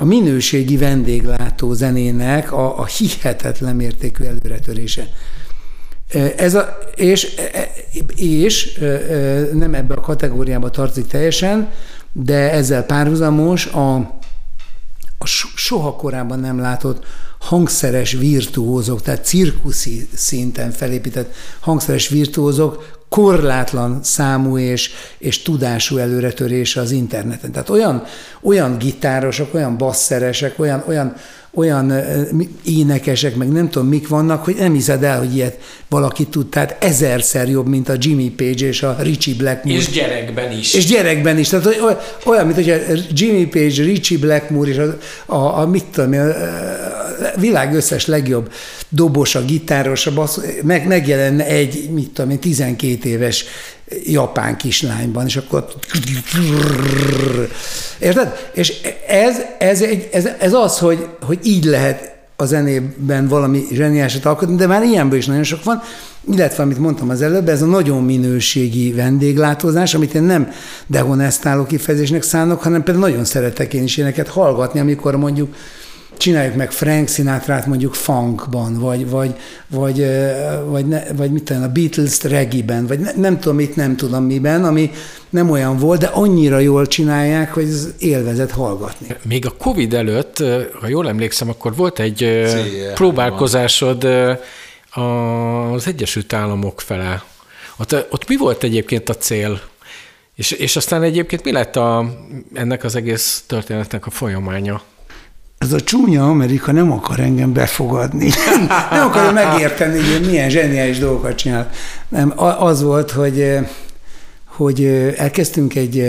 a 0.01 0.05
minőségi 0.05 0.77
vendéglátó 0.77 1.73
zenének 1.73 2.51
a, 2.51 2.79
a 2.79 2.85
hihetetlen 2.85 3.75
mértékű 3.75 4.23
előretörése. 4.23 5.07
Ez 6.37 6.53
a, 6.53 6.77
és, 6.95 7.35
és 8.15 8.79
nem 9.53 9.73
ebbe 9.73 9.93
a 9.93 9.99
kategóriába 9.99 10.69
tartozik 10.69 11.07
teljesen, 11.07 11.69
de 12.11 12.51
ezzel 12.51 12.83
párhuzamos 12.83 13.65
a, 13.65 13.95
a 15.17 15.25
soha 15.55 15.95
korábban 15.95 16.39
nem 16.39 16.59
látott 16.59 17.05
hangszeres 17.39 18.11
virtuózok, 18.11 19.01
tehát 19.01 19.25
cirkuszi 19.25 20.07
szinten 20.13 20.71
felépített 20.71 21.33
hangszeres 21.59 22.07
virtuózok 22.07 23.00
korlátlan 23.11 23.99
számú 24.03 24.57
és, 24.57 24.91
és 25.17 25.41
tudású 25.41 25.97
előretörése 25.97 26.79
az 26.79 26.91
interneten. 26.91 27.51
Tehát 27.51 27.69
olyan, 27.69 28.03
olyan 28.41 28.77
gitárosok, 28.77 29.53
olyan 29.53 29.77
basszeresek, 29.77 30.59
olyan, 30.59 30.83
olyan, 30.87 31.15
olyan 31.53 31.93
énekesek, 32.63 33.35
meg 33.35 33.51
nem 33.51 33.69
tudom 33.69 33.87
mik 33.87 34.07
vannak, 34.07 34.43
hogy 34.43 34.55
nem 34.55 34.73
hiszed 34.73 35.03
el, 35.03 35.17
hogy 35.17 35.35
ilyet 35.35 35.59
valaki 35.89 36.25
tud. 36.25 36.49
Tehát 36.49 36.83
ezerszer 36.83 37.49
jobb, 37.49 37.67
mint 37.67 37.89
a 37.89 37.93
Jimmy 37.97 38.29
Page 38.29 38.65
és 38.65 38.83
a 38.83 38.97
Richie 38.99 39.35
Blackmore. 39.35 39.77
És 39.77 39.89
gyerekben 39.89 40.51
is. 40.51 40.73
És 40.73 40.85
gyerekben 40.85 41.37
is. 41.37 41.49
Tehát 41.49 41.67
olyan, 42.25 42.45
mint 42.45 42.55
hogy 42.55 42.69
a 42.69 42.77
Jimmy 43.09 43.45
Page, 43.45 43.83
Richie 43.83 44.19
Blackmore 44.19 44.69
és 44.69 44.77
a, 44.77 44.97
a, 45.25 45.59
a 45.59 45.67
mit 45.67 45.85
tudom, 45.85 46.13
a 46.13 47.39
világ 47.39 47.73
összes 47.73 48.05
legjobb 48.05 48.51
dobosa, 48.89 49.45
gitáros, 49.45 50.07
a 50.07 50.13
bassz, 50.13 50.39
meg, 50.63 50.87
megjelenne 50.87 51.45
egy, 51.45 51.89
mit 51.89 52.09
tudom 52.09 52.31
én, 52.31 52.39
12 52.39 53.09
éves 53.09 53.45
japán 54.03 54.57
kislányban, 54.57 55.25
és 55.25 55.35
akkor 55.35 55.65
érted? 57.99 58.49
És 58.53 58.81
ez, 59.07 59.35
ez, 59.57 59.81
egy, 59.81 60.09
ez, 60.11 60.29
ez 60.39 60.53
az, 60.53 60.77
hogy, 60.79 61.07
hogy 61.21 61.39
így 61.43 61.63
lehet 61.63 62.11
a 62.35 62.45
zenében 62.45 63.27
valami 63.27 63.63
zseniásat 63.71 64.25
alkotni, 64.25 64.55
de 64.55 64.67
már 64.67 64.83
ilyenből 64.83 65.17
is 65.17 65.25
nagyon 65.25 65.43
sok 65.43 65.63
van, 65.63 65.81
illetve, 66.31 66.63
amit 66.63 66.77
mondtam 66.77 67.09
az 67.09 67.21
előbb, 67.21 67.49
ez 67.49 67.61
a 67.61 67.65
nagyon 67.65 68.03
minőségi 68.03 68.91
vendéglátózás, 68.91 69.93
amit 69.93 70.13
én 70.13 70.23
nem 70.23 70.51
dehonestáló 70.87 71.63
kifejezésnek 71.63 72.23
szánok, 72.23 72.61
hanem 72.61 72.83
például 72.83 73.09
nagyon 73.09 73.25
szeretek 73.25 73.73
én 73.73 73.83
is 73.83 73.97
éneket 73.97 74.27
hallgatni, 74.27 74.79
amikor 74.79 75.15
mondjuk 75.15 75.55
csináljuk 76.21 76.55
meg 76.55 76.71
Frank 76.71 77.09
Sinatra-t 77.09 77.65
mondjuk 77.65 77.93
funkban, 77.93 78.79
vagy, 78.79 79.09
vagy, 79.09 79.35
vagy, 79.67 80.05
vagy, 80.65 80.87
ne, 80.87 81.03
vagy 81.13 81.31
mit 81.31 81.43
tudom, 81.43 81.63
a 81.63 81.67
Beatles 81.67 82.23
reggae-ben, 82.23 82.87
vagy 82.87 82.99
ne, 82.99 83.11
nem 83.15 83.39
tudom 83.39 83.55
mit, 83.55 83.75
nem 83.75 83.95
tudom 83.95 84.23
miben, 84.23 84.63
ami 84.63 84.91
nem 85.29 85.49
olyan 85.49 85.77
volt, 85.77 85.99
de 85.99 86.05
annyira 86.05 86.59
jól 86.59 86.87
csinálják, 86.87 87.53
hogy 87.53 87.63
ez 87.63 87.87
élvezet 87.99 88.51
hallgatni. 88.51 89.07
Még 89.23 89.45
a 89.45 89.53
Covid 89.57 89.93
előtt, 89.93 90.43
ha 90.79 90.87
jól 90.87 91.07
emlékszem, 91.07 91.49
akkor 91.49 91.75
volt 91.75 91.99
egy 91.99 92.17
Cél, 92.17 92.93
próbálkozásod 92.93 94.03
az 94.93 95.87
Egyesült 95.87 96.33
Államok 96.33 96.81
fele. 96.81 97.23
Ott, 97.77 98.05
ott 98.09 98.27
mi 98.27 98.37
volt 98.37 98.63
egyébként 98.63 99.09
a 99.09 99.15
cél? 99.15 99.61
És, 100.35 100.51
és 100.51 100.75
aztán 100.75 101.03
egyébként 101.03 101.43
mi 101.43 101.51
lett 101.51 101.75
a, 101.75 102.05
ennek 102.53 102.83
az 102.83 102.95
egész 102.95 103.43
történetnek 103.47 104.05
a 104.05 104.09
folyamánya? 104.09 104.81
Ez 105.61 105.73
a 105.73 105.81
csúnya 105.81 106.29
Amerika 106.29 106.71
nem 106.71 106.91
akar 106.91 107.19
engem 107.19 107.53
befogadni. 107.53 108.29
nem 108.91 109.07
akarja 109.07 109.31
megérteni, 109.31 109.99
hogy 109.99 110.25
milyen 110.25 110.49
zseniális 110.49 110.99
dolgokat 110.99 111.35
csinál. 111.35 111.69
Nem, 112.09 112.33
az 112.37 112.81
volt, 112.81 113.11
hogy, 113.11 113.57
hogy 114.45 114.85
elkezdtünk 115.17 115.75
egy, 115.75 115.99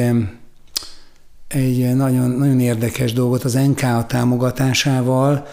egy 1.49 1.95
nagyon, 1.95 2.31
nagyon 2.31 2.61
érdekes 2.61 3.13
dolgot 3.13 3.45
az 3.45 3.53
NK 3.53 4.07
támogatásával. 4.07 5.47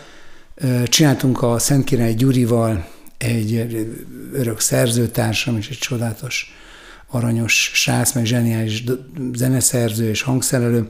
Csináltunk 0.86 1.44
a 1.44 1.60
Szent 1.60 1.84
Király 1.84 2.14
Gyurival 2.14 2.86
egy 3.18 3.68
örök 4.34 4.60
szerzőtársam 4.60 5.58
és 5.58 5.70
egy 5.70 5.78
csodálatos 5.78 6.56
aranyos 7.08 7.72
srác, 7.74 8.14
meg 8.14 8.26
zseniális 8.26 8.84
zeneszerző 9.34 10.10
és 10.10 10.22
hangszerelő, 10.22 10.88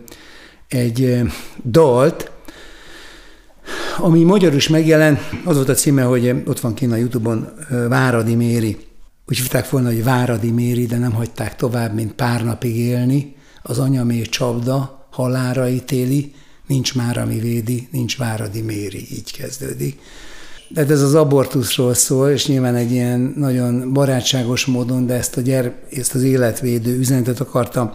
egy 0.68 1.22
dalt, 1.64 2.32
ami 3.98 4.24
magyarul 4.24 4.56
is 4.56 4.68
megjelent, 4.68 5.20
az 5.46 5.56
volt 5.56 5.70
a 5.70 5.74
címe, 5.74 6.04
hogy 6.04 6.36
ott 6.46 6.60
van 6.60 6.74
kint 6.74 6.92
a 6.92 6.96
Youtube-on 6.96 7.48
Váradi 7.90 8.36
Méri. 8.36 8.78
Úgy 9.28 9.38
hívták 9.38 9.70
volna, 9.70 9.88
hogy 9.88 10.04
Váradi 10.04 10.52
Méri, 10.52 10.86
de 10.86 10.98
nem 10.98 11.12
hagyták 11.12 11.56
tovább, 11.56 11.94
mint 11.94 12.14
pár 12.14 12.44
napig 12.44 12.76
élni. 12.76 13.36
Az 13.64 13.80
anyamé 13.80 14.22
csapda 14.22 15.08
halára 15.12 15.70
ítéli, 15.70 16.34
nincs 16.68 16.96
már, 16.96 17.18
ami 17.18 17.40
védi, 17.40 17.88
nincs 17.92 18.18
Váradi 18.18 18.62
Méri, 18.62 19.08
így 19.12 19.32
kezdődik. 19.38 20.00
De 20.70 20.86
ez 20.88 21.02
az 21.02 21.16
abortuszról 21.16 21.94
szól, 21.94 22.30
és 22.30 22.48
nyilván 22.48 22.76
egy 22.76 22.92
ilyen 22.92 23.34
nagyon 23.38 23.94
barátságos 23.94 24.66
módon, 24.66 25.06
de 25.06 25.14
ezt, 25.14 25.38
a 25.38 25.42
gyere, 25.42 25.80
ezt 25.92 26.16
az 26.16 26.24
életvédő 26.24 26.98
üzenetet 26.98 27.40
akartam 27.40 27.92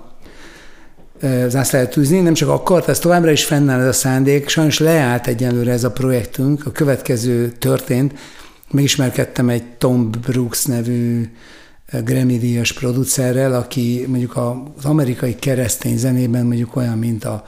zászláját 1.49 1.91
tűzni, 1.91 2.21
nem 2.21 2.35
csak 2.35 2.49
akart, 2.49 2.89
ez 2.89 2.99
továbbra 2.99 3.31
is 3.31 3.45
fennáll 3.45 3.81
ez 3.81 3.87
a 3.87 3.93
szándék, 3.93 4.49
sajnos 4.49 4.79
leállt 4.79 5.27
egyenlőre 5.27 5.73
ez 5.73 5.85
a 5.85 5.91
projektünk, 5.91 6.67
a 6.67 6.71
következő 6.71 7.53
történt, 7.59 8.13
megismerkedtem 8.71 9.49
egy 9.49 9.65
Tom 9.79 10.11
Brooks 10.11 10.65
nevű 10.65 11.29
Grammy-díjas 12.05 12.73
producerrel, 12.73 13.55
aki 13.55 14.05
mondjuk 14.09 14.37
az 14.37 14.85
amerikai 14.85 15.35
keresztény 15.35 15.97
zenében 15.97 16.47
mondjuk 16.47 16.77
olyan, 16.77 16.99
mint 16.99 17.25
a 17.25 17.45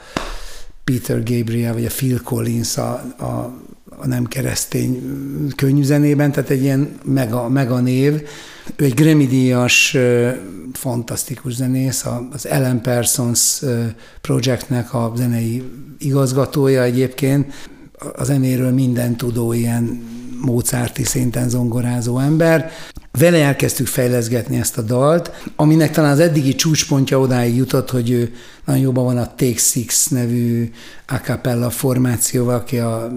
Peter 0.83 1.23
Gabriel 1.23 1.73
vagy 1.73 1.85
a 1.85 1.89
Phil 1.95 2.21
Collins 2.23 2.77
a, 2.77 2.91
a, 3.17 3.57
a 3.99 4.07
nem 4.07 4.25
keresztény 4.25 5.01
könyvzenében, 5.55 6.31
tehát 6.31 6.49
egy 6.49 6.61
ilyen 6.61 6.99
mega, 7.03 7.49
mega 7.49 7.79
név, 7.79 8.21
ő 8.75 8.85
egy 8.85 8.93
Grammy-díjas, 8.93 9.97
fantasztikus 10.73 11.53
zenész, 11.53 12.05
az 12.31 12.47
Ellen 12.47 12.81
Parsons 12.81 13.61
Projectnek 14.21 14.93
a 14.93 15.13
zenei 15.15 15.63
igazgatója 15.99 16.83
egyébként, 16.83 17.69
a 18.15 18.23
zenéről 18.23 18.71
minden 18.71 19.15
tudó 19.15 19.53
ilyen 19.53 20.15
Mozarti 20.41 21.03
szinten 21.03 21.49
zongorázó 21.49 22.19
ember. 22.19 22.71
Vele 23.17 23.43
elkezdtük 23.43 23.87
fejleszgetni 23.87 24.57
ezt 24.57 24.77
a 24.77 24.81
dalt, 24.81 25.31
aminek 25.55 25.91
talán 25.91 26.11
az 26.11 26.19
eddigi 26.19 26.55
csúcspontja 26.55 27.19
odáig 27.19 27.55
jutott, 27.55 27.89
hogy 27.89 28.09
ő 28.11 28.33
nagyon 28.65 28.81
jobban 28.81 29.03
van 29.03 29.17
a 29.17 29.35
Take 29.35 29.57
Six 29.57 30.07
nevű 30.07 30.71
a 31.07 31.15
cappella 31.15 31.69
formációval, 31.69 32.55
aki 32.55 32.77
a 32.77 33.11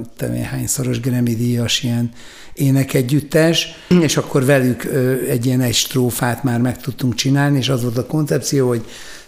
hányszoros 0.51 1.01
Grammy 1.01 1.35
díjas 1.35 1.83
ilyen 1.83 2.11
énekegyüttes, 2.55 3.69
és 4.01 4.17
akkor 4.17 4.45
velük 4.45 4.85
egy 5.29 5.47
ilyen 5.47 5.61
egy 5.61 5.75
strófát 5.75 6.43
már 6.45 6.61
meg 6.61 6.81
tudtunk 6.81 7.15
csinálni, 7.15 7.59
és 7.59 7.69
az 7.69 7.83
volt 7.83 7.99
a 7.99 8.07
koncepció, 8.07 8.69
hogy 8.69 8.85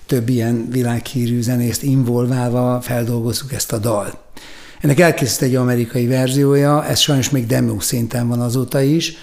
több 0.07 0.29
ilyen 0.29 0.69
világhírű 0.71 1.41
zenészt 1.41 1.83
involválva 1.83 2.81
feldolgozzuk 2.81 3.53
ezt 3.53 3.73
a 3.73 3.79
dalt. 3.79 4.17
Ennek 4.81 5.01
elkészült 5.01 5.43
egy 5.43 5.55
amerikai 5.55 6.07
verziója, 6.07 6.87
ez 6.87 6.99
sajnos 6.99 7.31
még 7.31 7.47
demo 7.47 7.81
szinten 7.81 8.29
van 8.29 8.41
azóta 8.41 8.81
is, 8.81 9.17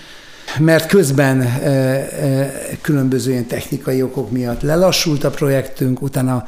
mert 0.58 0.88
közben 0.88 1.42
e, 1.42 1.70
e, 1.70 2.52
különböző 2.82 3.32
ilyen 3.32 3.48
technikai 3.48 4.02
okok 4.02 4.32
miatt 4.32 4.62
lelassult 4.62 5.24
a 5.24 5.30
projektünk, 5.30 6.02
utána 6.02 6.44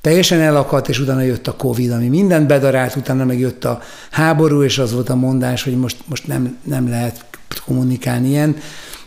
teljesen 0.00 0.40
elakadt, 0.40 0.88
és 0.88 0.98
utána 0.98 1.20
jött 1.20 1.46
a 1.46 1.56
Covid, 1.56 1.90
ami 1.90 2.08
mindent 2.08 2.46
bedarált, 2.46 2.96
utána 2.96 3.24
meg 3.24 3.38
jött 3.38 3.64
a 3.64 3.80
háború, 4.10 4.62
és 4.62 4.78
az 4.78 4.92
volt 4.92 5.08
a 5.08 5.14
mondás, 5.14 5.62
hogy 5.62 5.76
most, 5.76 5.96
most 6.04 6.26
nem, 6.26 6.58
nem 6.62 6.88
lehet 6.88 7.24
kommunikálni 7.64 8.28
ilyen 8.28 8.56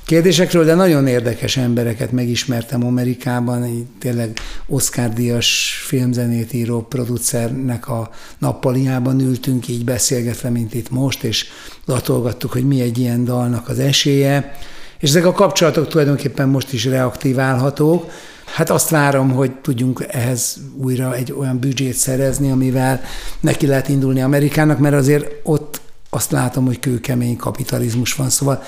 kérdésekről, 0.09 0.65
de 0.65 0.75
nagyon 0.75 1.07
érdekes 1.07 1.57
embereket 1.57 2.11
megismertem 2.11 2.85
Amerikában, 2.85 3.63
egy 3.63 3.85
tényleg 3.99 4.39
Oscar-díjas 4.67 5.81
filmzenét 5.85 6.53
író 6.53 6.81
producernek 6.81 7.87
a 7.87 8.09
nappaliában 8.37 9.19
ültünk 9.19 9.67
így 9.67 9.83
beszélgetve, 9.83 10.49
mint 10.49 10.73
itt 10.73 10.89
most, 10.89 11.23
és 11.23 11.45
latolgattuk, 11.85 12.51
hogy 12.51 12.67
mi 12.67 12.81
egy 12.81 12.97
ilyen 12.97 13.25
dalnak 13.25 13.69
az 13.69 13.79
esélye, 13.79 14.55
és 14.99 15.09
ezek 15.09 15.25
a 15.25 15.31
kapcsolatok 15.31 15.87
tulajdonképpen 15.87 16.49
most 16.49 16.73
is 16.73 16.85
reaktiválhatók, 16.85 18.11
Hát 18.45 18.69
azt 18.69 18.89
várom, 18.89 19.31
hogy 19.31 19.51
tudjunk 19.51 20.05
ehhez 20.07 20.57
újra 20.77 21.15
egy 21.15 21.31
olyan 21.31 21.59
büdzsét 21.59 21.93
szerezni, 21.93 22.51
amivel 22.51 23.01
neki 23.39 23.67
lehet 23.67 23.89
indulni 23.89 24.21
Amerikának, 24.21 24.79
mert 24.79 24.95
azért 24.95 25.31
ott 25.43 25.81
azt 26.09 26.31
látom, 26.31 26.65
hogy 26.65 26.79
kőkemény 26.79 27.37
kapitalizmus 27.37 28.13
van. 28.13 28.29
Szóval 28.29 28.63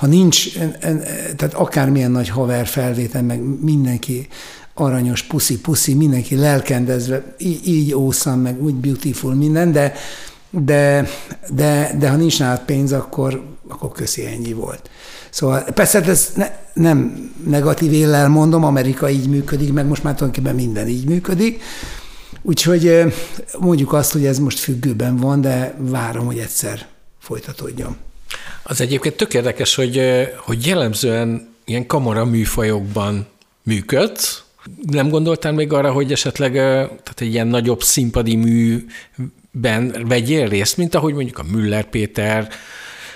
ha 0.00 0.06
nincs, 0.06 0.58
tehát 1.36 1.54
akármilyen 1.54 2.10
nagy 2.10 2.28
haver 2.28 2.66
felvétel, 2.66 3.22
meg 3.22 3.40
mindenki 3.62 4.28
aranyos, 4.74 5.22
puszi-puszi, 5.22 5.94
mindenki 5.94 6.36
lelkendezve, 6.36 7.34
így, 7.38 7.68
így 7.68 7.92
awesome, 7.92 8.36
meg 8.36 8.62
úgy 8.62 8.74
beautiful 8.74 9.34
minden, 9.34 9.72
de 9.72 9.92
de, 10.50 11.08
de, 11.48 11.94
de 11.98 12.08
ha 12.08 12.16
nincs 12.16 12.38
nálad 12.38 12.60
pénz, 12.60 12.92
akkor, 12.92 13.42
akkor 13.68 13.92
köszi, 13.92 14.26
ennyi 14.26 14.52
volt. 14.52 14.90
Szóval 15.30 15.62
persze 15.62 16.02
ez 16.02 16.32
ne, 16.34 16.50
nem 16.72 17.30
negatív 17.46 17.92
éllel 17.92 18.28
mondom, 18.28 18.64
Amerika 18.64 19.10
így 19.10 19.28
működik, 19.28 19.72
meg 19.72 19.86
most 19.86 20.02
már 20.02 20.14
tulajdonképpen 20.14 20.56
minden 20.56 20.88
így 20.88 21.08
működik, 21.08 21.62
úgyhogy 22.42 23.14
mondjuk 23.58 23.92
azt, 23.92 24.12
hogy 24.12 24.26
ez 24.26 24.38
most 24.38 24.58
függőben 24.58 25.16
van, 25.16 25.40
de 25.40 25.74
várom, 25.78 26.26
hogy 26.26 26.38
egyszer 26.38 26.86
folytatódjon. 27.18 27.96
Az 28.62 28.80
egyébként 28.80 29.16
tök 29.16 29.34
érdekes, 29.34 29.74
hogy, 29.74 30.02
hogy 30.36 30.66
jellemzően 30.66 31.54
ilyen 31.64 31.86
kamara 31.86 32.24
műfajokban 32.24 33.26
működsz, 33.62 34.42
nem 34.82 35.08
gondoltál 35.08 35.52
még 35.52 35.72
arra, 35.72 35.92
hogy 35.92 36.12
esetleg 36.12 36.52
tehát 36.52 37.20
egy 37.20 37.32
ilyen 37.32 37.46
nagyobb 37.46 37.82
színpadi 37.82 38.36
műben 38.36 40.04
vegyél 40.08 40.48
részt, 40.48 40.76
mint 40.76 40.94
ahogy 40.94 41.14
mondjuk 41.14 41.38
a 41.38 41.44
Müller 41.50 41.84
Péter, 41.84 42.48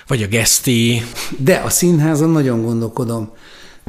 vagy 0.06 0.22
a 0.22 0.26
Geszti? 0.26 1.02
De 1.38 1.54
a 1.54 1.70
színházon 1.70 2.30
nagyon 2.30 2.62
gondolkodom. 2.62 3.32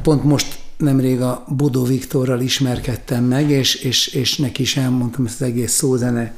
Pont 0.02 0.24
most 0.24 0.58
nemrég 0.76 1.20
a 1.20 1.44
Bodó 1.48 1.84
Viktorral 1.84 2.40
ismerkedtem 2.40 3.24
meg, 3.24 3.50
és, 3.50 3.74
és, 3.74 4.06
és 4.06 4.36
neki 4.36 4.62
is 4.62 4.76
elmondtam 4.76 5.26
ezt 5.26 5.40
az 5.40 5.46
egész 5.46 5.72
szózene 5.72 6.34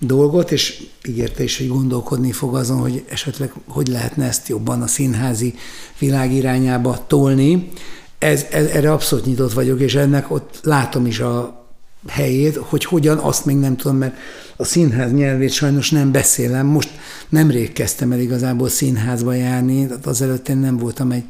dolgot, 0.00 0.50
és 0.50 0.82
ígérte 1.08 1.42
is, 1.42 1.58
hogy 1.58 1.68
gondolkodni 1.68 2.32
fog 2.32 2.56
azon, 2.56 2.78
hogy 2.78 3.04
esetleg 3.08 3.52
hogy 3.68 3.88
lehetne 3.88 4.26
ezt 4.26 4.48
jobban 4.48 4.82
a 4.82 4.86
színházi 4.86 5.54
világ 5.98 6.32
irányába 6.32 7.04
tolni. 7.06 7.70
Ez, 8.18 8.46
ez, 8.50 8.66
erre 8.66 8.92
abszolút 8.92 9.26
nyitott 9.26 9.52
vagyok, 9.52 9.80
és 9.80 9.94
ennek 9.94 10.30
ott 10.30 10.60
látom 10.62 11.06
is 11.06 11.20
a 11.20 11.64
helyét, 12.08 12.56
hogy 12.56 12.84
hogyan, 12.84 13.18
azt 13.18 13.44
még 13.44 13.56
nem 13.56 13.76
tudom, 13.76 13.96
mert 13.96 14.14
a 14.56 14.64
színház 14.64 15.12
nyelvét 15.12 15.52
sajnos 15.52 15.90
nem 15.90 16.12
beszélem. 16.12 16.66
Most 16.66 16.90
nemrég 17.28 17.72
kezdtem 17.72 18.12
el 18.12 18.18
igazából 18.18 18.68
színházba 18.68 19.32
járni, 19.32 19.88
azelőtt 20.04 20.48
én 20.48 20.56
nem 20.56 20.76
voltam 20.76 21.10
egy 21.10 21.24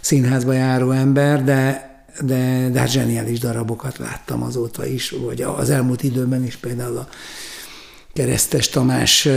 színházba 0.00 0.52
járó 0.52 0.90
ember, 0.90 1.44
de, 1.44 1.90
de, 2.20 2.68
de 2.72 2.78
hát 2.78 2.90
zseniális 2.90 3.38
darabokat 3.38 3.98
láttam 3.98 4.42
azóta 4.42 4.86
is, 4.86 5.10
vagy 5.10 5.42
az 5.42 5.70
elmúlt 5.70 6.02
időben 6.02 6.44
is 6.44 6.56
például 6.56 6.96
a 6.96 7.08
Keresztes 8.16 8.68
Tamás 8.68 9.28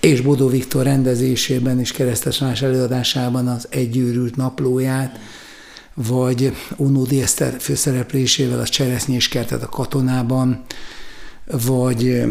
és 0.00 0.20
Bodó 0.20 0.48
Viktor 0.48 0.84
rendezésében 0.84 1.80
és 1.80 1.92
Keresztes 1.92 2.36
Tamás 2.36 2.62
előadásában 2.62 3.48
az 3.48 3.66
Egyőrült 3.70 4.36
naplóját, 4.36 5.18
vagy 5.94 6.52
Unódi 6.76 7.22
Eszter 7.22 7.56
főszereplésével 7.60 8.60
a 8.60 8.66
Cseresznyés 8.66 9.28
kertet 9.28 9.62
a 9.62 9.68
katonában, 9.68 10.62
vagy 11.66 12.22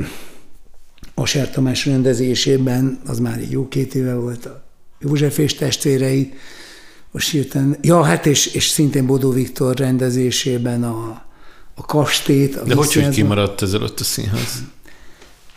a 1.13 1.25
Ser 1.25 1.49
Tamás 1.49 1.85
rendezésében, 1.85 2.99
az 3.05 3.19
már 3.19 3.37
egy 3.37 3.51
jó 3.51 3.67
két 3.67 3.95
éve 3.95 4.13
volt 4.13 4.45
a 4.45 4.63
József 4.99 5.37
és 5.37 5.53
testvérei, 5.53 6.33
most 7.11 7.29
hirtelen, 7.29 7.77
ja, 7.81 8.03
hát 8.03 8.25
és, 8.25 8.45
és 8.45 8.67
szintén 8.67 9.05
Bodó 9.05 9.31
Viktor 9.31 9.75
rendezésében 9.75 10.83
a, 10.83 11.25
a 11.75 11.85
kastét. 11.85 12.55
A 12.55 12.63
De 12.63 12.75
hogy, 12.75 12.93
hogy 12.93 13.09
kimaradt 13.09 13.61
ez 13.61 13.73
előtt 13.73 13.99
a 13.99 14.03
színház? 14.03 14.63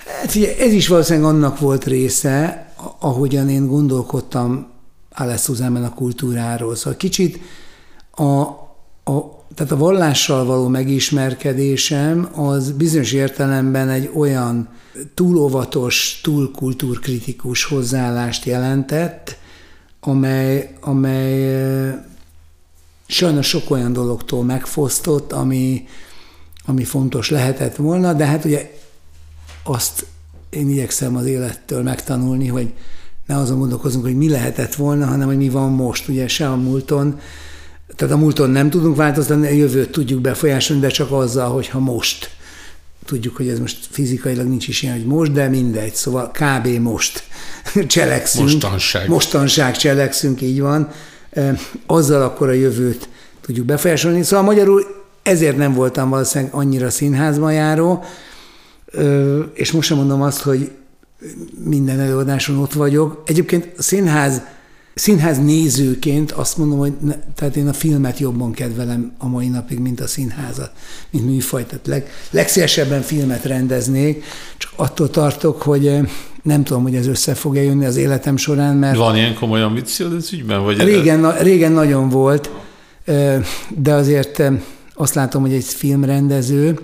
Hát 0.07 0.34
ugye, 0.34 0.57
ez 0.57 0.72
is 0.72 0.88
valószínűleg 0.88 1.28
annak 1.28 1.59
volt 1.59 1.84
része, 1.84 2.66
ahogyan 2.98 3.48
én 3.48 3.66
gondolkodtam 3.66 4.74
Alesz 5.18 5.48
a 5.48 5.92
kultúráról. 5.94 6.74
Szóval 6.74 6.96
kicsit 6.96 7.40
a, 8.11 8.40
a, 9.04 9.44
tehát 9.54 9.72
a 9.72 9.76
vallással 9.76 10.44
való 10.44 10.68
megismerkedésem 10.68 12.28
az 12.34 12.70
bizonyos 12.70 13.12
értelemben 13.12 13.88
egy 13.88 14.11
olyan 14.14 14.68
túl 15.14 15.36
óvatos, 15.36 16.20
túl 16.22 16.50
kultúrkritikus 16.50 17.64
hozzáállást 17.64 18.44
jelentett, 18.44 19.38
amely, 20.00 20.76
amely 20.80 21.94
sajnos 23.07 23.46
sok 23.46 23.70
olyan 23.70 23.92
dologtól 23.92 24.44
megfosztott, 24.44 25.32
ami, 25.32 25.86
ami 26.64 26.84
fontos 26.84 27.30
lehetett 27.30 27.76
volna, 27.76 28.12
de 28.12 28.26
hát 28.26 28.44
ugye 28.44 28.76
azt 29.68 30.06
én 30.50 30.70
igyekszem 30.70 31.16
az 31.16 31.26
élettől 31.26 31.82
megtanulni, 31.82 32.46
hogy 32.46 32.72
ne 33.26 33.36
azon 33.36 33.58
gondolkozunk, 33.58 34.04
hogy 34.04 34.16
mi 34.16 34.28
lehetett 34.28 34.74
volna, 34.74 35.06
hanem 35.06 35.26
hogy 35.26 35.36
mi 35.36 35.48
van 35.48 35.70
most. 35.70 36.08
Ugye 36.08 36.28
se 36.28 36.48
a 36.48 36.56
múlton, 36.56 37.20
tehát 37.96 38.14
a 38.14 38.18
múlton 38.18 38.50
nem 38.50 38.70
tudunk 38.70 38.96
változtatni, 38.96 39.46
a 39.46 39.50
jövőt 39.50 39.90
tudjuk 39.90 40.20
befolyásolni, 40.20 40.82
de 40.82 40.88
csak 40.88 41.12
azzal, 41.12 41.50
hogyha 41.50 41.78
most. 41.78 42.30
Tudjuk, 43.04 43.36
hogy 43.36 43.48
ez 43.48 43.58
most 43.58 43.78
fizikailag 43.90 44.46
nincs 44.46 44.68
is 44.68 44.82
ilyen, 44.82 44.96
hogy 44.96 45.06
most, 45.06 45.32
de 45.32 45.48
mindegy. 45.48 45.94
Szóval 45.94 46.30
kb. 46.30 46.66
most 46.66 47.24
cselekszünk. 47.86 48.44
Mostanság. 48.44 49.08
Mostanság 49.08 49.76
cselekszünk, 49.76 50.40
így 50.40 50.60
van. 50.60 50.90
Azzal 51.86 52.22
akkor 52.22 52.48
a 52.48 52.52
jövőt 52.52 53.08
tudjuk 53.40 53.66
befolyásolni. 53.66 54.22
Szóval 54.22 54.44
magyarul 54.44 55.04
ezért 55.22 55.56
nem 55.56 55.74
voltam 55.74 56.08
valószínűleg 56.08 56.54
annyira 56.54 56.90
színházban 56.90 57.52
járó, 57.52 58.04
és 59.53 59.72
most 59.72 59.89
sem 59.89 59.97
mondom 59.97 60.22
azt, 60.22 60.41
hogy 60.41 60.70
minden 61.64 62.01
előadáson 62.01 62.59
ott 62.59 62.72
vagyok. 62.72 63.22
Egyébként 63.26 63.72
a 63.78 63.82
színház 63.82 64.43
Színház 64.99 65.39
nézőként 65.39 66.32
azt 66.32 66.57
mondom, 66.57 66.78
hogy 66.78 66.93
ne, 67.01 67.14
tehát 67.34 67.57
én 67.57 67.68
a 67.68 67.72
filmet 67.72 68.18
jobban 68.18 68.53
kedvelem 68.53 69.12
a 69.18 69.28
mai 69.28 69.49
napig, 69.49 69.78
mint 69.78 70.01
a 70.01 70.07
színházat, 70.07 70.70
mint 71.11 71.26
műfajt. 71.26 71.66
Tehát 71.66 71.87
leg, 71.87 72.11
legszívesebben 72.30 73.03
filmet 73.03 73.45
rendeznék, 73.45 74.24
csak 74.57 74.70
attól 74.76 75.11
tartok, 75.11 75.62
hogy 75.62 76.01
nem 76.43 76.64
tudom, 76.64 76.82
hogy 76.82 76.95
ez 76.95 77.07
össze 77.07 77.34
fog 77.34 77.57
jönni 77.57 77.84
az 77.84 77.97
életem 77.97 78.37
során, 78.37 78.76
mert... 78.76 78.97
Van 78.97 79.16
ilyen 79.16 79.34
komoly 79.34 79.62
ambíciód 79.62 80.12
ez 80.12 80.32
ügyben? 80.32 80.62
Vagy 80.62 80.78
régen, 80.78 81.20
na, 81.20 81.37
régen 81.43 81.72
nagyon 81.72 82.09
volt, 82.09 82.51
de 83.76 83.93
azért 83.93 84.43
azt 84.95 85.14
látom, 85.14 85.43
hogy 85.43 85.53
egy 85.53 85.64
filmrendező 85.64 86.78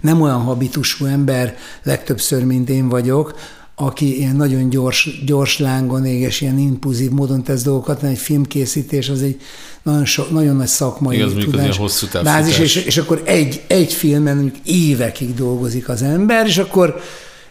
nem 0.00 0.20
olyan 0.20 0.40
habitusú 0.40 1.04
ember 1.04 1.56
legtöbbször, 1.82 2.44
mint 2.44 2.68
én 2.68 2.88
vagyok, 2.88 3.34
aki 3.74 4.18
ilyen 4.18 4.36
nagyon 4.36 4.70
gyors, 4.70 5.22
gyors 5.26 5.58
lángon 5.58 6.04
éges, 6.04 6.40
ilyen 6.40 6.58
impulzív 6.58 7.10
módon 7.10 7.42
tesz 7.42 7.62
dolgokat, 7.62 8.02
egy 8.02 8.18
filmkészítés 8.18 9.08
az 9.08 9.22
egy 9.22 9.40
nagyon, 9.82 10.04
so, 10.04 10.22
nagyon 10.30 10.56
nagy 10.56 10.66
szakmai 10.66 11.16
Igaz, 11.16 11.32
tudás, 11.32 11.76
hosszú 11.76 12.06
bázis, 12.22 12.58
és, 12.58 12.76
és 12.76 12.96
akkor 12.98 13.22
egy, 13.24 13.62
egy 13.66 13.92
filmen 13.92 14.36
mondjuk 14.36 14.56
évekig 14.64 15.34
dolgozik 15.34 15.88
az 15.88 16.02
ember, 16.02 16.46
és 16.46 16.58
akkor 16.58 17.00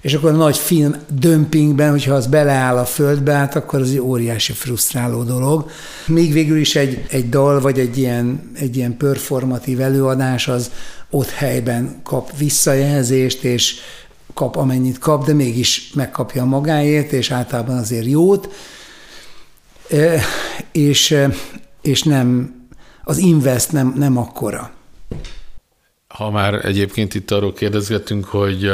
és 0.02 0.14
akkor 0.14 0.32
a 0.32 0.36
nagy 0.36 0.58
film 0.58 0.96
dömpingben, 1.20 1.90
hogyha 1.90 2.14
az 2.14 2.28
beleáll 2.28 2.78
a 2.78 2.86
földbe, 2.86 3.34
hát 3.34 3.56
akkor 3.56 3.82
az 3.82 3.90
egy 3.90 4.00
óriási 4.00 4.54
frusztráló 4.54 5.24
dolog. 5.24 5.70
Még 6.08 6.34
végül 6.34 6.58
is 6.58 6.76
egy, 6.76 7.06
egy 7.10 7.30
dal, 7.30 7.62
vagy 7.62 7.80
egy 7.80 7.98
ilyen, 7.98 8.52
egy 8.54 8.78
ilyen 8.78 8.98
performatív 8.98 9.82
előadás 9.82 10.48
az 10.48 10.72
ott 11.10 11.30
helyben 11.30 12.00
kap 12.04 12.38
visszajelzést, 12.38 13.44
és 13.44 13.76
kap 14.34 14.56
amennyit 14.56 14.98
kap, 14.98 15.26
de 15.26 15.34
mégis 15.34 15.92
megkapja 15.94 16.46
magáért, 16.46 17.12
és 17.12 17.32
általában 17.32 17.78
azért 17.78 18.06
jót, 18.06 18.50
és, 20.72 21.18
és 21.82 22.04
nem, 22.04 22.56
az 23.04 23.18
invest 23.18 23.72
nem, 23.72 23.94
nem 23.98 24.18
akkora. 24.18 24.72
Ha 26.08 26.32
már 26.32 26.66
egyébként 26.66 27.16
itt 27.16 27.32
arról 27.32 27.54
kérdezgetünk, 27.54 28.26
hogy 28.26 28.72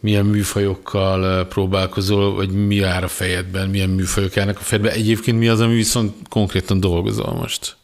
milyen 0.00 0.24
műfajokkal 0.24 1.46
próbálkozol, 1.46 2.34
vagy 2.34 2.50
mi 2.50 2.74
jár 2.74 3.04
a 3.04 3.08
fejedben, 3.08 3.68
milyen 3.68 3.90
műfajok 3.90 4.34
járnak 4.34 4.58
a 4.58 4.62
fejedben, 4.62 4.92
egyébként 4.92 5.38
mi 5.38 5.48
az, 5.48 5.60
ami 5.60 5.74
viszont 5.74 6.14
konkrétan 6.28 6.80
dolgozol 6.80 7.34
most? 7.34 7.76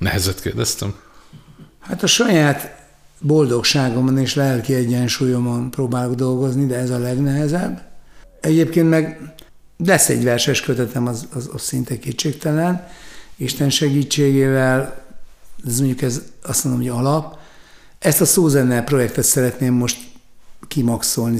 Nehezet 0.00 0.40
kérdeztem? 0.40 0.94
Hát 1.80 2.02
a 2.02 2.06
saját 2.06 2.86
boldogságomon 3.18 4.18
és 4.18 4.34
lelki 4.34 4.74
egyensúlyomon 4.74 5.70
próbálok 5.70 6.14
dolgozni, 6.14 6.66
de 6.66 6.76
ez 6.76 6.90
a 6.90 6.98
legnehezebb. 6.98 7.82
Egyébként 8.40 8.88
meg 8.88 9.34
lesz 9.76 10.08
egy 10.08 10.24
verses 10.24 10.60
kötetem, 10.60 11.06
az, 11.06 11.28
az, 11.34 11.50
az 11.52 11.62
szinte 11.62 11.98
kétségtelen. 11.98 12.86
Isten 13.36 13.70
segítségével, 13.70 15.04
ez 15.66 15.78
mondjuk 15.78 16.02
ez 16.02 16.22
azt 16.42 16.64
mondom, 16.64 16.82
hogy 16.82 16.90
alap. 16.98 17.38
Ezt 17.98 18.20
a 18.20 18.24
szózene 18.24 18.82
projektet 18.82 19.24
szeretném 19.24 19.74
most 19.74 19.98
kimaxolni. 20.68 21.38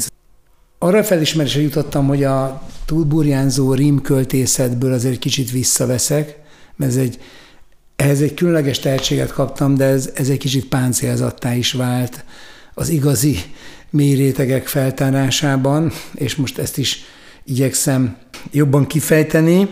Arra 0.79 1.05
felismerésre 1.05 1.61
jutottam, 1.61 2.07
hogy 2.07 2.25
a 2.25 2.63
túlburjánzó 2.85 3.75
rímköltészetből 3.75 4.93
azért 4.93 5.19
kicsit 5.19 5.51
visszaveszek, 5.51 6.39
mert 6.77 6.91
ez 6.91 6.97
egy 6.97 7.21
ehhez 8.01 8.21
egy 8.21 8.35
különleges 8.35 8.79
tehetséget 8.79 9.33
kaptam, 9.33 9.75
de 9.75 9.85
ez, 9.85 10.11
ez 10.15 10.29
egy 10.29 10.39
kicsit 10.39 10.65
páncélzattá 10.65 11.55
is 11.55 11.73
vált 11.73 12.25
az 12.75 12.89
igazi 12.89 13.39
mélyrétegek 13.91 14.67
feltárásában, 14.67 15.93
és 16.15 16.37
most 16.37 16.59
ezt 16.59 16.79
is 16.79 17.05
igyekszem 17.45 18.17
jobban 18.51 18.87
kifejteni. 18.87 19.69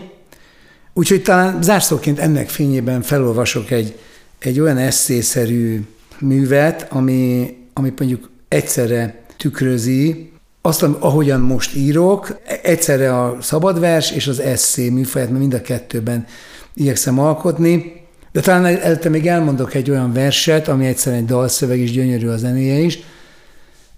Úgyhogy 0.93 1.21
talán 1.21 1.61
zárszóként 1.61 2.19
ennek 2.19 2.49
fényében 2.49 3.01
felolvasok 3.01 3.71
egy, 3.71 3.99
egy 4.39 4.59
olyan 4.59 4.77
eszészerű 4.77 5.81
művet, 6.19 6.87
ami, 6.89 7.55
ami 7.73 7.93
mondjuk 7.97 8.29
egyszerre 8.47 9.21
tükrözi 9.37 10.31
azt, 10.61 10.83
ahogyan 10.83 11.39
most 11.39 11.75
írok, 11.75 12.39
egyszerre 12.61 13.19
a 13.19 13.37
szabadvers 13.41 14.11
és 14.11 14.27
az 14.27 14.39
eszé 14.39 14.89
műfaját, 14.89 15.27
mert 15.27 15.39
mind 15.39 15.53
a 15.53 15.61
kettőben 15.61 16.25
igyekszem 16.73 17.19
alkotni. 17.19 17.98
De 18.31 18.39
talán 18.39 18.65
előtte 18.65 19.09
még 19.09 19.27
elmondok 19.27 19.73
egy 19.73 19.89
olyan 19.89 20.13
verset, 20.13 20.67
ami 20.67 20.85
egyszerűen 20.85 21.21
egy 21.21 21.27
dalszöveg 21.27 21.79
is, 21.79 21.91
gyönyörű 21.91 22.27
a 22.27 22.37
zenéje 22.37 22.77
is, 22.77 22.99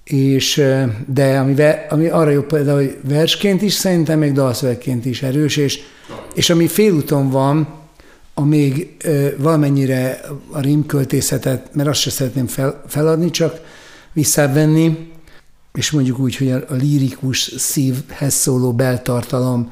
és, 0.04 0.64
de 1.08 1.38
ami, 1.38 1.56
ami 1.90 2.08
arra 2.08 2.30
jobb 2.30 2.48
például, 2.48 2.78
hogy 2.78 2.98
versként 3.04 3.62
is, 3.62 3.74
szerintem 3.74 4.20
még 4.20 4.32
dalszövegként 4.32 5.06
is 5.06 5.22
erős, 5.22 5.58
és, 5.58 5.80
és 6.34 6.50
ami 6.50 6.68
félúton 6.68 7.30
van, 7.30 7.80
a 8.34 8.46
még 8.46 8.98
valamennyire 9.38 10.22
a 10.52 10.62
rímköltészetet, 10.62 11.76
mert 11.76 11.90
azt 11.90 12.00
se 12.00 12.10
szeretném 12.10 12.48
fel, 12.48 12.84
feladni, 12.88 13.30
csak 13.30 13.62
visszavenni, 14.14 15.12
és 15.74 15.92
mondjuk 15.92 16.20
úgy, 16.20 16.36
hogy 16.36 16.52
a, 16.52 16.56
a 16.56 16.74
lírikus 16.74 17.40
szívhez 17.58 18.34
szóló 18.34 18.74
beltartalomra 18.74 19.72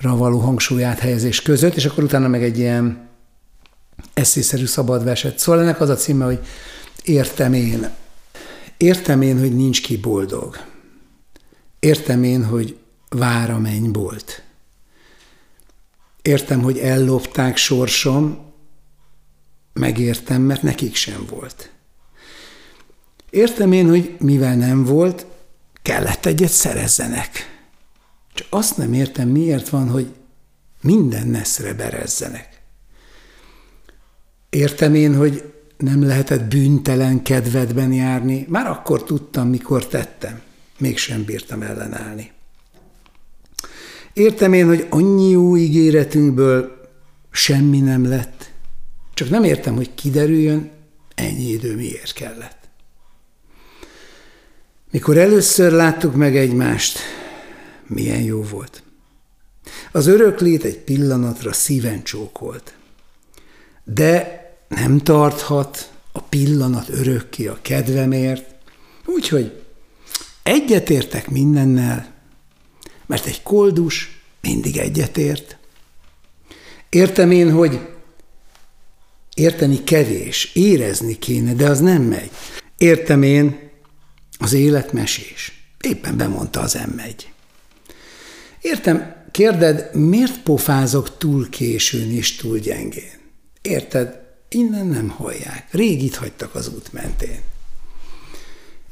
való 0.00 0.38
hangsúlyát 0.38 0.98
helyezés 0.98 1.42
között, 1.42 1.74
és 1.74 1.84
akkor 1.84 2.04
utána 2.04 2.28
meg 2.28 2.42
egy 2.42 2.58
ilyen 2.58 3.05
eszészerű 4.14 4.66
szabad 4.66 5.04
verset. 5.04 5.38
Szóval 5.38 5.60
ennek 5.60 5.80
az 5.80 5.88
a 5.88 5.94
címe, 5.94 6.24
hogy 6.24 6.46
értem 7.02 7.52
én. 7.52 7.90
Értem 8.76 9.22
én, 9.22 9.38
hogy 9.38 9.56
nincs 9.56 9.82
ki 9.82 9.96
boldog. 9.96 10.58
Értem 11.78 12.22
én, 12.22 12.44
hogy 12.44 12.76
vár 13.08 13.50
a 13.50 13.58
mennybolt. 13.58 14.42
Értem, 16.22 16.62
hogy 16.62 16.78
ellopták 16.78 17.56
sorsom, 17.56 18.52
megértem, 19.72 20.42
mert 20.42 20.62
nekik 20.62 20.94
sem 20.94 21.26
volt. 21.30 21.70
Értem 23.30 23.72
én, 23.72 23.88
hogy 23.88 24.16
mivel 24.18 24.56
nem 24.56 24.84
volt, 24.84 25.26
kellett 25.82 26.26
egyet 26.26 26.50
szerezzenek. 26.50 27.60
Csak 28.34 28.46
azt 28.50 28.76
nem 28.76 28.92
értem, 28.92 29.28
miért 29.28 29.68
van, 29.68 29.88
hogy 29.88 30.14
minden 30.80 31.26
neszre 31.28 31.74
berezzenek. 31.74 32.55
Értem 34.50 34.94
én, 34.94 35.16
hogy 35.16 35.52
nem 35.76 36.02
lehetett 36.02 36.44
bűntelen 36.44 37.22
kedvedben 37.22 37.92
járni, 37.92 38.46
már 38.48 38.66
akkor 38.66 39.04
tudtam, 39.04 39.48
mikor 39.48 39.86
tettem, 39.86 40.40
mégsem 40.78 41.24
bírtam 41.24 41.62
ellenállni. 41.62 42.32
Értem 44.12 44.52
én, 44.52 44.66
hogy 44.66 44.86
annyi 44.90 45.30
jó 45.30 45.56
ígéretünkből 45.56 46.88
semmi 47.30 47.80
nem 47.80 48.08
lett, 48.08 48.50
csak 49.14 49.30
nem 49.30 49.44
értem, 49.44 49.74
hogy 49.74 49.94
kiderüljön, 49.94 50.70
ennyi 51.14 51.48
idő 51.48 51.76
miért 51.76 52.12
kellett. 52.12 52.68
Mikor 54.90 55.16
először 55.16 55.72
láttuk 55.72 56.14
meg 56.14 56.36
egymást, 56.36 56.98
milyen 57.86 58.22
jó 58.22 58.42
volt. 58.42 58.82
Az 59.92 60.06
öröklét 60.06 60.64
egy 60.64 60.78
pillanatra 60.78 61.52
szíven 61.52 62.02
csókolt. 62.02 62.74
De 63.94 64.44
nem 64.68 64.98
tarthat 64.98 65.90
a 66.12 66.20
pillanat 66.20 66.88
örökké 66.88 67.46
a 67.46 67.58
kedvemért, 67.62 68.54
úgyhogy 69.04 69.62
egyetértek 70.42 71.28
mindennel, 71.28 72.14
mert 73.06 73.26
egy 73.26 73.42
koldus 73.42 74.20
mindig 74.40 74.76
egyetért. 74.76 75.56
Értem 76.88 77.30
én, 77.30 77.52
hogy 77.52 77.80
érteni 79.34 79.84
kevés, 79.84 80.50
érezni 80.54 81.18
kéne, 81.18 81.54
de 81.54 81.68
az 81.68 81.80
nem 81.80 82.02
megy. 82.02 82.30
Értem 82.76 83.22
én, 83.22 83.70
az 84.38 84.52
élet 84.52 84.92
mesés. 84.92 85.68
Éppen 85.80 86.16
bemondta 86.16 86.60
az 86.60 86.74
m 86.74 87.00
Értem, 88.60 89.14
kérded, 89.30 89.94
miért 89.94 90.42
pofázok 90.42 91.18
túl 91.18 91.48
későn 91.48 92.10
és 92.10 92.36
túl 92.36 92.58
gyengén? 92.58 93.15
Érted, 93.66 94.20
innen 94.48 94.86
nem 94.86 95.08
hallják. 95.08 95.66
Rég 95.70 96.02
itt 96.02 96.14
hagytak 96.14 96.54
az 96.54 96.68
út 96.68 96.92
mentén. 96.92 97.40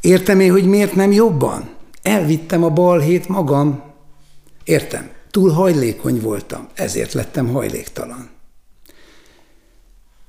Értem 0.00 0.40
én, 0.40 0.50
hogy 0.50 0.66
miért 0.66 0.94
nem 0.94 1.12
jobban? 1.12 1.74
Elvittem 2.02 2.64
a 2.64 2.70
balhét 2.70 3.28
magam. 3.28 3.82
Értem, 4.64 5.10
túl 5.30 5.50
hajlékony 5.50 6.20
voltam, 6.20 6.68
ezért 6.74 7.12
lettem 7.12 7.48
hajléktalan. 7.48 8.30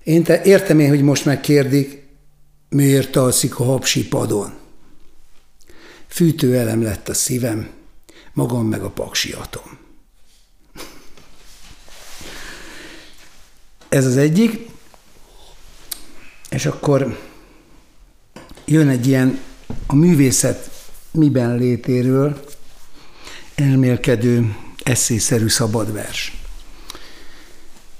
Én 0.03 0.23
te, 0.23 0.43
értem 0.43 0.79
én, 0.79 0.89
hogy 0.89 1.01
most 1.01 1.25
megkérdik, 1.25 2.07
miért 2.69 3.15
alszik 3.15 3.59
a 3.59 3.63
hapsi 3.63 4.07
padon. 4.07 4.53
Fűtőelem 6.07 6.83
lett 6.83 7.09
a 7.09 7.13
szívem, 7.13 7.69
magam 8.33 8.67
meg 8.67 8.81
a 8.81 8.89
paksiatom. 8.89 9.84
Ez 13.89 14.05
az 14.05 14.17
egyik. 14.17 14.69
És 16.49 16.65
akkor 16.65 17.19
jön 18.65 18.87
egy 18.87 19.07
ilyen 19.07 19.39
a 19.87 19.95
művészet 19.95 20.69
miben 21.11 21.57
létéről 21.57 22.43
elmélkedő 23.55 24.55
eszészerű 24.83 25.47
szabadvers. 25.47 26.37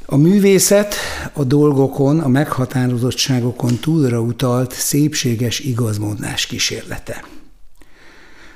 A 0.06 0.16
művészet 0.16 0.96
a 1.34 1.44
dolgokon, 1.44 2.20
a 2.20 2.28
meghatározottságokon 2.28 3.78
túlra 3.80 4.20
utalt 4.20 4.74
szépséges 4.74 5.60
igazmondás 5.60 6.46
kísérlete. 6.46 7.24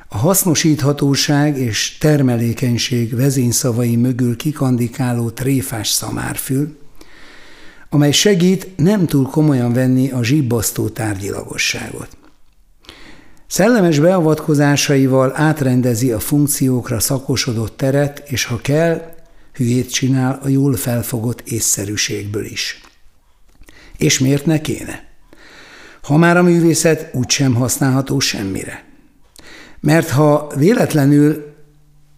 A 0.07 0.17
hasznosíthatóság 0.17 1.57
és 1.57 1.97
termelékenység 1.97 3.15
vezényszavai 3.15 3.95
mögül 3.95 4.35
kikandikáló 4.35 5.29
tréfás 5.29 5.89
szamárfül, 5.89 6.77
amely 7.89 8.11
segít 8.11 8.77
nem 8.77 9.05
túl 9.05 9.25
komolyan 9.25 9.73
venni 9.73 10.11
a 10.11 10.23
zsibbasztó 10.23 10.89
tárgyilagosságot. 10.89 12.17
Szellemes 13.47 13.99
beavatkozásaival 13.99 15.31
átrendezi 15.35 16.11
a 16.11 16.19
funkciókra 16.19 16.99
szakosodott 16.99 17.77
teret, 17.77 18.23
és 18.25 18.45
ha 18.45 18.57
kell, 18.61 19.13
hülyét 19.53 19.91
csinál 19.91 20.39
a 20.43 20.47
jól 20.47 20.75
felfogott 20.75 21.41
észszerűségből 21.41 22.45
is. 22.45 22.81
És 23.97 24.19
miért 24.19 24.45
ne 24.45 24.61
kéne? 24.61 25.07
Ha 26.01 26.17
már 26.17 26.37
a 26.37 26.43
művészet 26.43 27.09
úgysem 27.13 27.53
használható 27.53 28.19
semmire. 28.19 28.83
Mert 29.79 30.09
ha 30.09 30.51
véletlenül 30.55 31.53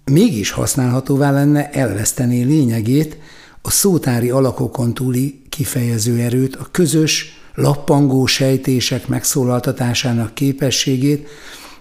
mégis 0.06 0.52
használhatóvá 0.52 1.32
lenne, 1.32 1.70
elvesztené 1.70 2.42
lényegét, 2.42 3.18
a 3.62 3.72
szótári 3.72 4.30
alakokon 4.30 4.94
túli 4.94 5.41
kifejező 5.52 6.20
erőt, 6.20 6.56
a 6.56 6.68
közös, 6.72 7.40
lappangó 7.56 8.26
sejtések 8.26 9.08
megszólaltatásának 9.08 10.36
képességét, 10.36 11.28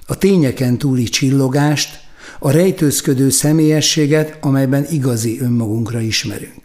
a 0.06 0.18
tényeken 0.18 0.78
túli 0.78 1.04
csillogást, 1.04 2.00
a 2.38 2.50
rejtőzködő 2.50 3.30
személyességet, 3.30 4.38
amelyben 4.40 4.86
igazi 4.90 5.40
önmagunkra 5.40 6.00
ismerünk. 6.00 6.62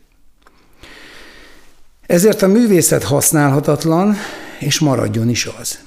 Ezért 2.05 2.41
a 2.41 2.47
művészet 2.47 3.03
használhatatlan, 3.03 4.15
és 4.59 4.79
maradjon 4.79 5.29
is 5.29 5.45
az. 5.45 5.79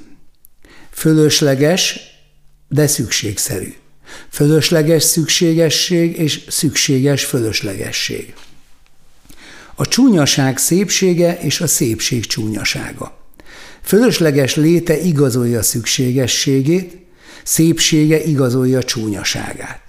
Fölösleges, 0.90 2.00
de 2.68 2.86
szükségszerű. 2.86 3.74
Fölösleges 4.30 5.02
szükségesség 5.02 6.18
és 6.18 6.44
szükséges 6.48 7.24
fölöslegesség. 7.24 8.34
A 9.80 9.86
csúnyaság 9.86 10.58
szépsége 10.58 11.38
és 11.40 11.60
a 11.60 11.66
szépség 11.66 12.26
csúnyasága. 12.26 13.12
Fölösleges 13.82 14.56
léte 14.56 15.00
igazolja 15.00 15.62
szükségességét, 15.62 17.06
szépsége 17.44 18.24
igazolja 18.24 18.82
csúnyaságát. 18.82 19.82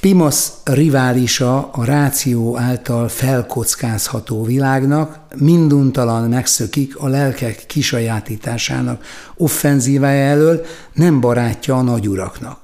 Pimasz 0.00 0.52
riválisa 0.64 1.70
a 1.72 1.84
ráció 1.84 2.58
által 2.58 3.08
felkockázható 3.08 4.44
világnak 4.44 5.18
minduntalan 5.36 6.28
megszökik 6.28 6.96
a 6.96 7.08
lelkek 7.08 7.64
kisajátításának 7.66 9.04
offenzívája 9.36 10.24
elől, 10.24 10.64
nem 10.92 11.20
barátja 11.20 11.76
a 11.76 11.82
nagyuraknak. 11.82 12.59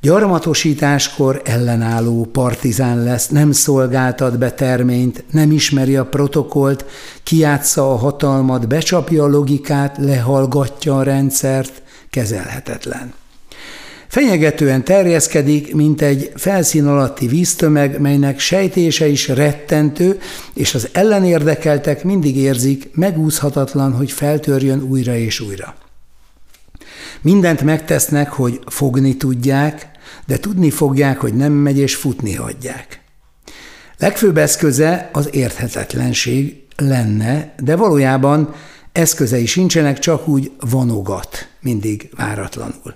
Gyarmatosításkor 0.00 1.42
ellenálló 1.44 2.24
partizán 2.32 3.02
lesz, 3.02 3.28
nem 3.28 3.52
szolgáltat 3.52 4.38
be 4.38 4.50
terményt, 4.50 5.24
nem 5.30 5.50
ismeri 5.50 5.96
a 5.96 6.06
protokolt, 6.06 6.84
kiátsza 7.22 7.92
a 7.92 7.96
hatalmat, 7.96 8.68
becsapja 8.68 9.24
a 9.24 9.28
logikát, 9.28 9.96
lehallgatja 9.98 10.98
a 10.98 11.02
rendszert, 11.02 11.82
kezelhetetlen. 12.10 13.12
Fenyegetően 14.08 14.84
terjeszkedik, 14.84 15.74
mint 15.74 16.02
egy 16.02 16.32
felszín 16.34 16.86
alatti 16.86 17.26
víztömeg, 17.26 18.00
melynek 18.00 18.38
sejtése 18.38 19.06
is 19.06 19.28
rettentő, 19.28 20.18
és 20.54 20.74
az 20.74 20.88
ellenérdekeltek 20.92 22.04
mindig 22.04 22.36
érzik, 22.36 22.90
megúszhatatlan, 22.92 23.92
hogy 23.92 24.10
feltörjön 24.10 24.82
újra 24.82 25.16
és 25.16 25.40
újra. 25.40 25.74
Mindent 27.20 27.62
megtesznek, 27.62 28.28
hogy 28.28 28.60
fogni 28.66 29.16
tudják, 29.16 29.90
de 30.26 30.38
tudni 30.38 30.70
fogják, 30.70 31.20
hogy 31.20 31.34
nem 31.34 31.52
megy 31.52 31.78
és 31.78 31.94
futni 31.94 32.34
hagyják. 32.34 33.00
Legfőbb 33.98 34.38
eszköze 34.38 35.10
az 35.12 35.28
érthetetlenség 35.32 36.62
lenne, 36.76 37.54
de 37.62 37.76
valójában 37.76 38.54
eszközei 38.92 39.46
sincsenek, 39.46 39.98
csak 39.98 40.28
úgy 40.28 40.50
vonogat, 40.70 41.48
mindig 41.60 42.10
váratlanul. 42.16 42.94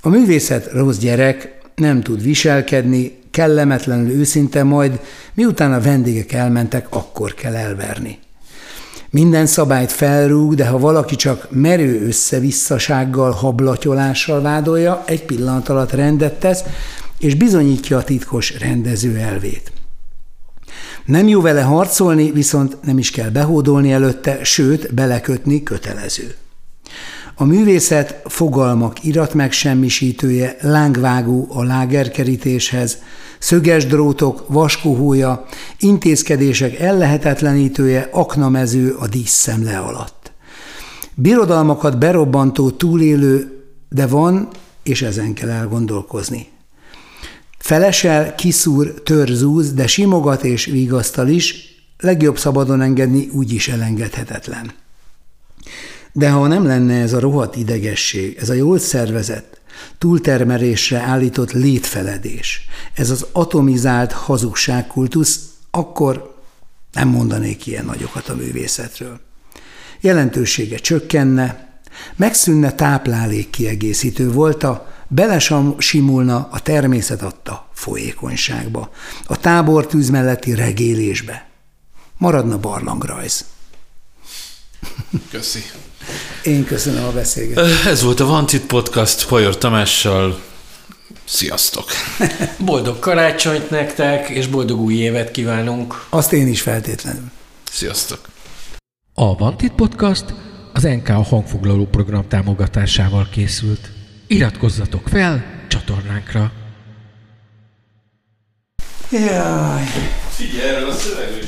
A 0.00 0.08
művészet 0.08 0.72
rossz 0.72 0.98
gyerek, 0.98 1.58
nem 1.74 2.00
tud 2.00 2.22
viselkedni, 2.22 3.18
kellemetlenül 3.30 4.10
őszinte, 4.10 4.62
majd 4.62 5.00
miután 5.34 5.72
a 5.72 5.80
vendégek 5.80 6.32
elmentek, 6.32 6.86
akkor 6.90 7.34
kell 7.34 7.54
elverni. 7.54 8.18
Minden 9.10 9.46
szabályt 9.46 9.92
felrúg, 9.92 10.54
de 10.54 10.66
ha 10.66 10.78
valaki 10.78 11.16
csak 11.16 11.46
merő 11.50 12.06
összevisszasággal, 12.06 13.30
hablatyolással 13.30 14.40
vádolja, 14.40 15.02
egy 15.06 15.24
pillanat 15.24 15.68
alatt 15.68 15.92
rendet 15.92 16.34
tesz, 16.38 16.64
és 17.18 17.34
bizonyítja 17.34 17.96
a 17.96 18.04
titkos 18.04 18.58
rendező 18.58 19.16
elvét. 19.16 19.72
Nem 21.04 21.28
jó 21.28 21.40
vele 21.40 21.62
harcolni, 21.62 22.30
viszont 22.30 22.76
nem 22.82 22.98
is 22.98 23.10
kell 23.10 23.28
behódolni 23.28 23.92
előtte, 23.92 24.44
sőt, 24.44 24.94
belekötni 24.94 25.62
kötelező. 25.62 26.34
A 27.40 27.44
művészet 27.44 28.20
fogalmak 28.24 29.04
iratmegsemmisítője, 29.04 30.56
lángvágó 30.60 31.46
a 31.50 31.62
lágerkerítéshez, 31.62 32.98
szöges 33.38 33.86
drótok, 33.86 34.44
vaskohója, 34.48 35.46
intézkedések 35.78 36.78
ellehetetlenítője, 36.78 38.08
aknamező 38.12 38.94
a 38.98 39.06
díszszemle 39.06 39.78
alatt. 39.78 40.32
Birodalmakat 41.14 41.98
berobbantó 41.98 42.70
túlélő, 42.70 43.64
de 43.88 44.06
van, 44.06 44.48
és 44.82 45.02
ezen 45.02 45.34
kell 45.34 45.50
elgondolkozni. 45.50 46.48
Felesel, 47.58 48.34
kiszúr, 48.34 49.02
törzúz, 49.02 49.72
de 49.72 49.86
simogat 49.86 50.44
és 50.44 50.64
vigasztal 50.64 51.28
is, 51.28 51.74
legjobb 51.98 52.38
szabadon 52.38 52.80
engedni 52.80 53.28
úgyis 53.32 53.68
elengedhetetlen. 53.68 54.72
De 56.12 56.30
ha 56.30 56.46
nem 56.46 56.66
lenne 56.66 57.00
ez 57.00 57.12
a 57.12 57.20
rohadt 57.20 57.56
idegesség, 57.56 58.36
ez 58.40 58.48
a 58.48 58.52
jól 58.52 58.78
szervezett, 58.78 59.60
túltermelésre 59.98 60.98
állított 60.98 61.52
létfeledés, 61.52 62.66
ez 62.94 63.10
az 63.10 63.26
atomizált 63.32 64.12
hazugságkultusz, 64.12 65.40
akkor 65.70 66.38
nem 66.92 67.08
mondanék 67.08 67.66
ilyen 67.66 67.84
nagyokat 67.84 68.28
a 68.28 68.34
művészetről. 68.34 69.20
Jelentősége 70.00 70.76
csökkenne, 70.76 71.68
megszűnne 72.16 72.72
táplálék 72.72 73.50
kiegészítő 73.50 74.30
volta, 74.30 74.92
belesimulna 75.08 76.48
a 76.52 76.60
természet 76.60 77.22
adta 77.22 77.68
folyékonyságba, 77.72 78.92
a 79.26 79.36
tábortűz 79.36 80.10
melletti 80.10 80.54
regélésbe. 80.54 81.48
Maradna 82.16 82.58
barlangrajz. 82.58 83.44
Köszi. 85.30 85.62
Én 86.42 86.64
köszönöm 86.64 87.04
a 87.04 87.12
beszélgetést. 87.12 87.84
Ez 87.86 88.02
volt 88.02 88.20
a 88.20 88.26
Vantit 88.26 88.66
Podcast 88.66 89.26
Pajor 89.26 89.58
Tamással. 89.58 90.40
Sziasztok! 91.24 91.84
Boldog 92.58 92.98
karácsonyt 92.98 93.70
nektek, 93.70 94.28
és 94.28 94.46
boldog 94.46 94.80
új 94.80 94.94
évet 94.94 95.30
kívánunk! 95.30 96.04
Azt 96.08 96.32
én 96.32 96.46
is 96.46 96.60
feltétlenül. 96.60 97.30
Sziasztok! 97.70 98.28
A 99.14 99.36
Vantit 99.36 99.72
Podcast 99.72 100.24
az 100.72 100.82
NK 100.82 101.08
hangfoglaló 101.08 101.86
program 101.86 102.28
támogatásával 102.28 103.28
készült. 103.32 103.90
Iratkozzatok 104.26 105.08
fel 105.08 105.44
csatornánkra! 105.68 106.52
Jaj. 109.10 109.82
Figyelj, 110.28 110.68
erről 110.68 110.88
a 110.88 110.92
szövegről 110.92 111.39